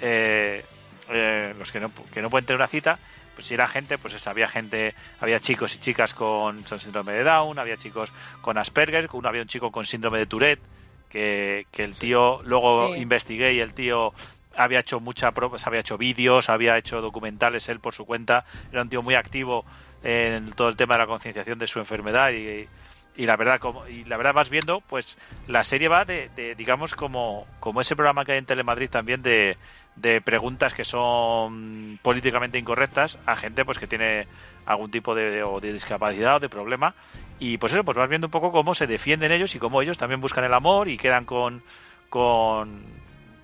eh, 0.01 0.63
eh, 1.09 1.53
los 1.57 1.71
que 1.71 1.79
no, 1.79 1.91
que 2.13 2.21
no 2.21 2.29
pueden 2.29 2.45
tener 2.45 2.57
una 2.57 2.67
cita, 2.67 2.99
pues 3.35 3.47
si 3.47 3.53
era 3.53 3.67
gente, 3.67 3.97
pues 3.97 4.13
eso, 4.13 4.29
había 4.29 4.47
gente, 4.47 4.95
había 5.19 5.39
chicos 5.39 5.75
y 5.75 5.79
chicas 5.79 6.13
con, 6.13 6.65
síndrome 6.79 7.13
de 7.13 7.23
Down, 7.23 7.59
había 7.59 7.77
chicos 7.77 8.13
con 8.41 8.57
Asperger, 8.57 9.09
uno 9.11 9.27
había 9.27 9.41
un 9.41 9.47
chico 9.47 9.71
con 9.71 9.85
síndrome 9.85 10.19
de 10.19 10.25
Tourette, 10.25 10.61
que, 11.09 11.67
que 11.71 11.83
el 11.83 11.95
tío, 11.95 12.41
luego 12.43 12.93
sí. 12.93 13.01
investigué 13.01 13.53
y 13.53 13.59
el 13.59 13.73
tío 13.73 14.13
había 14.55 14.79
hecho 14.79 14.99
mucha 14.99 15.31
pues 15.31 15.65
había 15.67 15.81
hecho 15.81 15.97
vídeos, 15.97 16.49
había 16.49 16.77
hecho 16.77 17.01
documentales 17.01 17.69
él 17.69 17.79
por 17.79 17.93
su 17.93 18.05
cuenta, 18.05 18.45
era 18.71 18.81
un 18.81 18.89
tío 18.89 19.01
muy 19.01 19.15
activo 19.15 19.65
en 20.03 20.51
todo 20.53 20.69
el 20.69 20.75
tema 20.75 20.95
de 20.95 20.99
la 21.01 21.07
concienciación 21.07 21.57
de 21.59 21.67
su 21.67 21.79
enfermedad 21.79 22.31
y, 22.31 22.67
y 23.15 23.25
la 23.25 23.37
verdad 23.37 23.59
como 23.59 23.87
y 23.87 24.03
la 24.05 24.17
verdad 24.17 24.33
vas 24.33 24.49
viendo 24.49 24.81
pues 24.81 25.17
la 25.47 25.63
serie 25.63 25.87
va 25.87 26.05
de, 26.05 26.29
de, 26.35 26.55
digamos 26.55 26.95
como 26.95 27.47
como 27.59 27.81
ese 27.81 27.95
programa 27.95 28.25
que 28.25 28.33
hay 28.33 28.37
en 28.37 28.45
Telemadrid 28.45 28.89
también 28.89 29.21
de, 29.21 29.57
de 29.95 30.21
preguntas 30.21 30.73
que 30.73 30.83
son 30.83 31.99
políticamente 32.01 32.57
incorrectas 32.57 33.17
a 33.25 33.35
gente 33.35 33.63
pues 33.65 33.79
que 33.79 33.87
tiene 33.87 34.27
algún 34.65 34.91
tipo 34.91 35.15
de, 35.15 35.43
o 35.43 35.59
de 35.59 35.73
discapacidad 35.73 36.37
o 36.37 36.39
de 36.39 36.49
problema. 36.49 36.95
Y 37.39 37.57
pues 37.57 37.73
eso 37.73 37.83
pues 37.83 37.97
vas 37.97 38.09
viendo 38.09 38.27
un 38.27 38.31
poco 38.31 38.51
cómo 38.51 38.73
se 38.73 38.87
defienden 38.87 39.31
ellos 39.31 39.55
y 39.55 39.59
cómo 39.59 39.81
ellos 39.81 39.97
también 39.97 40.21
buscan 40.21 40.43
el 40.43 40.53
amor 40.53 40.87
y 40.87 40.97
quedan 40.97 41.25
con 41.25 41.61
con 42.09 42.83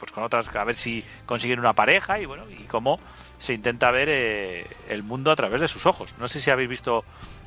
pues 0.01 0.11
con 0.11 0.23
otras 0.23 0.53
a 0.53 0.63
ver 0.65 0.75
si 0.75 1.05
consiguen 1.25 1.59
una 1.59 1.71
pareja 1.73 2.19
y 2.19 2.25
bueno 2.25 2.43
y 2.49 2.63
cómo 2.63 2.99
se 3.39 3.53
intenta 3.53 3.89
ver 3.91 4.09
eh, 4.09 4.67
el 4.89 5.03
mundo 5.03 5.31
a 5.31 5.35
través 5.35 5.61
de 5.61 5.67
sus 5.69 5.85
ojos 5.85 6.13
no 6.19 6.27
sé 6.27 6.41
si 6.41 6.49
habéis 6.49 6.69
visto 6.69 7.05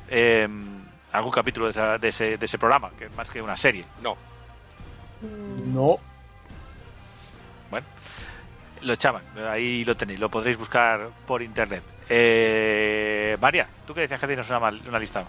eh, 0.08 0.48
algún 1.14 1.30
capítulo 1.30 1.66
de, 1.66 1.70
esa, 1.70 1.98
de, 1.98 2.08
ese, 2.08 2.36
de 2.36 2.44
ese 2.44 2.58
programa, 2.58 2.90
que 2.98 3.06
es 3.06 3.16
más 3.16 3.30
que 3.30 3.40
una 3.40 3.56
serie. 3.56 3.84
No. 4.02 4.16
No. 5.22 5.98
Bueno, 7.70 7.86
lo 8.82 8.92
echaban, 8.92 9.22
ahí 9.48 9.84
lo 9.84 9.96
tenéis, 9.96 10.18
lo 10.18 10.28
podréis 10.28 10.58
buscar 10.58 11.08
por 11.26 11.40
internet. 11.40 11.82
Eh, 12.08 13.36
María, 13.40 13.68
tú 13.86 13.94
que 13.94 14.02
decías 14.02 14.20
que 14.20 14.26
tienes 14.26 14.50
una, 14.50 14.58
una 14.58 14.98
lista. 14.98 15.24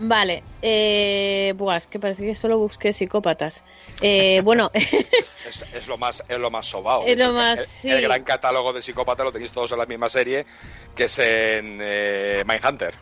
Vale, 0.00 0.44
eh, 0.62 1.52
buah, 1.56 1.76
es 1.76 1.86
que 1.88 1.98
parece 1.98 2.24
que 2.24 2.34
solo 2.34 2.58
busqué 2.58 2.92
psicópatas. 2.92 3.64
Eh, 4.00 4.40
bueno, 4.44 4.70
es, 4.74 5.64
es, 5.74 5.88
lo 5.88 5.98
más, 5.98 6.22
es 6.28 6.38
lo 6.38 6.50
más 6.50 6.66
sobao. 6.66 7.04
Es 7.04 7.18
lo 7.18 7.32
más, 7.32 7.58
el, 7.58 7.66
sí. 7.66 7.90
el, 7.90 8.02
gran 8.02 8.22
catálogo 8.22 8.72
de 8.72 8.80
psicópatas 8.80 9.24
lo 9.24 9.32
tenéis 9.32 9.50
todos 9.50 9.72
en 9.72 9.78
la 9.78 9.86
misma 9.86 10.08
serie, 10.08 10.46
que 10.94 11.04
es 11.04 11.18
en 11.18 11.78
eh, 11.80 12.44
Mindhunter. 12.46 12.94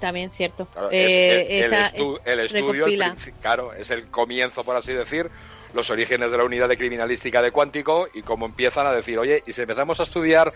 También, 0.00 0.30
cierto. 0.30 0.66
Claro, 0.66 0.90
es 0.90 1.12
eh, 1.12 1.58
el, 1.58 1.64
esa, 1.64 1.86
estu 1.86 2.18
el, 2.24 2.40
estudio, 2.40 2.86
el 2.86 3.12
claro, 3.40 3.72
es 3.74 3.90
el 3.90 4.08
comienzo, 4.08 4.64
por 4.64 4.76
así 4.76 4.92
decir, 4.92 5.30
los 5.72 5.90
orígenes 5.90 6.30
de 6.30 6.38
la 6.38 6.44
unidad 6.44 6.68
de 6.68 6.76
criminalística 6.76 7.42
de 7.42 7.50
Cuántico 7.50 8.08
y 8.12 8.22
cómo 8.22 8.46
empiezan 8.46 8.86
a 8.86 8.92
decir, 8.92 9.18
oye, 9.18 9.42
y 9.46 9.52
si 9.52 9.62
empezamos 9.62 10.00
a 10.00 10.04
estudiar 10.04 10.52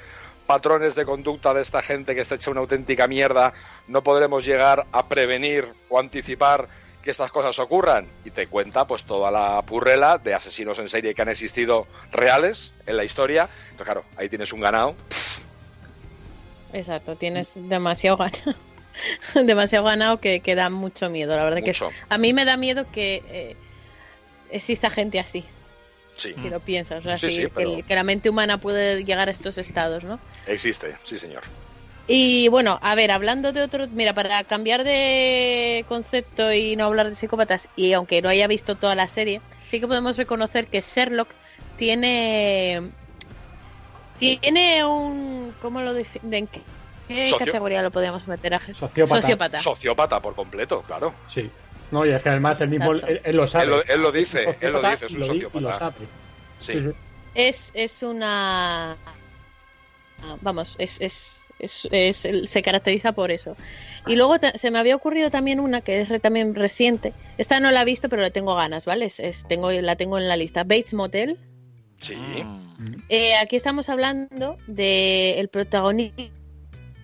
patrones 0.49 0.95
de 0.95 1.05
conducta 1.05 1.53
de 1.53 1.61
esta 1.61 1.83
gente 1.83 2.15
que 2.15 2.23
está 2.23 2.37
hecha 2.37 2.51
una 2.51 2.61
auténtica 2.61 3.07
mierda, 3.07 3.53
no 3.87 4.03
podremos 4.03 4.47
llegar 4.47 4.87
a 4.93 5.07
prevenir 5.07 5.69
o 5.91 6.01
anticipar 6.01 6.69
que 7.03 7.11
estas 7.11 7.31
cosas 7.31 7.59
ocurran. 7.59 8.07
Y 8.25 8.31
te 8.31 8.47
cuenta 8.47 8.87
pues 8.87 9.05
toda 9.05 9.31
la 9.31 9.61
purrela 9.61 10.17
de 10.17 10.33
asesinos 10.33 10.79
en 10.79 10.89
serie 10.89 11.15
que 11.15 11.21
han 11.21 11.29
existido 11.29 11.87
reales 12.11 12.73
en 12.87 12.97
la 12.97 13.05
historia. 13.05 13.47
Entonces, 13.71 13.85
claro, 13.85 14.05
ahí 14.17 14.31
tienes 14.31 14.51
un 14.55 14.61
ganado. 14.61 14.95
Exacto, 16.73 17.15
tienes 17.17 17.69
demasiado 17.69 18.17
ganado. 18.17 18.55
demasiado 19.35 19.85
ganado 19.85 20.19
que, 20.19 20.41
que, 20.41 20.55
da 20.55 20.71
mucho 20.71 21.11
miedo. 21.11 21.37
La 21.37 21.45
verdad 21.45 21.61
mucho. 21.61 21.91
que 21.91 21.95
a 22.09 22.17
mí 22.17 22.33
me 22.33 22.47
da 22.47 22.57
miedo 22.57 22.87
que 22.91 23.23
eh, 23.29 23.57
exista 24.51 24.89
gente 24.89 25.21
así. 25.21 25.45
Sí. 26.19 26.35
Si 26.37 26.51
lo 26.51 26.61
piensas, 26.61 26.99
o 26.99 27.09
sea, 27.09 27.17
sí, 27.17 27.31
si, 27.31 27.43
sí, 27.43 27.49
pero... 27.55 27.77
que, 27.77 27.83
que, 27.85 27.95
la 27.95 28.03
mente 28.03 28.29
humana 28.29 28.59
puede 28.59 29.05
llegar 29.05 29.29
a 29.29 29.31
estos 29.31 29.57
estados, 29.57 30.05
¿no? 30.05 30.19
Existe, 30.47 30.97
sí, 31.05 31.17
señor. 31.17 31.45
Y 32.11 32.49
bueno, 32.49 32.79
a 32.81 32.95
ver, 32.95 33.11
hablando 33.11 33.53
de 33.53 33.63
otro, 33.63 33.87
mira, 33.89 34.15
para 34.15 34.43
cambiar 34.45 34.83
de 34.83 35.85
concepto 35.89 36.53
y 36.53 36.75
no 36.75 36.87
hablar 36.87 37.11
de 37.11 37.15
psicópatas, 37.15 37.69
y 37.77 37.93
aunque 37.93 38.23
no 38.23 38.31
haya 38.31 38.47
visto 38.47 38.77
toda 38.77 38.95
la 38.95 39.07
serie, 39.09 39.43
sí 39.63 39.79
que 39.79 39.87
podemos 39.87 40.17
reconocer 40.17 40.67
que 40.69 40.81
Sherlock 40.81 41.29
tiene 41.77 42.91
tiene 44.19 44.85
un 44.85 45.55
¿cómo 45.61 45.83
lo 45.83 45.93
definen? 45.93 46.49
¿Qué 47.07 47.27
Socio. 47.27 47.47
categoría 47.47 47.83
lo 47.83 47.91
podríamos 47.91 48.27
meter 48.27 48.55
a 48.55 48.61
Sociópata. 48.75 49.23
Sociópata. 49.23 49.59
Sociópata 49.59 50.21
por 50.21 50.35
completo, 50.35 50.83
claro. 50.83 51.15
Sí. 51.29 51.51
No, 51.91 52.05
y 52.05 52.11
es 52.11 52.23
que 52.23 52.29
además 52.29 52.61
él 52.61 52.71
mismo 52.71 52.93
él, 52.93 53.21
él, 53.25 53.37
lo 53.37 53.47
sabe. 53.47 53.65
Él 53.65 53.71
lo, 53.71 53.83
él 53.83 54.03
lo 54.03 54.13
dice, 54.13 54.57
él 54.61 54.73
lo 54.73 54.83
dice, 54.83 55.07
es 55.07 55.13
un 55.13 55.21
lo 55.21 55.27
sociópata. 55.27 55.61
Lo 55.61 55.75
sabe. 55.75 55.95
Sí. 56.61 56.73
Sí, 56.75 56.83
sí. 56.83 56.89
Es, 57.35 57.71
es 57.75 58.03
una. 58.03 58.97
Vamos, 60.41 60.75
es, 60.79 61.01
es, 61.01 61.47
es, 61.59 61.89
es, 61.91 62.51
se 62.51 62.63
caracteriza 62.63 63.13
por 63.13 63.31
eso. 63.31 63.57
Y 64.07 64.17
luego 64.17 64.37
se 64.55 64.71
me 64.71 64.79
había 64.79 64.97
ocurrido 64.97 65.31
también 65.31 65.61
una 65.61 65.81
que 65.81 66.01
es 66.01 66.21
también 66.21 66.55
reciente. 66.55 67.13
Esta 67.37 67.61
no 67.61 67.71
la 67.71 67.83
he 67.83 67.85
visto, 67.85 68.09
pero 68.09 68.23
le 68.23 68.31
tengo 68.31 68.55
ganas, 68.55 68.85
¿vale? 68.85 69.05
Es, 69.05 69.21
es, 69.21 69.47
tengo, 69.47 69.71
la 69.71 69.97
tengo 69.97 70.19
en 70.19 70.29
la 70.29 70.37
lista. 70.37 70.65
Bates 70.65 70.95
Motel. 70.95 71.39
Sí. 72.01 72.17
Eh, 73.09 73.37
aquí 73.37 73.57
estamos 73.57 73.89
hablando 73.89 74.57
del 74.67 75.47
de 75.47 75.49
protagonista 75.51 76.38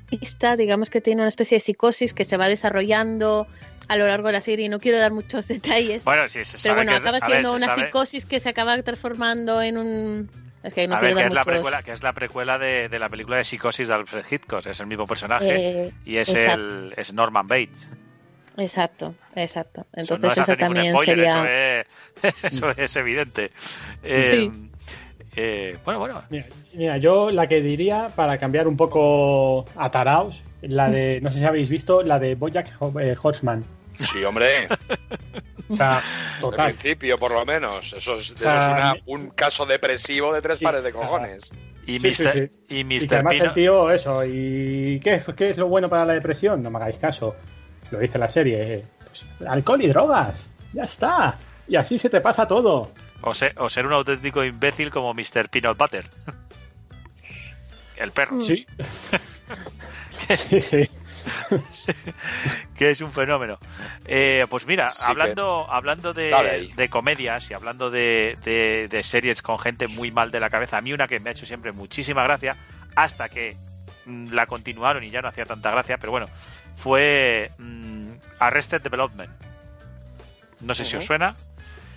protagonista, 0.06 0.56
digamos 0.56 0.90
que 0.90 1.00
tiene 1.00 1.22
una 1.22 1.28
especie 1.28 1.56
de 1.56 1.60
psicosis 1.60 2.14
que 2.14 2.24
se 2.24 2.36
va 2.36 2.48
desarrollando 2.48 3.46
a 3.88 3.96
lo 3.96 4.06
largo 4.06 4.28
de 4.28 4.32
la 4.34 4.40
serie. 4.40 4.68
No 4.68 4.78
quiero 4.78 4.98
dar 4.98 5.12
muchos 5.12 5.48
detalles. 5.48 6.04
Bueno, 6.04 6.28
sí, 6.28 6.44
se 6.44 6.58
pero 6.62 6.74
bueno, 6.76 6.92
que- 6.92 6.96
acaba 6.98 7.18
ver, 7.20 7.30
siendo 7.30 7.52
una 7.52 7.66
sabe- 7.66 7.82
psicosis 7.86 8.24
que 8.26 8.40
se 8.40 8.48
acaba 8.48 8.80
transformando 8.82 9.60
en 9.62 9.78
un. 9.78 10.30
Es 10.62 10.72
que 10.72 10.88
no 10.88 10.96
a 10.96 11.00
ver, 11.00 11.14
que 11.14 11.24
es, 11.26 11.34
la 11.34 11.44
precuela, 11.44 11.82
que 11.82 11.90
es 11.92 12.02
la 12.02 12.12
precuela 12.14 12.58
de, 12.58 12.88
de 12.88 12.98
la 12.98 13.10
película 13.10 13.36
de 13.36 13.44
Psicosis 13.44 13.86
de 13.88 13.94
Alfred 13.94 14.24
Hitchcock, 14.30 14.64
es 14.66 14.80
el 14.80 14.86
mismo 14.86 15.04
personaje 15.06 15.48
Eh, 15.88 15.92
y 16.06 16.16
es 16.16 16.30
exacto. 16.30 16.54
el 16.54 16.94
es 16.96 17.12
Norman 17.12 17.46
Bates. 17.46 17.86
Exacto, 18.56 19.14
exacto. 19.34 19.82
Eso 19.92 20.14
Entonces 20.14 20.46
no 20.48 20.52
es 20.54 20.58
también 20.58 20.92
spoiler, 20.94 21.16
sería. 21.16 21.82
eso, 22.22 22.28
es, 22.28 22.44
eso 22.52 22.70
es 22.70 22.96
evidente. 22.96 23.50
Eh, 24.02 24.48
Sí. 24.52 24.70
Eh, 25.36 25.76
bueno, 25.84 26.00
bueno, 26.00 26.22
Mira, 26.30 26.46
mira, 26.72 26.96
yo 26.98 27.30
la 27.30 27.46
que 27.48 27.60
diría, 27.60 28.08
para 28.14 28.38
cambiar 28.38 28.66
un 28.68 28.76
poco 28.76 29.64
a 29.76 29.90
Taraos, 29.90 30.42
la 30.62 30.88
de, 30.90 31.20
no 31.22 31.30
sé 31.30 31.38
si 31.38 31.44
habéis 31.44 31.68
visto, 31.68 32.02
la 32.02 32.18
de 32.18 32.34
Bojack 32.34 32.72
eh, 33.00 33.14
Horseman. 33.20 33.64
Sí, 34.00 34.24
hombre, 34.24 34.68
O 35.70 35.74
sea, 35.76 35.96
al 35.98 36.40
total. 36.40 36.72
principio 36.74 37.16
por 37.16 37.30
lo 37.32 37.44
menos. 37.46 37.92
Eso 37.94 38.16
es, 38.16 38.30
eso 38.32 38.44
es 38.44 38.44
Ah, 38.44 38.72
una- 38.72 38.96
un 39.06 39.30
caso 39.30 39.64
depresivo 39.66 40.32
de 40.34 40.42
tres 40.42 40.58
Sí, 40.58 40.64
pares 40.64 40.82
de 40.82 40.92
cojones. 40.92 41.52
y 41.86 41.98
Sí, 42.00 42.12
sí, 42.14 42.22
Mr. 42.24 42.32
sí. 42.32 42.50
y 42.68 42.78
Y 42.80 42.84
Mr. 42.84 43.08
que 43.08 43.14
además 43.14 43.32
Pino- 43.34 43.44
el 43.46 43.54
tío, 43.54 43.90
eso, 43.90 44.24
¿y 44.24 45.00
qué, 45.02 45.14
es- 45.14 45.24
qué 45.36 45.50
es 45.50 45.56
lo 45.58 45.68
bueno 45.68 45.88
para 45.88 46.04
la 46.04 46.12
depresión? 46.14 46.62
No 46.62 46.70
me 46.70 46.76
hagáis 46.78 46.96
caso. 46.96 47.34
Lo 47.90 47.98
dice 47.98 48.18
la 48.18 48.28
serie. 48.30 48.74
eh, 48.74 48.84
pues, 49.06 49.24
alcohol 49.48 49.80
y 49.82 49.86
drogas. 49.88 50.48
Ya 50.72 50.84
está. 50.84 51.36
Y 51.68 51.76
así 51.76 51.98
se 51.98 52.10
te 52.10 52.20
pasa 52.20 52.46
todo. 52.46 52.90
O, 53.24 53.34
ser, 53.34 53.54
o 53.58 53.68
ser 53.68 53.86
un 53.86 53.92
auténtico 53.92 54.44
imbécil 54.44 54.90
como 54.90 55.12
Mr. 55.14 55.48
Peanut 55.50 55.76
Butter. 55.78 56.08
El 57.96 58.10
perro. 58.10 58.40
Sí. 58.40 58.66
sí, 60.34 60.60
sí. 60.60 60.88
que 62.76 62.90
es 62.90 63.00
un 63.00 63.12
fenómeno. 63.12 63.58
Eh, 64.04 64.46
pues 64.50 64.66
mira, 64.66 64.88
Sí 64.88 65.04
que- 65.06 65.10
hablando, 65.12 65.70
hablando 65.70 66.12
de, 66.12 66.30
de 66.76 66.88
comedias 66.88 67.50
y 67.50 67.54
hablando 67.54 67.88
de, 67.90 68.36
de- 68.44 68.88
de 68.88 69.02
series 69.02 69.40
con 69.42 69.58
gente 69.58 69.86
muy 69.88 70.10
mal 70.10 70.30
de 70.30 70.40
la 70.40 70.50
cabeza, 70.50 70.76
a 70.78 70.80
mí 70.80 70.92
una 70.92 71.06
que 71.08 71.20
me 71.20 71.30
ha 71.30 71.32
hecho 71.32 71.46
siempre 71.46 71.72
muchísima 71.72 72.22
gracia, 72.24 72.56
hasta 72.96 73.28
que 73.28 73.56
mm, 74.06 74.32
la 74.32 74.46
continuaron 74.46 75.02
y 75.04 75.10
ya 75.10 75.22
no 75.22 75.28
hacía 75.28 75.46
tanta 75.46 75.70
gracia, 75.70 75.96
pero 75.98 76.10
bueno, 76.12 76.26
fue 76.76 77.52
mm, 77.58 78.10
Arrested 78.40 78.82
Development. 78.82 79.30
No 80.60 80.74
sé 80.74 80.84
si 80.84 80.96
os 80.96 81.04
suena, 81.04 81.36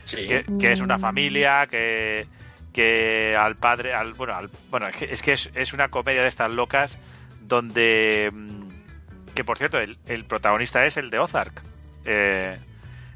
Sí. 0.08 0.28
que, 0.28 0.46
que 0.60 0.72
es 0.72 0.82
una 0.82 0.98
familia 0.98 1.68
que 1.68 2.26
que 2.74 3.36
al 3.36 3.56
padre 3.56 3.94
al 3.94 4.14
bueno 4.14 4.36
al, 4.36 4.50
bueno 4.70 4.88
es 4.88 4.96
que 4.98 5.06
es, 5.12 5.22
que 5.22 5.62
es, 5.62 5.74
una 5.74 5.90
comedia 5.90 6.22
de 6.22 6.28
estas 6.28 6.52
locas 6.52 6.98
donde 7.42 8.30
mm, 8.32 9.34
que 9.36 9.44
por 9.44 9.58
cierto 9.58 9.80
el, 9.80 9.98
el 10.08 10.26
protagonista 10.26 10.86
es 10.86 10.98
el 10.98 11.10
de 11.10 11.20
Ozark 11.20 11.62
eh, 12.06 12.58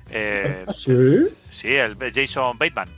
eh, 0.09 0.65
¿Sí? 0.71 1.27
sí 1.49 1.73
el 1.75 1.95
Jason 2.13 2.57
Bateman 2.57 2.89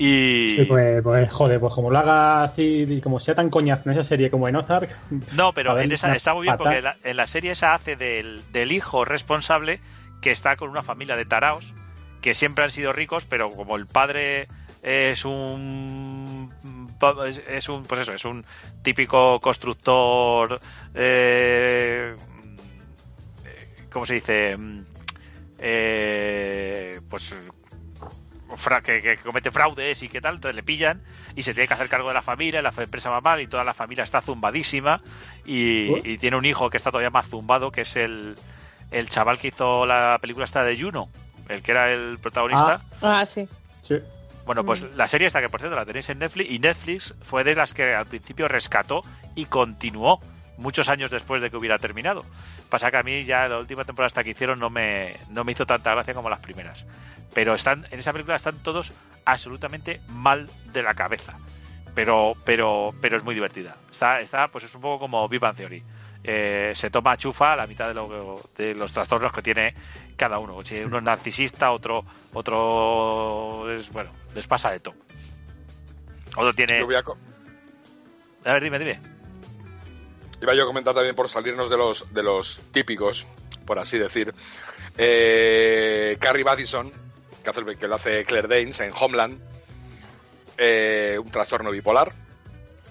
y 0.00 0.54
Sí, 0.56 0.64
pues, 0.66 1.02
pues, 1.02 1.30
joder, 1.32 1.58
pues 1.58 1.74
como 1.74 1.90
lo 1.90 1.98
haga 1.98 2.44
así, 2.44 2.84
y 2.88 3.00
como 3.00 3.18
sea 3.18 3.34
tan 3.34 3.50
coñazo 3.50 3.90
en 3.90 3.98
esa 3.98 4.04
serie 4.08 4.30
como 4.30 4.46
en 4.48 4.54
Ozark. 4.54 4.96
no 5.36 5.52
pero 5.52 5.74
ver, 5.74 5.84
en 5.86 5.92
esa 5.92 6.14
está 6.14 6.34
muy 6.34 6.44
bien 6.44 6.56
pata. 6.56 6.70
porque 6.70 6.82
la- 6.82 6.96
en 7.02 7.16
la 7.16 7.26
serie 7.26 7.50
esa 7.50 7.74
hace 7.74 7.96
del, 7.96 8.40
del 8.52 8.70
hijo 8.72 9.04
responsable 9.04 9.80
que 10.22 10.30
está 10.30 10.54
con 10.56 10.70
una 10.70 10.82
familia 10.84 11.16
de 11.16 11.24
taraos 11.24 11.74
que 12.20 12.34
siempre 12.34 12.64
han 12.64 12.70
sido 12.70 12.92
ricos 12.92 13.24
pero 13.26 13.48
como 13.50 13.76
el 13.76 13.86
padre 13.86 14.48
es 14.82 15.24
un 15.24 16.52
es- 17.48 17.68
un 17.68 17.82
pues 17.84 18.00
eso 18.00 18.12
es 18.14 18.24
un 18.24 18.44
típico 18.82 19.38
constructor 19.40 20.58
eh, 20.94 22.14
cómo 23.90 24.04
se 24.06 24.14
dice 24.14 24.54
eh, 25.58 27.00
pues 27.08 27.34
que, 28.84 29.02
que 29.02 29.16
comete 29.18 29.50
fraudes 29.50 30.02
y 30.02 30.08
qué 30.08 30.20
tal 30.20 30.36
entonces 30.36 30.56
le 30.56 30.62
pillan 30.62 31.02
y 31.36 31.42
se 31.42 31.52
tiene 31.54 31.68
que 31.68 31.74
hacer 31.74 31.88
cargo 31.88 32.08
de 32.08 32.14
la 32.14 32.22
familia 32.22 32.62
la 32.62 32.72
empresa 32.76 33.10
va 33.10 33.20
mal 33.20 33.40
y 33.40 33.46
toda 33.46 33.62
la 33.64 33.74
familia 33.74 34.04
está 34.04 34.20
zumbadísima 34.20 35.00
y, 35.44 35.90
¿Oh? 35.90 35.98
y 36.04 36.18
tiene 36.18 36.36
un 36.36 36.44
hijo 36.44 36.70
que 36.70 36.76
está 36.76 36.90
todavía 36.90 37.10
más 37.10 37.28
zumbado 37.28 37.70
que 37.70 37.82
es 37.82 37.96
el 37.96 38.34
el 38.90 39.08
chaval 39.10 39.38
que 39.38 39.48
hizo 39.48 39.84
la 39.84 40.18
película 40.20 40.44
esta 40.46 40.64
de 40.64 40.80
Juno 40.80 41.08
el 41.48 41.62
que 41.62 41.70
era 41.72 41.92
el 41.92 42.18
protagonista 42.18 42.80
Ah, 43.02 43.24
sí. 43.26 43.48
Sí. 43.82 43.98
bueno, 44.44 44.64
pues 44.64 44.82
Mm. 44.82 44.96
la 44.96 45.08
serie 45.08 45.26
esta 45.26 45.40
que 45.40 45.48
por 45.48 45.60
cierto 45.60 45.76
la 45.76 45.84
tenéis 45.86 46.08
en 46.10 46.18
Netflix 46.18 46.50
y 46.50 46.58
Netflix 46.58 47.14
fue 47.22 47.44
de 47.44 47.54
las 47.54 47.72
que 47.74 47.94
al 47.94 48.06
principio 48.06 48.48
rescató 48.48 49.02
y 49.34 49.44
continuó 49.46 50.20
muchos 50.56 50.88
años 50.88 51.10
después 51.10 51.40
de 51.40 51.50
que 51.50 51.56
hubiera 51.56 51.78
terminado. 51.78 52.24
Pasa 52.68 52.90
que 52.90 52.96
a 52.98 53.02
mí 53.02 53.24
ya 53.24 53.46
la 53.48 53.58
última 53.58 53.84
temporada 53.84 54.08
hasta 54.08 54.24
que 54.24 54.30
hicieron 54.30 54.58
no 54.58 54.70
me, 54.70 55.14
no 55.30 55.44
me 55.44 55.52
hizo 55.52 55.64
tanta 55.66 55.92
gracia 55.94 56.14
como 56.14 56.28
las 56.28 56.40
primeras. 56.40 56.84
Pero 57.34 57.54
están 57.54 57.86
en 57.90 58.00
esa 58.00 58.10
película 58.12 58.36
están 58.36 58.58
todos 58.62 58.92
absolutamente 59.24 60.00
mal 60.08 60.48
de 60.72 60.82
la 60.82 60.94
cabeza. 60.94 61.34
Pero 61.94 62.34
pero 62.44 62.92
pero 63.00 63.16
es 63.16 63.24
muy 63.24 63.34
divertida. 63.34 63.76
Está 63.90 64.20
está 64.20 64.48
pues 64.48 64.64
es 64.64 64.74
un 64.74 64.80
poco 64.80 64.98
como 65.00 65.28
Bang 65.28 65.54
Theory. 65.56 65.82
Eh, 66.24 66.72
se 66.74 66.90
toma 66.90 67.16
chufa 67.16 67.52
a 67.52 67.56
la 67.56 67.66
mitad 67.66 67.88
de, 67.88 67.94
lo, 67.94 68.40
de 68.56 68.74
los 68.74 68.92
trastornos 68.92 69.32
que 69.32 69.42
tiene 69.42 69.74
cada 70.16 70.38
uno. 70.38 70.62
Si 70.64 70.78
uno 70.80 70.98
es 70.98 71.02
narcisista, 71.02 71.70
otro 71.70 72.04
otro 72.32 73.72
es 73.72 73.90
bueno, 73.90 74.10
les 74.34 74.46
pasa 74.46 74.70
de 74.70 74.80
todo. 74.80 74.94
Otro 76.36 76.52
tiene 76.52 76.80
Yo 76.80 76.86
voy 76.86 76.96
a 78.44 78.52
ver, 78.52 78.62
dime, 78.62 78.78
dime. 78.78 79.00
Iba 80.40 80.54
yo 80.54 80.62
a 80.62 80.66
comentar 80.66 80.94
también 80.94 81.14
por 81.14 81.28
salirnos 81.28 81.68
de 81.68 81.76
los, 81.76 82.12
de 82.14 82.22
los 82.22 82.60
típicos, 82.72 83.26
por 83.66 83.78
así 83.78 83.98
decir. 83.98 84.32
Eh, 84.96 86.16
Carrie 86.20 86.44
Madison, 86.44 86.90
que, 87.42 87.50
hace, 87.50 87.64
que 87.76 87.88
lo 87.88 87.96
hace 87.96 88.24
Claire 88.24 88.48
Danes 88.48 88.80
en 88.80 88.92
Homeland, 88.98 89.40
eh, 90.56 91.18
un 91.22 91.30
trastorno 91.30 91.70
bipolar. 91.70 92.12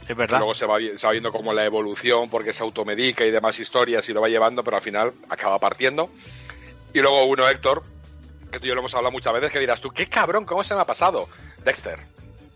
Es 0.08 0.16
verdad. 0.16 0.38
Luego 0.40 0.54
se 0.54 0.66
va, 0.66 0.78
se 0.96 1.06
va 1.06 1.12
viendo 1.12 1.32
como 1.32 1.54
la 1.54 1.66
evolución, 1.66 2.30
porque 2.30 2.54
se 2.54 2.64
automedica 2.64 3.26
y 3.26 3.32
demás 3.32 3.60
historias 3.60 4.08
y 4.10 4.14
lo 4.14 4.22
va 4.22 4.30
llevando, 4.30 4.64
pero 4.64 4.78
al 4.78 4.84
final 4.84 5.14
acaba 5.30 5.60
partiendo. 5.60 6.10
Y 6.94 7.00
luego 7.00 7.26
uno, 7.26 7.48
Héctor, 7.48 7.82
que 8.52 8.60
tú 8.60 8.66
y 8.66 8.70
yo 8.70 8.76
lo 8.76 8.80
hemos 8.82 8.96
hablado 8.96 9.12
muchas 9.12 9.34
veces, 9.34 9.52
que 9.52 9.60
dirás 9.60 9.82
tú, 9.82 9.92
qué 9.92 10.08
cabrón, 10.08 10.46
¿cómo 10.46 10.64
se 10.64 10.76
me 10.76 10.82
ha 10.82 10.86
pasado? 10.86 11.28
Dexter. 11.66 12.00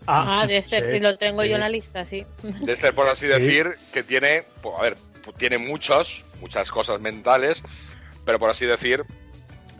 Ah, 0.06 0.46
de 0.48 0.56
este 0.56 0.80
sí, 0.80 0.86
sí, 0.94 1.00
lo 1.00 1.16
tengo 1.16 1.42
sí. 1.42 1.48
yo 1.50 1.54
en 1.56 1.60
la 1.60 1.68
lista, 1.68 2.04
sí. 2.06 2.24
Dexter, 2.62 2.94
por 2.94 3.06
así 3.08 3.26
Sí. 3.26 3.32
decir, 3.32 3.76
que 3.92 4.02
tiene, 4.02 4.44
pues, 4.62 4.78
a 4.78 4.82
ver, 4.82 4.96
pues, 5.22 5.36
tiene 5.36 5.58
muchos, 5.58 6.24
muchas 6.40 6.70
cosas 6.70 7.00
mentales, 7.00 7.62
pero 8.24 8.38
por 8.38 8.50
así 8.50 8.66
decir, 8.66 9.04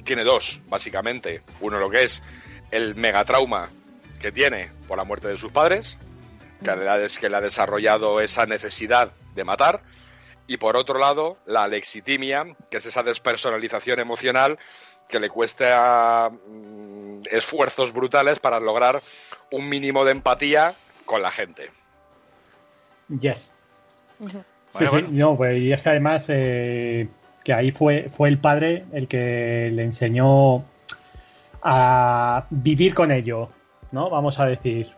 tiene 0.05 0.25
dos, 0.25 0.61
básicamente. 0.69 1.43
Uno 1.61 1.79
lo 1.79 1.89
que 1.91 2.05
es 2.05 2.23
el 2.71 2.95
megatrauma 2.95 3.69
que 4.21 4.31
tiene 4.31 4.71
por 4.87 4.97
la 4.99 5.05
muerte 5.05 5.27
de 5.29 5.37
sus 5.37 5.51
padres, 5.51 5.97
que 6.63 6.71
la 6.71 6.77
verdad 6.77 7.03
es 7.03 7.19
que 7.19 7.29
le 7.29 7.37
ha 7.37 7.41
desarrollado 7.41 8.21
esa 8.21 8.47
necesidad 8.47 9.13
de 9.35 9.45
matar, 9.45 9.83
y 10.47 10.57
por 10.57 10.77
otro 10.77 10.99
lado, 10.99 11.39
la 11.47 11.69
lexitimia, 11.69 12.45
que 12.71 12.79
es 12.79 12.87
esa 12.87 13.03
despersonalización 13.03 14.01
emocional 14.01 14.59
que 15.09 15.21
le 15.21 15.29
cuesta 15.29 16.31
mm, 16.31 17.23
esfuerzos 17.31 17.93
brutales 17.93 18.39
para 18.41 18.61
lograr 18.61 19.03
un 19.51 19.69
mínimo 19.69 20.05
de 20.05 20.13
empatía 20.13 20.75
con 21.05 21.23
la 21.23 21.31
gente. 21.31 21.71
Yes. 23.21 23.53
Ujú. 24.19 24.43
Bueno, 24.73 24.89
sí, 24.89 24.97
bueno. 24.97 25.09
sí, 25.09 25.15
no, 25.15 25.37
pues 25.37 25.59
y 25.59 25.73
es 25.73 25.81
que 25.83 25.89
además 25.91 26.25
eh, 26.29 27.09
que 27.45 27.53
ahí 27.53 27.71
fue, 27.71 28.09
fue 28.11 28.29
el 28.29 28.39
padre 28.39 28.85
el 28.93 29.07
que 29.07 29.71
le 29.73 29.83
enseñó 29.83 30.65
a 31.63 32.47
vivir 32.51 32.95
con 32.95 33.13
ello, 33.13 33.51
¿no? 33.93 34.11
Vamos 34.11 34.41
a 34.41 34.47
decir. 34.47 34.91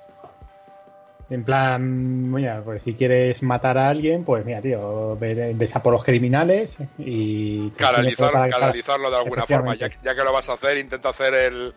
En 1.34 1.42
plan, 1.42 2.30
mira, 2.30 2.62
pues 2.64 2.84
si 2.84 2.94
quieres 2.94 3.42
matar 3.42 3.76
a 3.76 3.88
alguien, 3.88 4.24
pues 4.24 4.44
mira, 4.44 4.60
tío, 4.62 5.16
ve- 5.18 5.52
ves 5.56 5.74
a 5.74 5.82
por 5.82 5.92
los 5.92 6.04
criminales 6.04 6.76
y... 6.96 7.70
te 7.70 7.76
canalizar, 7.76 8.30
para- 8.32 8.48
canalizarlo 8.48 9.10
de 9.10 9.16
alguna 9.16 9.44
forma. 9.46 9.74
Ya, 9.74 9.88
que 9.88 10.14
lo 10.24 10.32
vas 10.32 10.48
a 10.48 10.52
hacer, 10.52 10.78
intenta 10.78 11.08
hacer 11.08 11.34
el, 11.34 11.74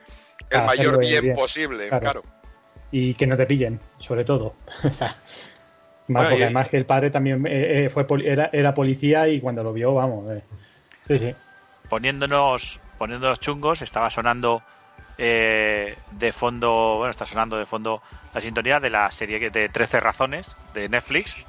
mayor 0.63 0.99
bien, 0.99 1.23
bien. 1.23 1.35
posible, 1.35 1.87
Claro. 1.87 2.01
claro. 2.01 2.23
y 2.91 3.15
que 3.15 3.25
no 3.25 3.35
te 3.35 3.47
pillen, 3.47 3.79
sobre 3.97 4.23
todo. 4.25 4.53
Más 4.83 5.09
Bueno, 6.07 6.29
porque 6.29 6.39
y- 6.41 6.43
además 6.43 6.69
que 6.69 6.77
el 6.77 6.85
padre 6.85 7.09
también 7.09 7.45
eh, 7.47 7.85
eh, 7.85 7.89
fue 7.89 8.05
poli- 8.05 8.27
era, 8.27 8.51
era 8.53 8.75
policía 8.75 9.27
y 9.27 9.41
cuando 9.41 9.63
lo 9.63 9.73
vio, 9.73 9.95
vamos. 9.95 10.31
eh, 10.31 10.43
sí, 11.07 11.17
sí. 11.17 11.33
poniéndonos 11.89 12.79
poniéndonos 12.99 13.39
chungos 13.39 13.81
estaba 13.81 14.09
sonando 14.11 14.61
eh, 15.17 16.03
de 16.11 16.31
fondo 16.33 16.95
bueno 16.97 17.11
está 17.11 17.25
sonando 17.25 17.57
de 17.57 17.65
fondo 17.65 18.01
la 18.33 18.41
sintonía 18.41 18.79
de 18.79 18.89
la 18.89 19.09
serie 19.11 19.49
de 19.49 19.69
13 19.69 19.99
razones 19.99 20.57
de 20.73 20.89
Netflix 20.89 21.39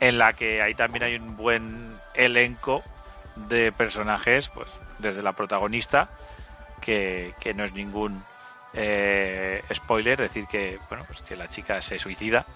en 0.00 0.18
la 0.18 0.34
que 0.34 0.62
ahí 0.62 0.74
también 0.74 1.04
hay 1.04 1.16
un 1.16 1.36
buen 1.36 2.02
elenco 2.14 2.86
de 3.34 3.72
personajes 3.72 4.48
pues 4.50 4.82
desde 4.98 5.22
la 5.22 5.32
protagonista 5.34 6.10
que, 6.80 7.36
que 7.40 7.54
no 7.54 7.64
es 7.64 7.72
ningún 7.72 8.26
eh, 8.72 9.64
spoiler 9.74 10.18
decir 10.20 10.46
que 10.48 10.82
bueno 10.88 11.04
pues 11.06 11.22
que 11.22 11.36
la 11.36 11.48
chica 11.48 11.80
se 11.82 11.98
suicida 11.98 12.48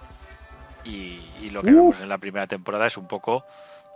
y, 0.82 1.34
y 1.36 1.50
lo 1.50 1.64
que 1.64 1.72
Uh. 1.72 1.74
vemos 1.74 2.00
en 2.00 2.08
la 2.08 2.18
primera 2.18 2.46
temporada 2.46 2.86
es 2.86 2.96
un 2.96 3.06
poco 3.08 3.44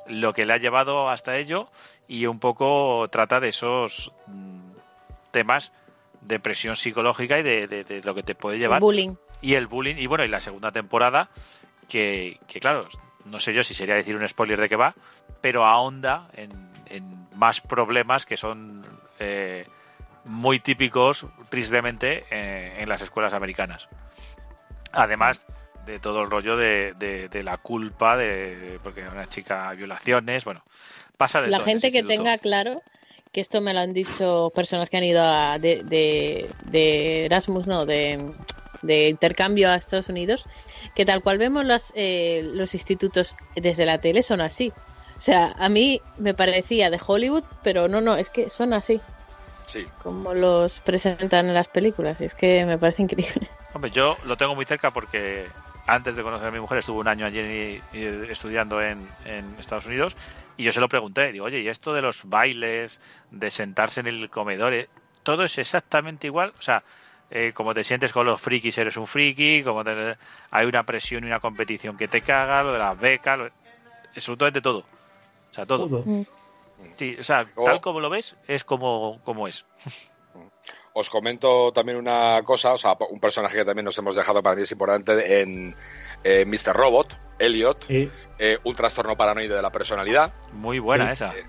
lo 0.06 0.32
que 0.32 0.46
le 0.46 0.54
ha 0.54 0.58
llevado 0.58 1.08
hasta 1.10 1.36
ello 1.36 1.70
y 2.08 2.26
un 2.26 2.40
poco 2.40 3.08
trata 3.10 3.40
de 3.40 3.48
esos 3.48 4.12
mm, 4.26 4.72
temas 5.30 5.72
de 6.22 6.38
presión 6.40 6.76
psicológica 6.76 7.38
y 7.38 7.42
de, 7.42 7.66
de- 7.66 7.84
de 7.84 8.02
lo 8.02 8.14
que 8.14 8.22
te 8.22 8.34
puede 8.34 8.58
llevar. 8.58 8.80
Bullying. 8.80 9.14
Y 9.40 9.54
el 9.54 9.66
bullying, 9.66 9.96
y 9.98 10.06
bueno, 10.06 10.24
y 10.24 10.28
la 10.28 10.40
segunda 10.40 10.70
temporada, 10.70 11.28
que, 11.88 12.38
que 12.46 12.60
claro, 12.60 12.86
no 13.24 13.40
sé 13.40 13.52
yo 13.52 13.62
si 13.62 13.74
sería 13.74 13.94
decir 13.96 14.16
un 14.16 14.26
spoiler 14.26 14.60
de 14.60 14.68
qué 14.68 14.76
va, 14.76 14.94
pero 15.40 15.64
ahonda 15.66 16.28
en, 16.34 16.50
en 16.86 17.26
más 17.34 17.60
problemas 17.60 18.24
que 18.24 18.36
son 18.36 18.86
eh, 19.18 19.66
muy 20.24 20.60
típicos, 20.60 21.26
tristemente, 21.48 22.24
eh, 22.30 22.76
en 22.78 22.88
las 22.88 23.02
escuelas 23.02 23.32
americanas. 23.34 23.88
Además 24.92 25.44
de 25.86 25.98
todo 25.98 26.22
el 26.22 26.30
rollo 26.30 26.56
de, 26.56 26.94
de- 26.96 27.28
de 27.28 27.42
la 27.42 27.56
culpa, 27.56 28.16
de 28.16 28.78
porque 28.84 29.02
una 29.08 29.24
chica 29.24 29.72
violaciones, 29.72 30.44
bueno, 30.44 30.62
pasa 31.16 31.40
de 31.40 31.48
La 31.48 31.58
todo 31.58 31.66
gente 31.66 31.90
que 31.90 32.04
tenga 32.04 32.38
claro 32.38 32.82
que 33.32 33.40
esto 33.40 33.60
me 33.60 33.72
lo 33.72 33.80
han 33.80 33.94
dicho 33.94 34.52
personas 34.54 34.90
que 34.90 34.98
han 34.98 35.04
ido 35.04 35.22
a, 35.22 35.58
de, 35.58 35.82
de, 35.84 36.48
de 36.66 37.24
Erasmus, 37.24 37.66
no, 37.66 37.86
de, 37.86 38.20
de 38.82 39.08
intercambio 39.08 39.70
a 39.70 39.76
Estados 39.76 40.08
Unidos, 40.08 40.44
que 40.94 41.04
tal 41.06 41.22
cual 41.22 41.38
vemos 41.38 41.64
las, 41.64 41.92
eh, 41.96 42.42
los 42.54 42.74
institutos 42.74 43.34
desde 43.56 43.86
la 43.86 43.98
tele 43.98 44.22
son 44.22 44.40
así. 44.40 44.72
O 45.16 45.20
sea, 45.20 45.54
a 45.58 45.68
mí 45.68 46.00
me 46.18 46.34
parecía 46.34 46.90
de 46.90 47.00
Hollywood, 47.04 47.44
pero 47.62 47.88
no, 47.88 48.00
no, 48.00 48.16
es 48.16 48.28
que 48.28 48.50
son 48.50 48.72
así, 48.74 49.00
Sí. 49.66 49.86
como 50.02 50.34
los 50.34 50.80
presentan 50.80 51.46
en 51.48 51.54
las 51.54 51.68
películas, 51.68 52.20
y 52.20 52.24
es 52.24 52.34
que 52.34 52.64
me 52.66 52.76
parece 52.76 53.02
increíble. 53.02 53.48
Hombre, 53.72 53.90
yo 53.92 54.16
lo 54.26 54.36
tengo 54.36 54.54
muy 54.54 54.66
cerca 54.66 54.90
porque 54.90 55.46
antes 55.86 56.16
de 56.16 56.22
conocer 56.22 56.48
a 56.48 56.50
mi 56.50 56.60
mujer 56.60 56.78
estuve 56.78 56.98
un 56.98 57.08
año 57.08 57.24
allí 57.24 57.38
eh, 57.38 58.26
estudiando 58.30 58.82
en, 58.82 58.98
en 59.24 59.54
Estados 59.58 59.86
Unidos 59.86 60.14
y 60.56 60.64
yo 60.64 60.72
se 60.72 60.80
lo 60.80 60.88
pregunté, 60.88 61.32
digo, 61.32 61.44
oye, 61.46 61.60
¿y 61.60 61.68
esto 61.68 61.92
de 61.92 62.02
los 62.02 62.24
bailes, 62.24 63.00
de 63.30 63.50
sentarse 63.50 64.00
en 64.00 64.06
el 64.06 64.28
comedor, 64.30 64.74
eh, 64.74 64.88
todo 65.22 65.44
es 65.44 65.58
exactamente 65.58 66.26
igual? 66.26 66.52
O 66.58 66.62
sea, 66.62 66.82
eh, 67.30 67.52
como 67.54 67.72
te 67.74 67.82
sientes 67.84 68.12
con 68.12 68.26
los 68.26 68.40
frikis 68.40 68.76
eres 68.78 68.96
un 68.96 69.06
friki, 69.06 69.62
como 69.62 69.82
te- 69.84 70.16
hay 70.50 70.66
una 70.66 70.82
presión 70.84 71.24
y 71.24 71.26
una 71.28 71.40
competición 71.40 71.96
que 71.96 72.08
te 72.08 72.20
caga, 72.20 72.62
lo 72.62 72.72
de 72.72 72.78
las 72.78 72.98
becas, 72.98 73.38
lo- 73.38 73.50
absolutamente 74.14 74.60
todo. 74.60 74.78
O 74.80 75.54
sea, 75.54 75.64
todo. 75.66 75.88
Todo. 75.88 76.02
Sí, 76.98 77.16
o 77.18 77.22
sea, 77.24 77.46
Oh. 77.54 77.64
tal 77.64 77.80
como 77.80 78.00
lo 78.00 78.10
ves, 78.10 78.36
es 78.48 78.64
como, 78.64 79.20
como 79.24 79.48
es. 79.48 79.64
Os 80.94 81.08
comento 81.08 81.72
también 81.72 81.96
una 81.98 82.40
cosa, 82.44 82.74
o 82.74 82.78
sea, 82.78 82.96
un 83.10 83.18
personaje 83.18 83.56
que 83.58 83.64
también 83.64 83.84
nos 83.86 83.96
hemos 83.98 84.14
dejado 84.14 84.42
para 84.42 84.54
mí 84.56 84.62
es 84.62 84.72
importante 84.72 85.40
en 85.40 85.74
eh, 86.22 86.44
Mr. 86.44 86.74
Robot, 86.76 87.16
Elliot, 87.38 87.86
Sí. 87.86 88.10
eh, 88.38 88.58
un 88.64 88.74
trastorno 88.76 89.16
paranoide 89.16 89.54
de 89.54 89.62
la 89.62 89.72
personalidad. 89.72 90.32
Muy 90.52 90.78
buena 90.78 91.06
Sí. 91.06 91.12
esa. 91.24 91.34
Eh, 91.36 91.44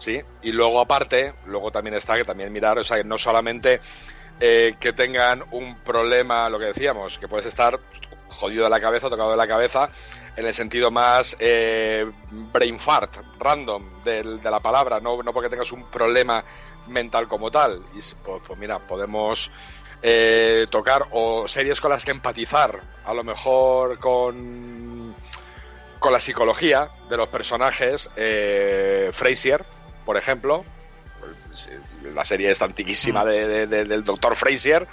Sí, 0.00 0.20
y 0.42 0.52
luego 0.52 0.80
aparte, 0.80 1.34
luego 1.46 1.72
también 1.72 1.96
está 1.96 2.14
que 2.16 2.24
también 2.24 2.52
mirar, 2.52 2.78
o 2.78 2.84
sea, 2.84 3.02
no 3.02 3.18
solamente 3.18 3.80
eh, 4.38 4.76
que 4.78 4.92
tengan 4.92 5.42
un 5.50 5.80
problema, 5.80 6.48
lo 6.48 6.60
que 6.60 6.66
decíamos, 6.66 7.18
que 7.18 7.26
puedes 7.26 7.46
estar 7.46 7.80
jodido 8.28 8.62
de 8.62 8.70
la 8.70 8.80
cabeza, 8.80 9.10
tocado 9.10 9.32
de 9.32 9.36
la 9.36 9.48
cabeza, 9.48 9.90
en 10.36 10.46
el 10.46 10.54
sentido 10.54 10.92
más 10.92 11.36
eh, 11.40 12.08
brain 12.30 12.78
fart, 12.78 13.16
random 13.40 14.00
del- 14.04 14.40
de, 14.40 14.48
la 14.52 14.60
palabra, 14.60 15.00
no, 15.00 15.20
no 15.24 15.32
porque 15.32 15.48
tengas 15.48 15.72
un 15.72 15.90
problema 15.90 16.44
mental 16.88 17.28
como 17.28 17.50
tal. 17.50 17.82
Y 17.94 17.98
pues, 18.24 18.42
pues 18.46 18.58
mira, 18.58 18.78
podemos 18.78 19.50
eh, 20.02 20.66
tocar 20.70 21.06
o 21.12 21.46
series 21.48 21.80
con 21.80 21.90
las 21.90 22.04
que 22.04 22.10
empatizar, 22.12 22.80
a 23.04 23.14
lo 23.14 23.24
mejor 23.24 23.98
con 23.98 25.14
con 25.98 26.12
la 26.12 26.20
psicología 26.20 26.88
de 27.08 27.16
los 27.16 27.26
personajes, 27.28 28.08
eh, 28.14 29.10
Frasier, 29.12 29.64
por 30.04 30.16
ejemplo, 30.16 30.64
pues, 31.48 31.70
la 32.14 32.22
serie 32.22 32.50
es 32.52 32.62
antiquísima 32.62 33.24
de, 33.24 33.46
de- 33.48 33.66
de- 33.66 33.84
del 33.84 34.04
doctor 34.04 34.36
Frasier, 34.36 34.86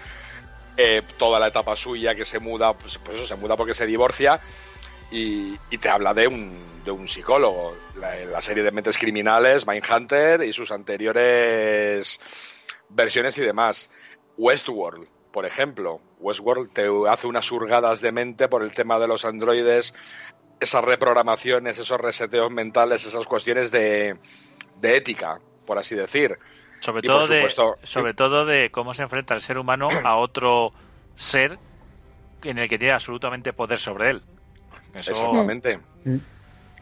eh, 0.78 1.04
toda 1.20 1.40
la 1.40 1.48
etapa 1.48 1.76
suya 1.76 2.16
que 2.16 2.26
se 2.26 2.40
muda, 2.40 2.74
pues, 2.74 2.98
pues 2.98 3.18
eso, 3.18 3.28
se 3.28 3.36
muda 3.36 3.56
porque 3.56 3.76
se 3.76 3.86
divorcia 3.86 4.42
y, 5.12 5.58
y 5.70 5.78
te 5.78 5.90
habla 5.90 6.14
de 6.14 6.28
un, 6.28 6.84
de 6.84 6.92
un 6.92 7.08
psicólogo. 7.08 7.76
La, 7.96 8.16
la 8.26 8.42
serie 8.42 8.64
de 8.64 8.72
Mentes 8.72 8.98
Criminales, 8.98 9.66
Mindhunter 9.66 10.44
y 10.44 10.54
sus 10.54 10.72
anteriores 10.72 12.20
versiones 12.90 13.38
y 13.38 13.42
demás. 13.42 13.92
Westworld, 14.38 15.08
por 15.32 15.46
ejemplo. 15.46 16.02
Westworld 16.20 16.72
te 16.72 16.88
hace 17.08 17.28
unas 17.28 17.52
hurgadas 17.52 18.02
de 18.02 18.12
mente 18.12 18.48
por 18.48 18.64
el 18.64 18.72
tema 18.72 19.00
de 19.00 19.08
los 19.08 19.26
androides, 19.26 19.94
esas 20.60 20.84
reprogramaciones, 20.84 21.78
esos 21.78 22.00
reseteos 22.00 22.52
mentales, 22.52 23.06
esas 23.06 23.26
cuestiones 23.26 23.72
de, 23.72 24.18
de 24.80 24.98
ética, 24.98 25.40
por 25.66 25.78
así 25.78 25.96
decir. 25.96 26.38
Sobre 26.80 27.00
Y, 27.00 27.08
todo, 27.08 27.28
de, 27.28 27.38
supuesto, 27.38 27.78
sobre 27.84 28.14
todo 28.14 28.46
de 28.46 28.70
cómo 28.72 28.94
se 28.94 29.04
enfrenta 29.04 29.34
el 29.34 29.42
ser 29.42 29.58
humano 29.58 29.88
a 30.04 30.18
otro 30.18 30.74
ser 31.16 31.58
en 32.44 32.58
el 32.60 32.70
que 32.70 32.78
tiene 32.78 32.94
absolutamente 32.94 33.54
poder 33.54 33.80
sobre 33.80 34.12
él. 34.12 34.22
Eso, 34.96 35.12
Exactamente. 35.12 35.80
Mm. 36.04 36.18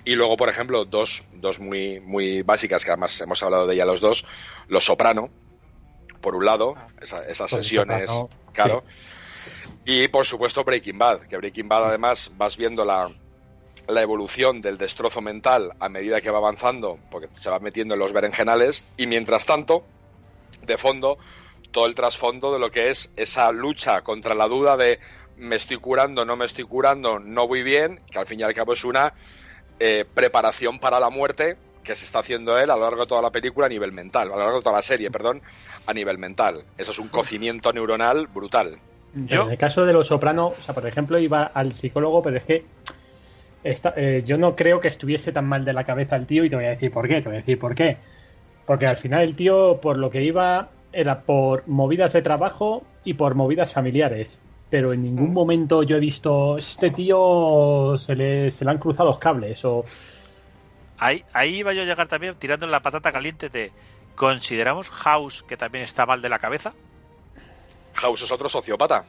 Y 0.05 0.15
luego, 0.15 0.35
por 0.37 0.49
ejemplo, 0.49 0.85
dos, 0.85 1.23
dos 1.33 1.59
muy, 1.59 1.99
muy 2.01 2.41
básicas, 2.41 2.83
que 2.83 2.91
además 2.91 3.19
hemos 3.21 3.41
hablado 3.41 3.67
de 3.67 3.75
ella 3.75 3.85
los 3.85 4.01
dos. 4.01 4.25
Los 4.67 4.83
Soprano, 4.85 5.29
por 6.21 6.35
un 6.35 6.45
lado, 6.45 6.75
esa- 7.01 7.25
esas 7.25 7.49
Por 7.51 7.63
sesiones, 7.63 8.09
Soprano, 8.09 8.29
claro. 8.53 8.83
Y 9.85 10.07
por 10.09 10.25
supuesto 10.25 10.63
Breaking 10.63 10.97
Bad, 10.97 11.21
que 11.21 11.37
Breaking 11.37 11.67
Bad 11.67 11.85
además 11.87 12.31
vas 12.35 12.55
viendo 12.57 12.85
la, 12.85 13.09
la 13.87 14.01
evolución 14.01 14.61
del 14.61 14.77
destrozo 14.77 15.21
mental 15.21 15.71
a 15.79 15.89
medida 15.89 16.21
que 16.21 16.31
va 16.31 16.37
avanzando, 16.37 16.99
porque 17.09 17.27
se 17.33 17.49
va 17.49 17.59
metiendo 17.59 17.93
en 17.95 17.99
los 17.99 18.13
berenjenales, 18.13 18.85
y 18.97 19.07
mientras 19.07 19.45
tanto, 19.45 19.85
de 20.61 20.77
fondo, 20.77 21.17
todo 21.71 21.85
el 21.85 21.95
trasfondo 21.95 22.53
de 22.53 22.59
lo 22.59 22.71
que 22.71 22.89
es 22.89 23.11
esa 23.17 23.51
lucha 23.51 24.01
contra 24.01 24.35
la 24.35 24.47
duda 24.47 24.77
de 24.77 24.99
me 25.37 25.55
estoy 25.55 25.77
curando, 25.77 26.25
no 26.25 26.35
me 26.35 26.45
estoy 26.45 26.63
curando, 26.65 27.19
no 27.19 27.47
voy 27.47 27.63
bien, 27.63 28.01
que 28.11 28.19
al 28.19 28.25
fin 28.25 28.39
y 28.39 28.43
al 28.43 28.53
cabo 28.53 28.73
es 28.73 28.83
una 28.83 29.13
eh, 29.79 30.05
preparación 30.13 30.79
para 30.79 30.99
la 30.99 31.09
muerte 31.09 31.57
que 31.83 31.95
se 31.95 32.05
está 32.05 32.19
haciendo 32.19 32.57
él 32.57 32.69
a 32.69 32.75
lo 32.77 32.83
largo 32.83 33.01
de 33.01 33.07
toda 33.07 33.21
la 33.21 33.31
película 33.31 33.65
a 33.65 33.69
nivel 33.69 33.91
mental, 33.91 34.29
a 34.29 34.35
lo 34.35 34.39
largo 34.39 34.57
de 34.57 34.63
toda 34.63 34.77
la 34.77 34.81
serie, 34.81 35.11
perdón, 35.11 35.41
a 35.85 35.93
nivel 35.93 36.17
mental. 36.17 36.63
Eso 36.77 36.91
es 36.91 36.99
un 36.99 37.09
cocimiento 37.09 37.73
neuronal 37.73 38.27
brutal. 38.27 38.79
Pero 39.27 39.43
En 39.45 39.51
el 39.51 39.57
caso 39.57 39.85
de 39.85 39.93
los 39.93 40.07
soprano, 40.07 40.47
o 40.47 40.61
sea, 40.61 40.73
por 40.73 40.87
ejemplo, 40.87 41.19
iba 41.19 41.43
al 41.43 41.73
psicólogo, 41.75 42.21
pero 42.21 42.37
es 42.37 42.45
que 42.45 42.65
esta- 43.63 43.93
eh, 43.95 44.23
yo 44.25 44.37
no 44.37 44.55
creo 44.55 44.79
que 44.79 44.87
estuviese 44.87 45.31
tan 45.31 45.45
mal 45.45 45.65
de 45.65 45.73
la 45.73 45.85
cabeza 45.85 46.15
el 46.15 46.25
tío 46.25 46.43
y 46.43 46.49
te 46.49 46.55
voy 46.55 46.65
a 46.65 46.69
decir 46.69 46.91
por 46.91 47.07
qué, 47.07 47.15
te 47.21 47.29
voy 47.29 47.35
a 47.35 47.39
decir 47.39 47.59
por 47.59 47.75
qué. 47.75 47.97
Porque 48.65 48.87
al 48.87 48.97
final 48.97 49.23
el 49.23 49.35
tío, 49.35 49.79
por 49.81 49.97
lo 49.97 50.09
que 50.09 50.23
iba, 50.23 50.69
era 50.91 51.21
por 51.21 51.67
movidas 51.67 52.13
de 52.13 52.21
trabajo 52.21 52.83
y 53.03 53.13
por 53.15 53.35
movidas 53.35 53.73
familiares. 53.73 54.39
Pero 54.73 54.91
en 54.91 55.03
ningún 55.03 55.29
Mm. 55.29 55.33
momento 55.33 55.83
yo 55.83 55.97
he 55.97 55.99
visto, 55.99 56.57
este 56.57 56.89
tío 56.89 57.95
se 57.99 58.15
le, 58.15 58.51
se 58.51 58.65
le 58.65 58.71
han 58.71 58.79
cruzado 58.79 59.09
los 59.09 59.19
cables 59.19 59.63
o... 59.65 59.85
ahí, 60.97 61.23
ahí 61.31 61.57
iba 61.57 61.73
yo 61.73 61.83
a 61.83 61.85
llegar 61.85 62.07
también 62.07 62.33
tirando 62.39 62.65
en 62.65 62.71
la 62.71 62.79
patata 62.79 63.11
caliente 63.11 63.49
de 63.49 63.71
¿consideramos 64.15 64.89
House 64.89 65.43
que 65.47 65.57
también 65.57 65.83
está 65.83 66.07
mal 66.07 66.23
de 66.23 66.29
la 66.29 66.39
cabeza? 66.39 66.73
House 67.93 68.23
es 68.23 68.31
otro 68.31 68.49
sociópata. 68.49 69.05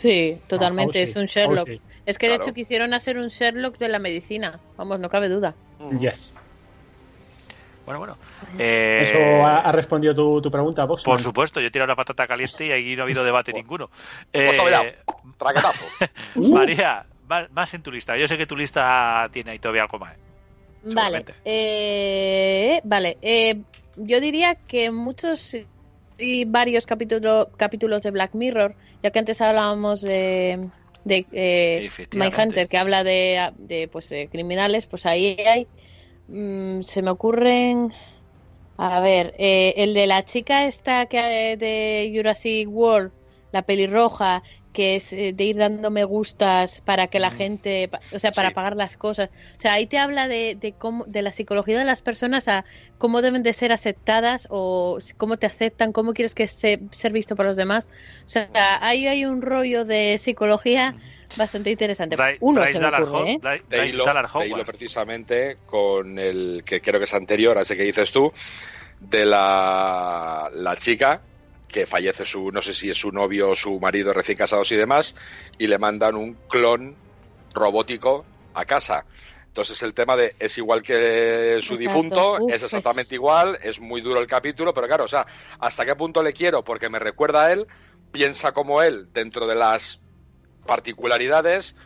Sí, 0.00 0.36
totalmente, 0.48 1.00
es 1.02 1.14
un 1.14 1.28
House 1.28 1.30
sí, 1.30 1.38
Sherlock. 1.38 1.68
Es 2.06 2.18
que 2.18 2.26
de 2.26 2.34
Claro. 2.34 2.42
hecho 2.50 2.52
quisieron 2.52 2.92
hacer 2.92 3.16
un 3.16 3.28
Sherlock 3.28 3.78
de 3.78 3.86
la 3.86 4.00
medicina, 4.00 4.58
vamos, 4.76 4.98
no 4.98 5.08
cabe 5.08 5.28
duda. 5.28 5.54
Yes. 6.00 6.34
Bueno, 7.84 7.98
bueno. 7.98 8.16
Eh, 8.58 9.00
¿Eso 9.02 9.18
ha, 9.46 9.60
ha 9.60 9.72
respondido 9.72 10.14
tu, 10.14 10.40
tu 10.40 10.50
pregunta, 10.50 10.84
Vox? 10.84 11.02
Por 11.02 11.20
supuesto, 11.20 11.60
yo 11.60 11.66
he 11.66 11.70
tirado 11.70 11.88
la 11.88 11.96
patata 11.96 12.26
caliente 12.26 12.66
y 12.66 12.72
ahí 12.72 12.96
no 12.96 13.02
ha 13.02 13.04
habido 13.04 13.24
debate 13.24 13.52
ninguno. 13.52 13.90
Pues 14.32 14.58
Eh. 14.58 14.96
Traquetazo. 15.38 15.84
María, 16.36 17.04
más, 17.26 17.50
más 17.50 17.72
en 17.74 17.82
tu 17.82 17.90
lista. 17.92 18.16
Yo 18.16 18.26
sé 18.28 18.36
que 18.38 18.46
tu 18.46 18.56
lista 18.56 19.28
tiene 19.32 19.52
ahí 19.52 19.58
todavía 19.58 19.82
algo 19.82 19.98
más. 19.98 20.16
Vale, 20.82 20.92
Seguramente. 21.24 21.34
eh, 21.44 22.80
vale. 22.84 23.16
eh, 23.22 23.62
yo 23.96 24.20
diría 24.20 24.54
que 24.54 24.90
muchos 24.90 25.56
y 26.18 26.44
varios 26.44 26.86
capítulo- 26.86 27.48
capítulos 27.56 28.02
de 28.02 28.10
Black 28.10 28.34
Mirror, 28.34 28.74
ya 29.02 29.10
que 29.10 29.18
antes 29.18 29.40
hablábamos 29.40 30.02
de, 30.02 30.68
de 31.04 31.26
eh. 31.32 31.88
Mindhunter, 32.12 32.68
que 32.68 32.76
habla 32.78 33.02
de, 33.02 33.50
de, 33.56 33.88
pues, 33.88 34.10
de 34.10 34.28
criminales, 34.28 34.86
pues 34.86 35.06
ahí 35.06 35.36
hay. 35.46 35.66
Mm, 36.26 36.82
se 36.82 37.02
me 37.02 37.10
ocurren. 37.10 37.92
A 38.76 39.00
ver, 39.00 39.34
eh, 39.38 39.74
el 39.78 39.94
de 39.94 40.06
la 40.06 40.24
chica 40.24 40.66
esta 40.66 41.06
que 41.06 41.52
eh, 41.54 41.56
de 41.58 42.12
Jurassic 42.14 42.68
World, 42.70 43.12
la 43.52 43.62
pelirroja, 43.64 44.42
que 44.72 44.96
es 44.96 45.12
eh, 45.12 45.32
de 45.34 45.44
ir 45.44 45.56
dando 45.58 45.90
me 45.90 46.04
gustas 46.04 46.82
para 46.82 47.08
que 47.08 47.20
la 47.20 47.30
Mm. 47.30 47.32
gente, 47.32 47.90
o 48.12 48.18
sea, 48.18 48.32
para 48.34 48.50
Sí. 48.50 48.54
pagar 48.54 48.76
las 48.76 48.96
cosas. 48.98 49.30
O 49.32 49.34
sea, 49.60 49.74
ahí 49.74 49.86
te 49.88 49.98
habla 49.98 50.28
de, 50.28 50.56
de 50.56 50.76
cómo, 50.76 51.04
de 51.06 51.22
la 51.22 51.32
psicología 51.32 51.78
de 51.78 51.84
las 51.86 52.02
personas 52.02 52.48
a 52.48 52.64
cómo 52.98 53.22
deben 53.22 53.42
de 53.44 53.52
ser 53.54 53.72
aceptadas 53.72 54.46
o 54.50 54.98
cómo 55.18 55.38
te 55.38 55.46
aceptan, 55.46 55.92
cómo 55.92 56.14
quieres 56.14 56.34
que 56.34 56.48
se, 56.48 56.80
ser 56.92 57.12
visto 57.12 57.36
por 57.36 57.46
los 57.46 57.56
demás. 57.56 57.88
O 58.26 58.28
sea, 58.28 58.50
ahí 58.86 59.06
hay 59.06 59.24
un 59.24 59.42
rollo 59.42 59.84
de 59.84 60.18
psicología 60.18 60.96
bastante 61.36 61.70
interesante. 61.70 62.16
Uno 62.40 62.66
se 62.66 62.78
me 62.78 62.86
ocurre, 62.88 63.32
¿eh? 63.32 63.62
De 63.68 63.86
hilo, 63.88 64.04
de 64.04 64.64
precisamente 64.64 65.58
con 65.66 66.18
el 66.18 66.62
que 66.64 66.80
creo 66.80 66.98
que 67.00 67.04
es 67.04 67.14
anterior 67.14 67.56
a 67.58 67.62
ese 67.62 67.76
que 67.76 67.84
dices 67.84 68.12
tú, 68.12 68.32
de 69.00 69.26
la, 69.26 70.50
la 70.54 70.76
chica 70.76 71.20
que 71.68 71.86
fallece 71.86 72.24
su, 72.24 72.52
no 72.52 72.62
sé 72.62 72.72
si 72.72 72.88
es 72.90 72.96
su 72.96 73.10
novio 73.10 73.50
o 73.50 73.54
su 73.54 73.80
marido 73.80 74.12
recién 74.12 74.38
casados 74.38 74.70
y 74.70 74.76
demás, 74.76 75.16
y 75.58 75.66
le 75.66 75.78
mandan 75.78 76.14
un 76.14 76.34
clon 76.48 76.96
robótico 77.52 78.24
a 78.54 78.64
casa. 78.64 79.04
Entonces 79.48 79.82
el 79.82 79.94
tema 79.94 80.16
de 80.16 80.34
es 80.38 80.56
igual 80.58 80.82
que 80.82 81.58
su 81.62 81.74
Exacto. 81.74 81.76
difunto, 81.76 82.32
Uf, 82.34 82.52
es 82.52 82.60
pues- 82.60 82.64
exactamente 82.64 83.14
igual, 83.14 83.58
es 83.62 83.80
muy 83.80 84.00
duro 84.00 84.20
el 84.20 84.26
capítulo, 84.26 84.72
pero 84.74 84.86
claro, 84.86 85.04
o 85.04 85.08
sea, 85.08 85.26
hasta 85.60 85.84
qué 85.84 85.94
punto 85.96 86.22
le 86.22 86.32
quiero 86.32 86.62
porque 86.64 86.88
me 86.88 86.98
recuerda 86.98 87.46
a 87.46 87.52
él, 87.52 87.66
piensa 88.12 88.52
como 88.52 88.82
él 88.82 89.08
dentro 89.12 89.46
de 89.46 89.54
las 89.56 90.00
particularidades, 90.66 91.76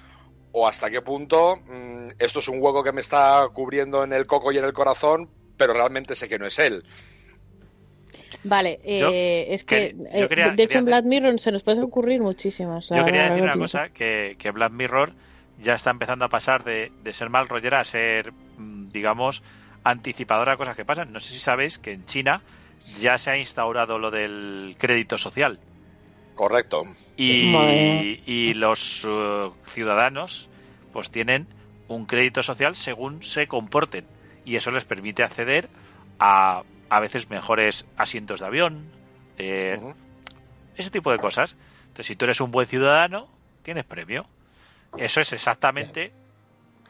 o 0.53 0.69
hasta 0.69 0.91
qué 0.91 1.03
punto 1.03 1.57
mm, 1.67 2.09
esto 2.19 2.41
es 2.41 2.49
un 2.49 2.63
hueco 2.63 2.85
que 2.85 2.93
me 2.93 3.01
está 3.03 3.49
cubriendo 3.55 4.05
en 4.05 4.13
el 4.15 4.27
coco 4.27 4.53
y 4.53 4.59
en 4.59 4.65
el 4.65 4.73
corazón, 4.75 5.31
pero 5.57 5.75
realmente 5.75 6.15
sé 6.17 6.29
que 6.29 6.39
no 6.39 6.47
es 6.47 6.59
él. 6.59 6.85
Vale, 8.43 8.81
Yo 8.97 9.09
eh, 9.09 9.47
es 9.51 9.65
que, 9.65 9.95
quería- 9.95 10.11
yo 10.15 10.27
eh, 10.27 10.29
quería- 10.29 10.57
de 10.57 10.63
hecho 10.65 10.79
en 10.79 10.85
Black 10.87 11.05
Mirror 11.05 11.39
se 11.39 11.53
nos 11.53 11.63
pueden 11.63 11.83
ocurrir 11.83 12.21
muchísimas. 12.21 12.91
Yo 12.91 13.05
quería 13.05 13.25
decir 13.25 13.43
una 13.43 13.53
pienso. 13.53 13.59
cosa, 13.59 13.91
que, 13.91 14.37
que 14.39 14.51
Black 14.51 14.73
Mirror 14.73 15.15
ya 15.57 15.75
está 15.75 15.91
empezando 15.91 16.25
a 16.25 16.29
pasar 16.29 16.65
de, 16.65 16.93
de 16.99 17.13
ser 17.13 17.29
mal 17.31 17.49
rollera 17.49 17.81
a 17.81 17.85
ser, 17.85 18.33
mm, 18.57 18.89
digamos, 18.89 19.43
anticipadora 19.85 20.53
de 20.53 20.59
cosas 20.59 20.77
que 20.77 20.85
pasan. 20.85 21.13
No 21.13 21.21
sé 21.21 21.33
si 21.35 21.41
sabéis 21.41 21.79
que 21.79 21.93
en 21.93 22.05
China 22.05 22.43
ya 22.85 23.19
se 23.19 23.31
ha 23.31 23.37
instaurado 23.39 23.99
lo 23.99 24.11
del 24.11 24.77
crédito 24.79 25.19
social. 25.19 25.61
Correcto. 26.39 26.85
Y, 27.17 28.55
los 28.55 29.05
eh, 29.09 29.51
ciudadanos 29.67 30.49
pues 30.93 31.11
tienen 31.11 31.49
un 31.89 32.07
crédito 32.07 32.45
social 32.45 32.77
según 32.77 33.25
se 33.25 33.49
comporten. 33.49 34.05
Y 34.45 34.55
eso 34.55 34.71
les 34.71 34.85
permite 34.85 35.25
acceder 35.25 35.69
a 36.21 36.63
a 36.91 37.01
veces 37.01 37.29
mejores 37.29 37.85
asientos 37.97 38.41
de 38.41 38.47
avión, 38.47 38.85
eh, 39.37 39.79
ese 40.77 40.91
tipo 40.91 41.11
de 41.11 41.19
cosas. 41.19 41.57
Entonces, 41.89 42.07
si 42.07 42.17
tú 42.17 42.25
eres 42.25 42.41
un 42.41 42.53
buen 42.53 42.69
ciudadano, 42.69 43.29
tienes 43.63 43.85
premio. 43.85 44.25
Eso 44.97 45.21
es 45.21 45.33
exactamente, 45.33 46.13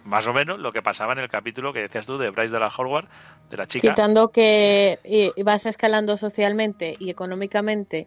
más 0.05 0.29
o 0.29 0.35
menos, 0.35 0.61
lo 0.61 0.73
que 0.73 0.83
pasaba 0.83 1.15
en 1.15 1.21
el 1.21 1.29
capítulo 1.29 1.73
que 1.73 1.81
decías 1.81 2.07
tú 2.07 2.19
de 2.19 2.31
Bryce 2.31 2.53
de 2.53 2.61
la 2.61 2.69
Howard, 2.69 3.09
de 3.51 3.57
la 3.57 3.67
chica. 3.67 3.89
Quitando 3.89 4.29
que 4.29 5.33
vas 5.43 5.67
escalando 5.67 6.17
socialmente 6.17 6.97
y 7.01 7.11
económicamente 7.11 8.07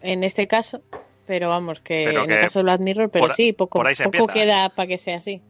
en 0.00 0.24
este 0.24 0.46
caso, 0.46 0.82
pero 1.26 1.48
vamos, 1.48 1.80
que 1.80 2.04
Pero 2.06 2.24
en 2.24 2.30
el 2.32 2.40
caso 2.40 2.58
de 2.58 2.62
Black 2.64 2.80
Mirror, 2.80 3.10
pero 3.10 3.26
por- 3.26 3.36
sí, 3.36 3.52
poco, 3.52 3.82
poco 4.04 4.26
queda 4.26 4.68
para 4.70 4.86
que 4.88 4.98
sea 4.98 5.16
así. 5.18 5.42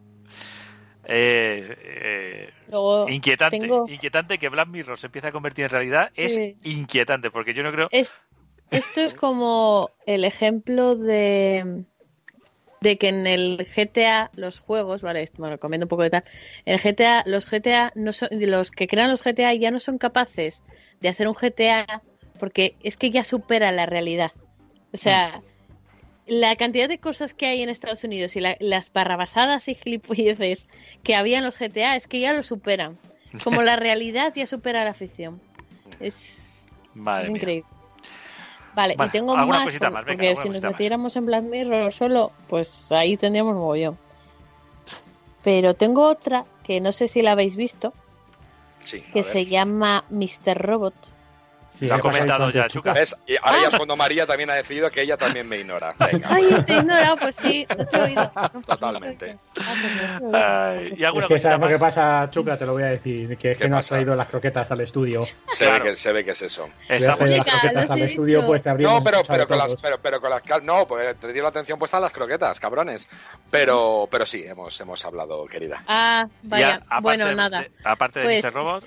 Eh, 1.05 1.75
eh, 1.83 2.49
Luego, 2.69 3.09
inquietante, 3.09 3.59
tengo- 3.59 3.85
inquietante 3.89 4.37
que 4.37 4.49
Black 4.49 4.67
Mirror 4.69 4.97
se 4.97 5.07
empiece 5.07 5.27
a 5.27 5.31
convertir 5.31 5.65
en 5.65 5.71
realidad 5.71 6.11
es 6.15 6.35
Sí. 6.35 6.55
inquietante 6.63 7.29
porque 7.29 7.53
yo 7.53 7.61
no 7.63 7.71
creo 7.73 7.89
Es, 7.91 8.15
esto 8.71 9.01
es 9.01 9.13
como 9.13 9.89
el 10.05 10.23
ejemplo 10.23 10.95
de, 10.95 11.83
de 12.79 12.97
que 12.97 13.09
en 13.09 13.27
el 13.27 13.67
GTA 13.75 14.31
los 14.35 14.59
juegos, 14.61 15.01
vale, 15.01 15.29
bueno, 15.37 15.59
comiendo 15.59 15.85
un 15.85 15.89
poco 15.89 16.03
de 16.03 16.09
tal, 16.09 16.23
en 16.65 16.75
el 16.75 16.79
GTA, 16.79 17.23
los 17.25 17.45
GTA 17.51 17.91
no 17.95 18.13
son, 18.13 18.29
los 18.31 18.71
que 18.71 18.87
crean 18.87 19.11
los 19.11 19.21
GTA 19.23 19.53
ya 19.55 19.71
no 19.71 19.79
son 19.79 19.97
capaces 19.97 20.63
de 21.01 21.09
hacer 21.09 21.27
un 21.27 21.35
GTA 21.35 22.01
porque 22.43 22.75
es 22.83 22.97
que 22.97 23.09
ya 23.09 23.23
supera 23.23 23.71
la 23.71 23.85
realidad. 23.85 24.33
O 24.91 24.97
sea, 24.97 25.41
la 26.27 26.57
cantidad 26.57 26.89
de 26.89 26.97
cosas 26.97 27.33
que 27.33 27.45
hay 27.45 27.61
en 27.61 27.69
Estados 27.69 28.03
Unidos 28.03 28.35
y 28.35 28.41
la- 28.41 28.57
las 28.59 28.91
barrabasadas 28.91 29.69
y 29.69 29.75
gilipolleces 29.75 30.67
que 31.03 31.15
había 31.15 31.37
en 31.37 31.45
los 31.45 31.57
GTA 31.57 31.95
es 31.95 32.05
que 32.05 32.19
ya 32.19 32.33
lo 32.33 32.43
superan. 32.43 32.97
Como 33.45 33.61
la 33.61 33.75
realidad 33.77 34.33
ya 34.35 34.45
supera 34.45 34.83
la 34.83 34.93
ficción. 34.93 35.39
Es, 36.01 36.49
Madre 36.93 37.23
es 37.23 37.29
mía. 37.29 37.37
increíble. 37.37 37.69
Vale, 38.75 38.95
Vale, 38.97 39.07
y 39.07 39.11
tengo 39.13 39.37
más, 39.37 39.63
cosita 39.63 39.85
por- 39.87 39.93
más, 39.93 40.05
venga, 40.05 40.17
porque 40.17 40.35
si 40.35 40.49
nos 40.49 40.61
más. 40.63 40.71
metiéramos 40.71 41.15
en 41.15 41.25
Black 41.25 41.43
Mirror 41.43 41.93
solo, 41.93 42.33
pues 42.49 42.91
ahí 42.91 43.15
tendríamos 43.15 43.55
mogollón. 43.55 43.97
Pero 45.45 45.75
tengo 45.75 46.05
otra 46.09 46.43
que 46.65 46.81
no 46.81 46.91
sé 46.91 47.07
si 47.07 47.21
la 47.21 47.31
habéis 47.31 47.55
visto, 47.55 47.93
Sí, 48.83 48.99
que 49.13 49.23
se 49.23 49.45
llama 49.45 50.03
Mr. 50.09 50.57
Robot. 50.57 50.93
Sí, 51.79 51.87
Lo 51.87 51.95
ha 51.95 51.97
¿qué 51.97 52.03
pasa 52.03 52.15
ahí 52.17 52.27
comentado 52.27 52.49
ya, 52.51 52.63
tu 52.67 52.69
Chuca. 52.69 52.93
¿Ves? 52.93 53.15
Y 53.27 53.35
ahora 53.41 53.57
ya 53.61 53.65
Ah. 53.65 53.69
es 53.69 53.75
cuando 53.75 53.95
María 53.97 54.25
también 54.27 54.49
ha 54.49 54.53
decidido 54.53 54.89
que 54.91 55.01
ella 55.01 55.17
también 55.17 55.47
me 55.49 55.57
ignora. 55.57 55.95
Venga. 56.11 56.27
Ay, 56.31 56.63
te 56.65 56.73
he 56.73 56.77
ignorado, 56.77 57.17
pues 57.17 57.35
sí, 57.35 57.65
no 57.77 57.85
te 57.87 57.97
he 57.97 58.01
oído. 58.01 58.31
Pues 58.53 58.65
Totalmente. 58.65 59.37
Ah. 60.33 60.75
Ay, 60.77 60.93
y 60.97 61.03
alguna 61.03 61.25
Es 61.25 61.29
que 61.31 61.39
sabes 61.39 61.59
lo 61.59 61.67
que 61.67 61.73
más. 61.73 61.81
pasa, 61.81 62.29
Chuca, 62.31 62.57
te 62.57 62.65
lo 62.65 62.73
voy 62.73 62.83
a 62.83 62.87
decir, 62.87 63.37
que 63.37 63.51
es 63.51 63.57
¿Qué 63.57 63.63
que 63.63 63.69
no 63.69 63.77
has 63.77 63.85
pasa? 63.85 63.95
traído 63.95 64.15
las 64.15 64.27
croquetas 64.27 64.71
al 64.71 64.81
estudio. 64.81 65.23
Se, 65.47 65.65
Claro. 65.65 65.83
ve 65.83 65.89
que, 65.91 65.95
se 65.95 66.11
ve 66.11 66.25
que 66.25 66.31
es 66.31 66.41
eso. 66.41 66.69
Estamos- 66.87 67.29
las 67.29 67.45
croquetas 67.45 67.91
al 67.91 68.01
estudio, 68.01 68.45
pues 68.45 68.63
te 68.63 68.73
No, 68.75 69.03
pero, 69.03 69.21
pero, 69.27 69.47
con 69.47 69.57
las, 69.57 69.75
pero, 69.75 69.97
pero 70.01 70.21
con 70.21 70.29
las 70.29 70.41
cal- 70.41 70.65
no, 70.65 70.87
pues 70.87 71.15
te 71.19 71.33
dio 71.33 71.43
la 71.43 71.49
atención 71.49 71.79
puesta 71.79 71.97
en 71.97 72.03
las 72.03 72.11
croquetas, 72.11 72.59
cabrones. 72.59 73.09
Pero, 73.49 74.07
pero 74.11 74.25
sí, 74.25 74.43
hemos, 74.45 74.79
hemos 74.81 75.03
hablado, 75.05 75.45
querida. 75.45 75.83
Ah, 75.87 76.27
Ya, 76.43 76.49
vaya, 76.49 76.75
aparte 76.87 77.01
bueno, 77.01 77.33
nada. 77.33 77.61
de- 77.61 77.71
aparte 77.83 78.19
de 78.19 78.25
Pues, 78.25 78.43
Mr. 78.43 78.53
Robot, 78.53 78.85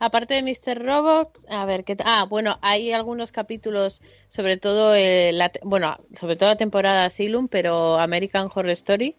Aparte 0.00 0.34
de 0.34 0.42
Mr. 0.42 0.82
Robot, 0.82 1.28
a 1.48 1.64
ver 1.66 1.84
qué 1.84 1.94
Ah, 2.04 2.26
bueno, 2.28 2.58
hay 2.62 2.92
algunos 2.92 3.32
capítulos, 3.32 4.00
sobre 4.30 4.56
todo 4.56 4.94
eh, 4.94 5.30
la 5.32 5.52
bueno, 5.62 5.96
sobre 6.18 6.36
todo 6.36 6.48
la 6.48 6.56
temporada 6.56 7.04
Asylum, 7.04 7.48
pero 7.48 7.98
American 7.98 8.48
Horror 8.52 8.70
Story 8.70 9.14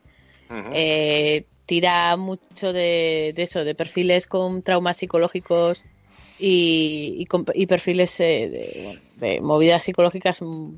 eh, 0.74 1.46
tira 1.68 2.18
mucho 2.18 2.74
de, 2.74 3.32
de 3.36 3.44
eso, 3.44 3.64
de 3.64 3.76
perfiles 3.76 4.26
con 4.28 4.64
traumas 4.64 4.98
psicológicos 4.98 5.86
y, 6.40 7.16
y, 7.20 7.26
con- 7.28 7.46
y 7.54 7.68
perfiles 7.68 8.20
eh, 8.20 8.50
de, 8.50 8.82
bueno, 8.84 9.02
de 9.18 9.40
movidas 9.42 9.84
psicológicas 9.84 10.42
mm, 10.42 10.74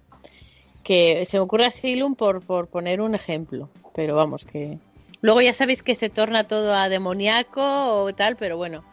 que 0.83 1.25
se 1.25 1.37
me 1.37 1.41
ocurre 1.41 1.65
Asylum 1.65 2.15
por, 2.15 2.41
por 2.41 2.67
poner 2.67 2.99
un 3.01 3.15
ejemplo, 3.15 3.69
pero 3.95 4.15
vamos 4.15 4.45
que 4.45 4.77
luego 5.21 5.41
ya 5.41 5.53
sabéis 5.53 5.81
que 5.81 5.95
se 5.95 6.09
torna 6.09 6.45
todo 6.45 6.73
a 6.73 6.89
demoníaco 6.89 7.61
o 8.03 8.13
tal, 8.13 8.35
pero 8.35 8.57
bueno. 8.57 8.83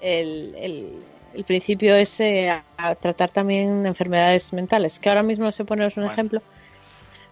El, 0.00 0.54
el, 0.58 0.92
el 1.34 1.44
principio 1.44 1.94
es 1.96 2.20
eh, 2.20 2.50
a, 2.50 2.62
a 2.76 2.94
tratar 2.94 3.30
también 3.30 3.86
enfermedades 3.86 4.52
mentales, 4.52 4.98
que 5.00 5.08
ahora 5.08 5.22
mismo 5.22 5.44
no 5.44 5.52
sé 5.52 5.64
poneros 5.64 5.96
un 5.96 6.04
Bueno. 6.04 6.12
ejemplo. 6.12 6.42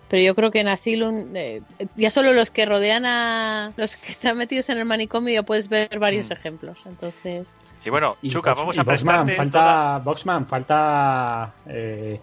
Pero 0.09 0.23
yo 0.23 0.35
creo 0.35 0.51
que 0.51 0.61
en 0.61 0.69
Asylum, 0.69 1.37
eh, 1.37 1.61
ya 1.95 2.09
solo 2.09 2.33
los 2.33 2.51
que 2.51 2.65
rodean 2.65 3.05
a 3.05 3.73
los 3.77 3.99
que 3.99 4.11
están 4.11 4.39
metidos 4.39 4.71
en 4.71 4.79
el 4.79 4.87
manicomio 4.87 5.35
ya 5.35 5.43
puedes 5.43 5.69
ver 5.69 5.99
varios 5.99 6.31
Mm. 6.31 6.33
ejemplos. 6.33 6.79
Entonces, 6.87 7.55
y 7.85 7.91
bueno, 7.91 8.17
Chuca, 8.27 8.55
vamos 8.55 8.75
y 8.77 8.81
a 8.81 8.85
Boxman, 8.85 9.29
falta, 9.29 9.51
toda- 9.59 9.99
Boxman, 9.99 10.47
falta 10.47 11.53
eh, 11.67 12.19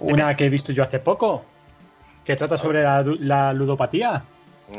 una 0.00 0.34
que 0.36 0.46
he 0.46 0.48
visto 0.48 0.72
yo 0.72 0.82
hace 0.82 0.98
poco, 0.98 1.44
que 2.24 2.34
trata 2.34 2.58
sobre 2.58 2.82
la, 2.82 3.02
la 3.20 3.52
ludopatía. 3.52 4.22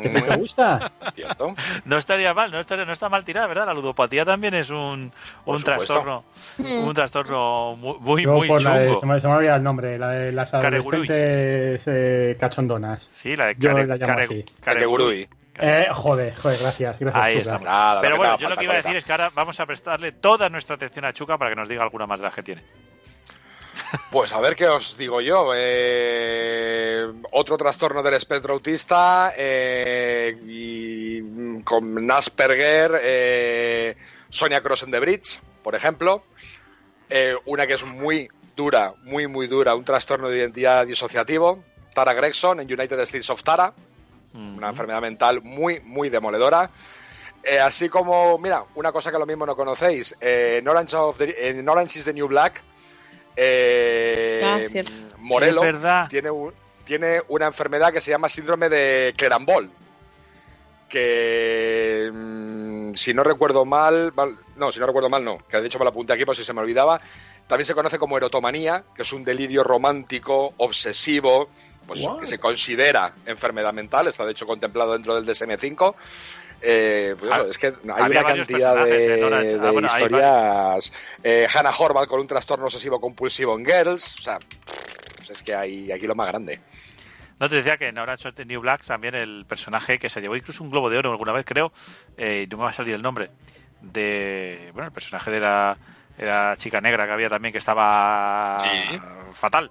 ¿Qué 0.02 0.10
te, 0.10 0.22
te 0.22 0.38
Mm, 0.38 0.40
gusta? 0.40 0.92
Cierto. 1.16 1.56
No 1.86 1.98
estaría 1.98 2.34
mal, 2.34 2.52
no, 2.52 2.60
estaría, 2.60 2.86
no 2.86 2.94
está 2.94 3.10
mal 3.10 3.24
tirada, 3.26 3.48
¿verdad? 3.48 3.66
La 3.68 3.74
ludopatía 3.74 4.26
también 4.26 4.54
es 4.54 4.70
un, 4.70 5.12
Por 5.46 5.56
un 5.58 5.64
trastorno, 5.64 6.24
Mm. 6.58 6.88
un 6.88 6.94
trastorno 6.94 7.76
muy, 7.76 7.98
muy, 8.00 8.26
muy 8.26 8.64
la 8.64 8.78
de- 8.80 8.88
chungo. 8.88 9.00
se, 9.02 9.06
me, 9.06 9.22
se 9.22 9.28
me 9.28 9.34
olvida 9.36 9.56
el 9.56 9.64
nombre, 9.64 9.98
la 10.00 10.10
de 10.10 10.32
las 10.32 10.54
adolescentes 10.54 11.84
eh, 11.88 12.38
cachondonas. 12.40 13.10
Sí, 13.12 13.36
la 13.36 13.48
de 13.48 13.56
Yo 13.58 13.70
care- 13.74 13.88
la 13.88 13.96
llamo 13.98 14.14
care- 14.14 14.24
así. 14.26 14.46
Caregurui. 14.62 15.28
Eh, 15.60 15.88
joder, 15.94 16.34
joder, 16.36 16.60
gracias, 16.62 17.00
gracias. 17.00 17.48
Ahí. 17.48 17.60
Nada, 17.64 18.02
Pero 18.02 18.18
bueno, 18.18 18.38
yo 18.38 18.50
lo 18.50 18.56
que 18.56 18.64
iba 18.64 18.74
a 18.74 18.78
decir 18.78 18.96
es 18.96 19.06
que 19.06 19.12
ahora 19.12 19.30
vamos 19.36 19.60
a 19.60 19.66
prestarle 19.68 20.12
toda 20.14 20.50
nuestra 20.50 20.76
atención 20.78 21.06
a 21.06 21.14
Chuca 21.14 21.38
para 21.38 21.52
que 21.52 21.56
nos 21.56 21.70
diga 21.70 21.84
alguna 21.84 22.08
más 22.08 22.20
de 22.20 22.26
las 22.26 22.34
que 22.34 22.42
tiene. 22.42 22.64
Pues 24.12 24.32
a 24.34 24.40
ver 24.42 24.56
qué 24.56 24.68
os 24.68 24.98
digo 24.98 25.22
yo. 25.22 25.52
Eh, 25.56 27.12
otro 27.32 27.58
trastorno 27.58 28.02
del 28.04 28.14
espectro 28.16 28.54
autista 28.54 29.34
eh, 29.36 30.38
y 30.48 31.62
con 31.64 32.10
Asperger, 32.12 33.00
eh, 33.02 33.96
Sonia 34.30 34.62
Cross 34.62 34.84
en 34.84 34.92
The 34.92 35.00
Bridge, 35.00 35.40
por 35.64 35.76
ejemplo. 35.76 36.24
Eh, 37.10 37.36
una 37.46 37.68
que 37.68 37.74
es 37.74 37.84
muy 37.86 38.30
dura, 38.56 38.94
muy, 39.04 39.28
muy 39.28 39.48
dura, 39.48 39.76
un 39.76 39.86
trastorno 39.86 40.30
de 40.30 40.38
identidad 40.40 40.86
disociativo. 40.86 41.64
Tara 41.94 42.14
Gregson 42.14 42.60
en 42.60 42.68
United 42.72 43.00
States 43.02 43.30
of 43.30 43.44
Tara, 43.44 43.74
una 44.34 44.70
enfermedad 44.70 45.02
mental 45.02 45.42
muy, 45.44 45.80
muy 45.82 46.10
demoledora. 46.10 46.70
Eh, 47.44 47.60
así 47.60 47.88
como, 47.90 48.38
mira, 48.40 48.64
una 48.76 48.92
cosa 48.92 49.12
que 49.12 49.20
lo 49.20 49.26
mismo 49.28 49.46
no 49.46 49.56
conocéis, 49.56 50.16
eh, 50.22 50.58
en, 50.60 50.68
Orange 50.68 50.96
of 50.96 51.18
the- 51.18 51.50
en 51.50 51.68
Orange 51.70 52.00
is 52.00 52.06
the 52.06 52.14
New 52.14 52.28
Black, 52.28 52.64
eh, 53.36 54.42
Ah, 54.44 54.60
cierto. 54.70 54.92
Morello 55.18 55.64
Es 55.64 55.74
verdad. 55.74 56.08
tiene, 56.10 56.30
un- 56.32 56.54
tiene 56.86 57.22
una 57.30 57.46
enfermedad 57.48 57.92
que 57.94 58.02
se 58.02 58.12
llama 58.12 58.30
síndrome 58.30 58.70
de 58.70 59.14
Clerambol, 59.18 59.70
que 60.90 62.10
mm, 62.14 62.94
si 62.94 63.14
no 63.14 63.24
recuerdo 63.24 63.66
mal, 63.66 64.14
mal- 64.14 64.38
no, 64.56 64.72
si 64.72 64.80
no 64.80 64.86
recuerdo 64.86 65.10
mal 65.10 65.24
no, 65.24 65.40
que 65.50 65.60
de 65.60 65.68
hecho 65.68 65.80
me 65.80 65.86
lo 65.86 65.90
apunté 65.90 66.14
aquí 66.14 66.26
por 66.26 66.36
si 66.36 66.44
se 66.44 66.54
me 66.54 66.62
olvidaba, 66.62 67.02
también 67.48 67.66
se 67.66 67.74
conoce 67.74 67.98
como 68.00 68.18
erotomanía, 68.18 68.84
que 68.96 69.02
es 69.02 69.14
un 69.14 69.24
delirio 69.24 69.64
romántico, 69.64 70.54
obsesivo, 70.58 71.50
pues 71.88 72.06
que 72.20 72.26
se 72.26 72.40
considera 72.40 73.14
enfermedad 73.26 73.74
mental, 73.74 74.08
está 74.08 74.26
de 74.26 74.32
hecho 74.32 74.46
contemplado 74.48 74.94
dentro 74.94 75.16
del 75.16 75.26
DSM-5. 75.26 75.96
Eh, 76.66 77.16
pues 77.20 77.32
eso, 77.32 77.44
Ah, 77.44 77.48
es 77.50 77.58
que 77.58 77.68
hay 77.68 78.12
una 78.12 78.24
cantidad 78.24 78.86
de, 78.86 79.24
Orange. 79.24 79.56
Ah, 79.56 79.58
de 79.66 79.72
bueno, 79.72 79.88
historias. 79.88 80.94
Eh, 81.22 81.48
Hannah 81.54 81.74
Horvath 81.78 82.08
con 82.08 82.22
un 82.22 82.28
trastorno 82.28 82.66
obsesivo 82.66 83.02
compulsivo 83.02 83.58
en 83.58 83.66
Girls. 83.66 84.18
O 84.20 84.22
sea, 84.22 84.40
pues 85.18 85.30
es 85.30 85.42
que 85.42 85.54
hay 85.54 85.92
aquí 85.92 86.08
lo 86.08 86.16
más 86.16 86.28
grande. 86.30 86.62
No 87.40 87.50
te 87.50 87.56
decía 87.56 87.78
que 87.78 87.90
en 87.90 87.98
Orange 87.98 88.32
the 88.32 88.46
New 88.46 88.62
Black 88.62 88.86
también 88.86 89.16
el 89.16 89.46
personaje 89.46 90.00
que 90.00 90.08
se 90.10 90.22
llevó 90.22 90.38
incluso 90.38 90.64
un 90.64 90.70
globo 90.70 90.90
de 90.90 90.98
oro 91.00 91.12
alguna 91.12 91.34
vez, 91.34 91.46
creo, 91.46 91.74
eh, 92.16 92.48
no 92.50 92.58
me 92.58 92.64
va 92.64 92.70
a 92.70 92.74
salir 92.74 92.94
el 92.94 93.02
nombre, 93.02 93.32
de. 93.82 94.70
Bueno, 94.74 94.88
el 94.88 94.94
personaje 94.94 95.32
de 95.32 95.42
la, 95.42 95.78
de 96.18 96.26
la 96.26 96.56
chica 96.58 96.80
negra 96.80 97.06
que 97.06 97.12
había 97.12 97.30
también 97.30 97.52
que 97.52 97.58
estaba 97.58 98.58
Sí. 98.62 99.00
fatal. 99.34 99.70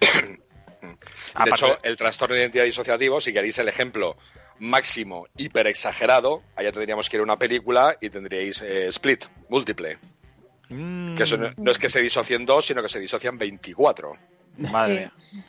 De 0.96 1.30
Aparte- 1.34 1.50
hecho, 1.66 1.78
el 1.82 1.96
trastorno 1.96 2.34
de 2.34 2.40
identidad 2.42 2.64
disociativo, 2.64 3.20
si 3.20 3.32
queréis 3.32 3.58
el 3.58 3.68
ejemplo 3.68 4.16
máximo 4.58 5.26
hiper 5.36 5.66
exagerado, 5.66 6.42
allá 6.56 6.72
tendríamos 6.72 7.08
que 7.08 7.16
ir 7.16 7.20
a 7.20 7.24
una 7.24 7.38
película 7.38 7.96
y 8.00 8.10
tendríais 8.10 8.60
eh, 8.62 8.86
Split, 8.88 9.24
múltiple. 9.48 9.98
Mm, 10.68 11.14
Que 11.16 11.22
eso 11.22 11.36
no, 11.38 11.50
no 11.56 11.70
es 11.70 11.78
que 11.78 11.88
se 11.88 12.00
disocien 12.00 12.44
dos, 12.44 12.66
sino 12.66 12.82
que 12.82 12.88
se 12.88 13.00
disocian 13.00 13.38
24. 13.38 14.14
Madre 14.58 14.92
Sí. 14.92 14.98
mía. 14.98 15.42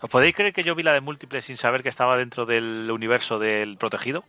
¿Os 0.00 0.10
podéis 0.10 0.34
creer 0.34 0.52
que 0.52 0.62
yo 0.62 0.74
vi 0.74 0.82
la 0.82 0.92
de 0.92 1.00
múltiple 1.00 1.40
sin 1.40 1.56
saber 1.56 1.82
que 1.82 1.88
estaba 1.88 2.18
dentro 2.18 2.44
del 2.44 2.90
universo 2.90 3.38
del 3.38 3.78
protegido? 3.78 4.24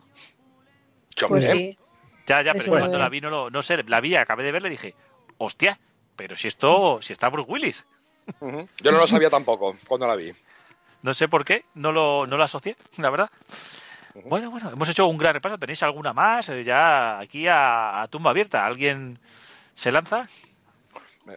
Pues 1.27 1.45
sí. 1.45 1.77
Ya, 2.25 2.41
ya, 2.41 2.53
pero 2.53 2.71
cuando 2.71 2.97
la 2.97 3.09
vi 3.09 3.21
no 3.21 3.29
lo, 3.29 3.49
no 3.49 3.61
sé, 3.61 3.83
la 3.83 3.99
vi, 4.01 4.15
acabé 4.15 4.43
de 4.43 4.51
verla 4.51 4.67
y 4.69 4.71
dije, 4.71 4.95
hostia, 5.37 5.79
pero 6.15 6.35
si 6.35 6.47
esto, 6.47 6.99
si 7.01 7.13
está 7.13 7.29
Bruce 7.29 7.51
Willis. 7.51 7.85
Yo 8.41 8.91
no 8.91 8.97
lo 8.97 9.07
sabía 9.07 9.29
tampoco 9.29 9.75
cuando 9.87 10.07
la 10.07 10.15
vi. 10.15 10.31
No 11.03 11.13
sé 11.13 11.27
por 11.27 11.45
qué, 11.45 11.63
no 11.75 11.91
lo, 11.91 12.25
no 12.27 12.37
lo 12.37 12.43
asocié, 12.43 12.75
la 12.97 13.09
verdad. 13.09 13.29
Bueno, 14.25 14.49
bueno, 14.49 14.71
hemos 14.71 14.89
hecho 14.89 15.05
un 15.07 15.17
gran 15.17 15.33
repaso. 15.35 15.57
¿Tenéis 15.59 15.83
alguna 15.83 16.11
más? 16.13 16.49
Eh, 16.49 16.63
Ya 16.63 17.19
aquí 17.19 17.47
a, 17.47 18.01
a 18.01 18.07
tumba 18.07 18.31
abierta. 18.31 18.65
¿Alguien 18.65 19.19
se 19.75 19.91
lanza? 19.91 20.27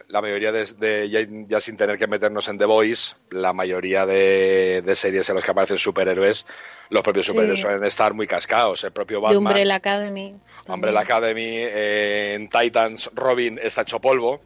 La 0.07 0.21
mayoría 0.21 0.51
de, 0.53 0.63
de- 0.77 1.09
ya, 1.09 1.19
ya 1.47 1.59
sin 1.59 1.75
tener 1.75 1.97
que 1.97 2.07
meternos 2.07 2.47
en 2.47 2.57
The 2.57 2.63
Voice, 2.65 3.15
la 3.29 3.51
mayoría 3.51 4.05
de, 4.05 4.81
de 4.83 4.95
series 4.95 5.27
en 5.29 5.35
las 5.35 5.43
que 5.43 5.51
aparecen 5.51 5.77
superhéroes, 5.77 6.47
los 6.89 7.03
propios 7.03 7.25
Sí. 7.25 7.33
superhéroes 7.33 7.59
suelen 7.59 7.83
estar 7.83 8.13
muy 8.13 8.25
cascados. 8.25 8.83
El 8.85 8.93
propio 8.93 9.17
De 9.17 9.23
Batman, 9.23 9.37
Umbrella 9.47 9.75
Academy. 9.75 10.35
Umbrella 10.67 10.99
Academy, 11.01 11.43
eh, 11.45 12.33
en 12.35 12.47
Titans, 12.49 13.11
Robin 13.13 13.59
está 13.61 13.81
hecho 13.81 13.99
polvo. 13.99 14.41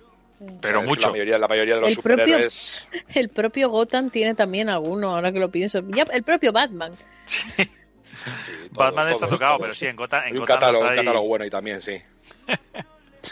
Pero 0.62 0.76
¿sabes? 0.76 0.88
mucho. 0.90 1.02
La 1.08 1.12
mayoría, 1.12 1.38
la 1.38 1.48
mayoría 1.48 1.76
de 1.76 1.82
los 1.82 1.90
El 1.92 1.98
propio- 1.98 2.24
superhéroes. 2.26 2.88
El 3.16 3.30
propio 3.30 3.70
Gotham 3.70 4.10
tiene 4.10 4.36
también 4.36 4.70
alguno, 4.70 5.16
ahora 5.16 5.32
que 5.32 5.40
lo 5.40 5.50
pienso. 5.50 5.82
Ya, 5.90 6.04
el 6.12 6.24
propio 6.24 6.52
Batman. 6.52 6.94
sí, 7.26 7.40
todo- 7.56 7.66
Batman 8.72 9.10
está 9.10 9.26
todos, 9.28 9.40
tocado, 9.40 9.58
pero 9.60 9.74
sí, 9.74 9.86
en 9.86 9.96
Gotham, 9.96 10.20
en 10.22 10.26
Hay 10.26 10.32
un 10.34 10.40
Gotham 10.40 10.56
catálogo, 10.60 10.84
los 10.84 10.92
un 10.92 10.98
hay- 11.00 11.06
catálogo 11.06 11.28
bueno 11.28 11.44
ahí 11.44 11.50
también, 11.50 11.82
sí. 11.82 12.02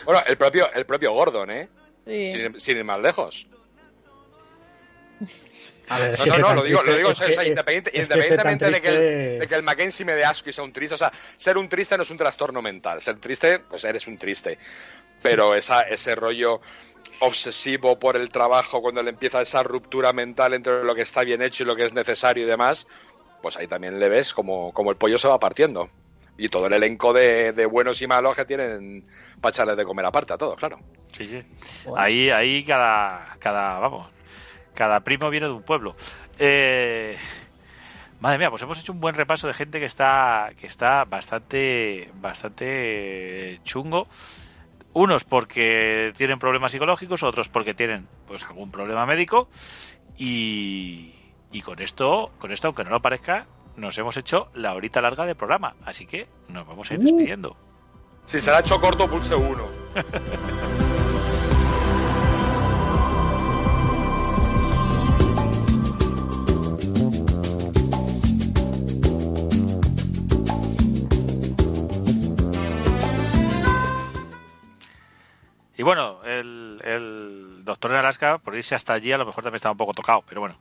bueno, 0.05 0.21
el 0.27 0.37
propio, 0.37 0.71
el 0.73 0.85
propio 0.85 1.11
Gordon, 1.13 1.51
¿eh? 1.51 1.69
Sí. 2.05 2.27
Sin, 2.29 2.59
sin 2.59 2.77
ir 2.77 2.83
más 2.83 2.99
lejos. 3.01 3.47
A 5.89 5.99
ver, 5.99 6.11
es 6.11 6.19
No, 6.19 6.25
no, 6.25 6.37
no, 6.37 6.53
lo 6.55 6.63
digo, 6.63 6.81
lo 6.83 6.95
digo, 6.95 7.09
es 7.11 7.19
o 7.21 7.23
sea, 7.25 7.43
que- 7.43 7.49
independiente- 7.49 7.89
es 7.89 7.95
que 7.95 8.01
independientemente 8.13 8.71
de 8.71 8.81
que, 8.81 8.87
el, 8.89 9.39
de 9.39 9.47
que 9.47 9.55
el 9.55 9.63
Mackenzie 9.63 10.05
me 10.05 10.13
dé 10.13 10.23
asco 10.25 10.49
y 10.49 10.53
sea 10.53 10.63
un 10.63 10.71
triste. 10.73 10.95
O 10.95 10.97
sea, 10.97 11.11
ser 11.37 11.57
un 11.57 11.67
triste 11.69 11.97
no 11.97 12.03
es 12.03 12.09
un 12.11 12.17
trastorno 12.17 12.61
mental. 12.61 13.01
Ser 13.01 13.19
triste, 13.19 13.59
pues 13.59 13.83
eres 13.83 14.07
un 14.07 14.17
triste. 14.17 14.57
Pero 15.21 15.55
esa, 15.55 15.81
ese 15.83 16.15
rollo 16.15 16.61
obsesivo 17.19 17.99
por 17.99 18.15
el 18.17 18.29
trabajo, 18.29 18.81
cuando 18.81 19.03
le 19.03 19.11
empieza 19.11 19.41
esa 19.41 19.63
ruptura 19.63 20.13
mental 20.13 20.53
entre 20.53 20.83
lo 20.83 20.95
que 20.95 21.01
está 21.03 21.23
bien 21.23 21.41
hecho 21.41 21.63
y 21.63 21.65
lo 21.65 21.75
que 21.75 21.85
es 21.85 21.93
necesario 21.93 22.43
y 22.43 22.47
demás, 22.47 22.87
pues 23.41 23.57
ahí 23.57 23.67
también 23.67 23.99
le 23.99 24.09
ves 24.09 24.33
como, 24.33 24.73
como 24.73 24.89
el 24.91 24.97
pollo 24.97 25.17
se 25.17 25.27
va 25.27 25.39
partiendo. 25.39 25.89
Y 26.37 26.49
todo 26.49 26.65
el 26.65 26.73
elenco 26.73 27.13
de, 27.13 27.51
de 27.53 27.65
buenos 27.67 28.01
y 28.01 28.07
malos 28.07 28.35
que 28.35 28.45
tienen 28.45 29.05
para 29.39 29.51
echarles 29.51 29.77
de 29.77 29.85
comer 29.85 30.05
aparte 30.05 30.33
a 30.33 30.37
todos, 30.37 30.55
claro. 30.57 30.79
Sí, 31.15 31.27
sí. 31.27 31.43
Bueno. 31.85 32.01
Ahí, 32.03 32.29
ahí 32.31 32.65
cada, 32.65 33.37
cada, 33.39 33.77
vamos, 33.79 34.09
cada 34.75 34.99
primo 35.01 35.29
viene 35.29 35.47
de 35.47 35.53
un 35.53 35.63
pueblo. 35.63 35.95
Eh, 36.39 37.17
madre 38.19 38.37
mía, 38.39 38.49
pues 38.49 38.61
hemos 38.61 38.79
hecho 38.79 38.91
un 38.93 38.99
buen 38.99 39.15
repaso 39.15 39.47
de 39.47 39.53
gente 39.53 39.79
que 39.79 39.85
está, 39.85 40.51
que 40.59 40.67
está 40.67 41.05
bastante, 41.05 42.09
bastante 42.15 43.59
chungo. 43.63 44.07
Unos 44.93 45.23
porque 45.23 46.13
tienen 46.17 46.37
problemas 46.39 46.71
psicológicos, 46.71 47.23
otros 47.23 47.49
porque 47.49 47.73
tienen, 47.73 48.07
pues, 48.27 48.43
algún 48.43 48.69
problema 48.71 49.05
médico. 49.07 49.49
Y, 50.17 51.13
y 51.51 51.61
con 51.63 51.81
esto, 51.81 52.31
con 52.39 52.51
esto, 52.51 52.67
aunque 52.67 52.83
no 52.83 52.91
lo 52.91 53.01
parezca, 53.01 53.47
nos 53.75 53.97
hemos 53.97 54.17
hecho 54.17 54.49
la 54.53 54.73
horita 54.75 55.01
larga 55.01 55.25
de 55.25 55.33
programa. 55.33 55.75
Así 55.83 56.05
que 56.05 56.27
nos 56.47 56.67
vamos 56.67 56.91
a 56.91 56.93
ir 56.93 56.99
Uh. 56.99 57.03
despidiendo. 57.03 57.57
Si 58.25 58.39
se 58.39 58.51
la 58.51 58.57
ha 58.57 58.59
hecho 58.61 58.79
corto, 58.79 59.07
pulse 59.09 59.33
uno. 59.35 59.65
Y 75.83 75.85
bueno, 75.85 76.23
el, 76.23 76.79
el 76.85 77.65
Doctor 77.65 77.91
en 77.91 77.97
Alaska, 77.97 78.37
por 78.37 78.55
irse 78.55 78.73
hasta 78.73 78.93
allí, 78.93 79.11
a 79.11 79.17
lo 79.17 79.25
mejor 79.25 79.43
también 79.43 79.57
estaba 79.57 79.73
un 79.73 79.77
poco 79.77 79.93
tocado, 79.93 80.23
pero 80.25 80.39
bueno, 80.39 80.55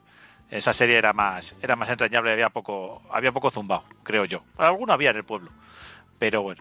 esa 0.50 0.72
serie 0.72 0.96
era 0.96 1.12
más, 1.12 1.54
era 1.62 1.76
más 1.76 1.88
entrañable, 1.90 2.32
había 2.32 2.48
poco, 2.48 3.02
había 3.08 3.30
poco 3.30 3.48
zumbao, 3.52 3.84
creo 4.02 4.24
yo. 4.24 4.42
Alguno 4.58 4.92
había 4.92 5.10
en 5.10 5.18
el 5.18 5.22
pueblo, 5.24 5.52
pero 6.18 6.42
bueno. 6.42 6.60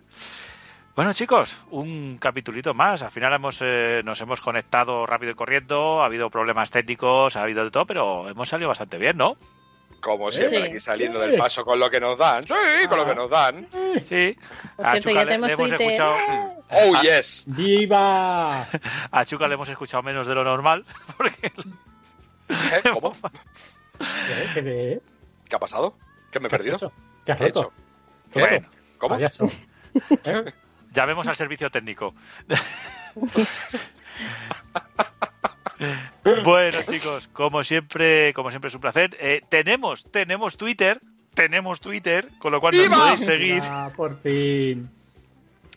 Bueno 0.95 1.11
chicos, 1.13 1.65
un 1.71 2.19
capitulito 2.19 2.75
más. 2.75 3.01
Al 3.01 3.09
final 3.09 3.33
hemos, 3.33 3.57
eh, 3.61 4.03
nos 4.05 4.21
hemos 4.21 4.41
conectado 4.41 5.07
rápido 5.07 5.31
y 5.31 5.35
corriendo, 5.35 6.03
ha 6.03 6.05
habido 6.05 6.29
problemas 6.29 6.69
técnicos, 6.69 7.35
ha 7.37 7.41
habido 7.41 7.63
de 7.63 7.71
todo, 7.71 7.87
pero 7.87 8.29
hemos 8.29 8.47
salido 8.47 8.67
bastante 8.69 8.99
bien, 8.99 9.17
¿no? 9.17 9.37
Como 10.01 10.31
siempre, 10.31 10.59
Sí. 10.59 10.67
aquí 10.67 10.79
saliendo 10.79 11.19
Sí. 11.23 11.29
del 11.29 11.39
paso 11.39 11.65
con 11.65 11.79
lo 11.79 11.89
que 11.89 11.99
nos 11.99 12.15
dan. 12.17 12.43
Sí, 12.45 12.53
con 12.89 12.97
lo 12.99 13.05
que 13.07 13.15
nos 13.15 13.29
dan. 13.29 13.67
Sí. 14.05 14.37
Por 14.75 14.85
cierto, 14.91 15.09
ya 15.09 15.19
le- 15.23 15.25
tenemos 15.25 15.47
le 15.47 15.53
hemos 15.53 15.69
Twitter. 15.69 15.81
escuchado, 15.81 16.60
Oh, 16.71 17.01
yes. 17.01 17.43
¡Viva! 17.47 18.65
a 19.11 19.25
Chuca 19.25 19.47
le 19.47 19.55
hemos 19.55 19.69
escuchado 19.69 20.03
menos 20.03 20.25
de 20.27 20.35
lo 20.35 20.43
normal, 20.43 20.85
porque 21.17 21.47
¿Eh? 21.47 22.81
¿Cómo? 22.93 23.13
¿Qué, 23.13 24.53
qué, 24.53 24.63
qué- 24.63 25.01
¿Qué 25.49 25.55
ha 25.55 25.59
pasado? 25.59 25.97
¿Qué 26.31 26.39
me 26.39 26.47
he 26.47 26.49
qué 26.49 26.55
has 26.55 26.59
perdido? 26.61 26.75
hecho? 26.77 26.91
¿Qué 27.25 27.31
has 27.33 27.37
¿Qué 27.39 27.45
hecho? 27.47 27.71
¿Qué? 28.33 28.39
Bueno, 28.39 28.67
¿Cómo? 28.97 29.15
Payaso. 29.15 29.49
¿Eh? 30.23 30.53
llamemos 30.93 31.27
al 31.27 31.35
servicio 31.35 31.69
técnico. 31.69 32.13
bueno, 36.43 36.77
chicos, 36.89 37.27
como 37.33 37.63
siempre, 37.63 38.33
como 38.33 38.49
siempre 38.49 38.69
es 38.69 38.75
un 38.75 38.81
placer. 38.81 39.17
Eh, 39.19 39.41
tenemos, 39.49 40.05
tenemos 40.11 40.57
Twitter, 40.57 41.01
tenemos 41.33 41.79
Twitter, 41.81 42.29
con 42.39 42.51
lo 42.51 42.61
cual 42.61 42.75
nos 42.75 42.83
¡Viva! 42.87 42.97
podéis 42.97 43.21
seguir, 43.21 43.61
Ah, 43.65 43.89
por 43.95 44.19
fin. 44.21 44.89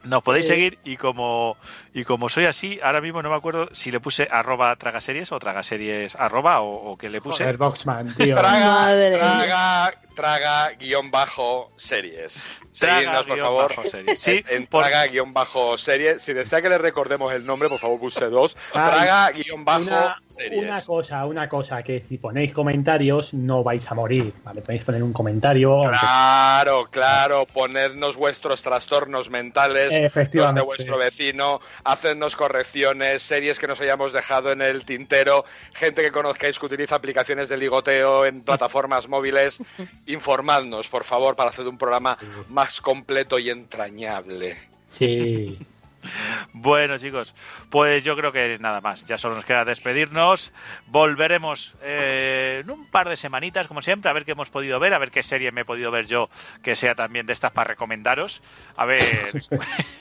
Nos 0.05 0.23
podéis 0.23 0.47
Sí. 0.47 0.53
seguir 0.53 0.79
y 0.85 0.97
como 0.97 1.57
y 1.93 2.05
como 2.05 2.29
soy 2.29 2.45
así, 2.47 2.79
ahora 2.83 3.01
mismo 3.01 3.23
no 3.23 3.31
me 3.31 3.37
acuerdo 3.37 3.69
si 3.73 3.91
le 3.91 4.01
puse 4.01 4.29
arroba 4.31 4.75
tragaseries 4.77 5.33
o 5.33 5.39
tragaseries 5.39 6.15
arroba 6.17 6.61
o, 6.61 6.93
o 6.93 6.97
que 6.97 7.09
le 7.11 7.21
puse. 7.21 7.45
Joder, 7.45 7.57
Boxman, 7.57 8.15
tío. 8.15 8.37
Traga, 8.37 8.65
Madre. 8.67 9.17
traga, 9.19 9.95
traga, 10.15 10.71
guion 10.79 11.11
bajo, 11.11 11.73
series. 11.77 12.47
Seguidnos, 12.73 13.27
por 13.27 13.39
favor. 13.39 13.73
Sí, 14.17 14.43
en 14.49 14.67
por- 14.67 14.83
traga, 14.83 15.07
guion 15.07 15.33
bajo, 15.33 15.77
series. 15.79 16.23
Si 16.23 16.33
desea 16.33 16.61
que 16.63 16.69
le 16.69 16.79
recordemos 16.79 17.33
el 17.33 17.45
nombre, 17.45 17.69
por 17.69 17.79
favor, 17.79 18.01
pulse 18.01 18.27
dos. 18.27 18.57
Ay, 18.73 18.91
Traga, 18.91 19.31
guion 19.31 19.65
bajo, 19.65 19.83
Una, 19.83 20.17
series. 20.27 20.63
una 20.65 20.83
cosa, 20.83 21.27
una 21.27 21.49
cosa, 21.49 21.83
que 21.83 22.03
si 22.03 22.19
ponéis 22.19 22.53
comentarios 22.53 23.33
no 23.35 23.63
vais 23.63 23.89
a 23.91 23.95
morir, 23.95 24.33
¿vale? 24.43 24.61
Podéis 24.63 24.85
poner 24.85 25.03
un 25.03 25.13
comentario. 25.13 25.73
aunque- 25.75 25.99
Claro, 25.99 26.89
claro, 26.91 27.47
ponernos 27.47 28.17
vuestros 28.17 28.63
trastornos 28.63 29.31
mentales, 29.31 29.93
los 30.33 30.55
de 30.55 30.61
vuestro 30.63 30.97
vecino, 30.99 31.61
hacernos 31.85 32.37
correcciones, 32.37 33.23
series 33.23 33.59
que 33.59 33.67
nos 33.67 33.81
hayamos 33.81 34.13
dejado 34.13 34.51
en 34.53 34.63
el 34.63 34.85
tintero, 34.85 35.45
gente 35.75 36.03
que 36.03 36.11
conozcáis 36.11 36.59
que 36.59 36.67
utiliza 36.67 36.97
aplicaciones 36.97 37.49
de 37.49 37.57
ligoteo 37.57 38.25
en 38.25 38.43
plataformas 38.43 39.09
móviles, 39.09 39.61
informadnos, 40.07 40.89
por 40.89 41.05
favor, 41.05 41.37
para 41.37 41.51
hacer 41.51 41.67
un 41.67 41.79
programa 41.79 42.19
más 42.49 42.81
completo 42.81 43.39
y 43.39 43.51
entrañable. 43.51 44.57
Sí. 44.89 45.59
Bueno, 46.53 46.99
chicos, 46.99 47.35
pues 47.71 48.05
yo 48.05 48.17
creo 48.17 48.33
que 48.33 48.59
nada 48.59 48.81
más. 48.81 49.05
Ya 49.07 49.19
solo 49.19 49.35
nos 49.35 49.45
queda 49.45 49.65
despedirnos. 49.65 50.53
Volveremos 50.87 51.75
eh, 51.83 52.61
en 52.63 52.71
un 52.71 52.87
par 52.87 53.09
de 53.09 53.17
semanitas, 53.17 53.67
como 53.67 53.83
siempre, 53.83 54.11
a 54.11 54.15
ver 54.15 54.25
qué 54.25 54.33
hemos 54.33 54.51
podido 54.51 54.79
ver, 54.79 54.95
a 54.95 54.99
ver 54.99 55.11
qué 55.11 55.23
serie 55.23 55.53
me 55.53 55.63
he 55.63 55.65
podido 55.65 55.91
ver 55.91 56.07
yo 56.07 56.29
que 56.63 56.77
sea 56.77 56.95
también 56.95 57.27
de 57.27 57.33
estas 57.33 57.53
para 57.53 57.69
recomendaros. 57.69 58.43
A 58.77 58.85
ver 58.85 59.01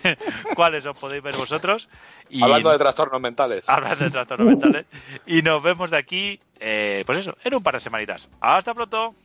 cuáles 0.56 0.86
os 0.86 1.00
podéis 1.00 1.24
ver 1.24 1.36
vosotros. 1.36 1.90
Y 2.30 2.44
hablando 2.44 2.72
de 2.72 2.78
trastornos 2.78 3.22
mentales. 3.22 3.70
Hablando 3.70 4.06
de 4.06 4.12
trastornos 4.12 4.48
mentales. 4.48 4.86
Y 5.26 5.42
nos 5.42 5.62
vemos 5.64 5.90
de 5.92 5.98
aquí, 5.98 6.40
eh, 6.60 7.04
pues 7.06 7.20
eso, 7.20 7.38
en 7.44 7.56
un 7.56 7.64
par 7.64 7.76
de 7.76 7.80
semanitas. 7.80 8.30
Hasta 8.42 8.74
pronto. 8.74 9.16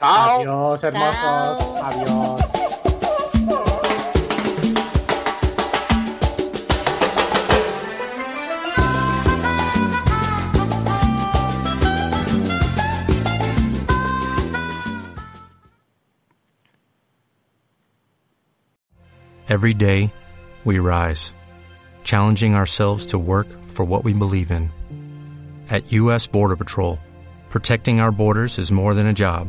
Adiós, 0.00 0.82
hermosos. 0.82 1.58
Adiós. 1.82 2.38
Every 19.48 19.74
day, 19.74 20.12
we 20.64 20.78
rise, 20.78 21.34
challenging 22.04 22.54
ourselves 22.54 23.06
to 23.06 23.18
work 23.18 23.48
for 23.64 23.84
what 23.84 24.04
we 24.04 24.12
believe 24.12 24.52
in. 24.52 24.70
At 25.68 25.90
U.S. 25.92 26.26
Border 26.28 26.54
Patrol, 26.54 26.98
protecting 27.50 27.98
our 27.98 28.12
borders 28.12 28.58
is 28.58 28.70
more 28.70 28.94
than 28.94 29.06
a 29.06 29.14
job, 29.14 29.48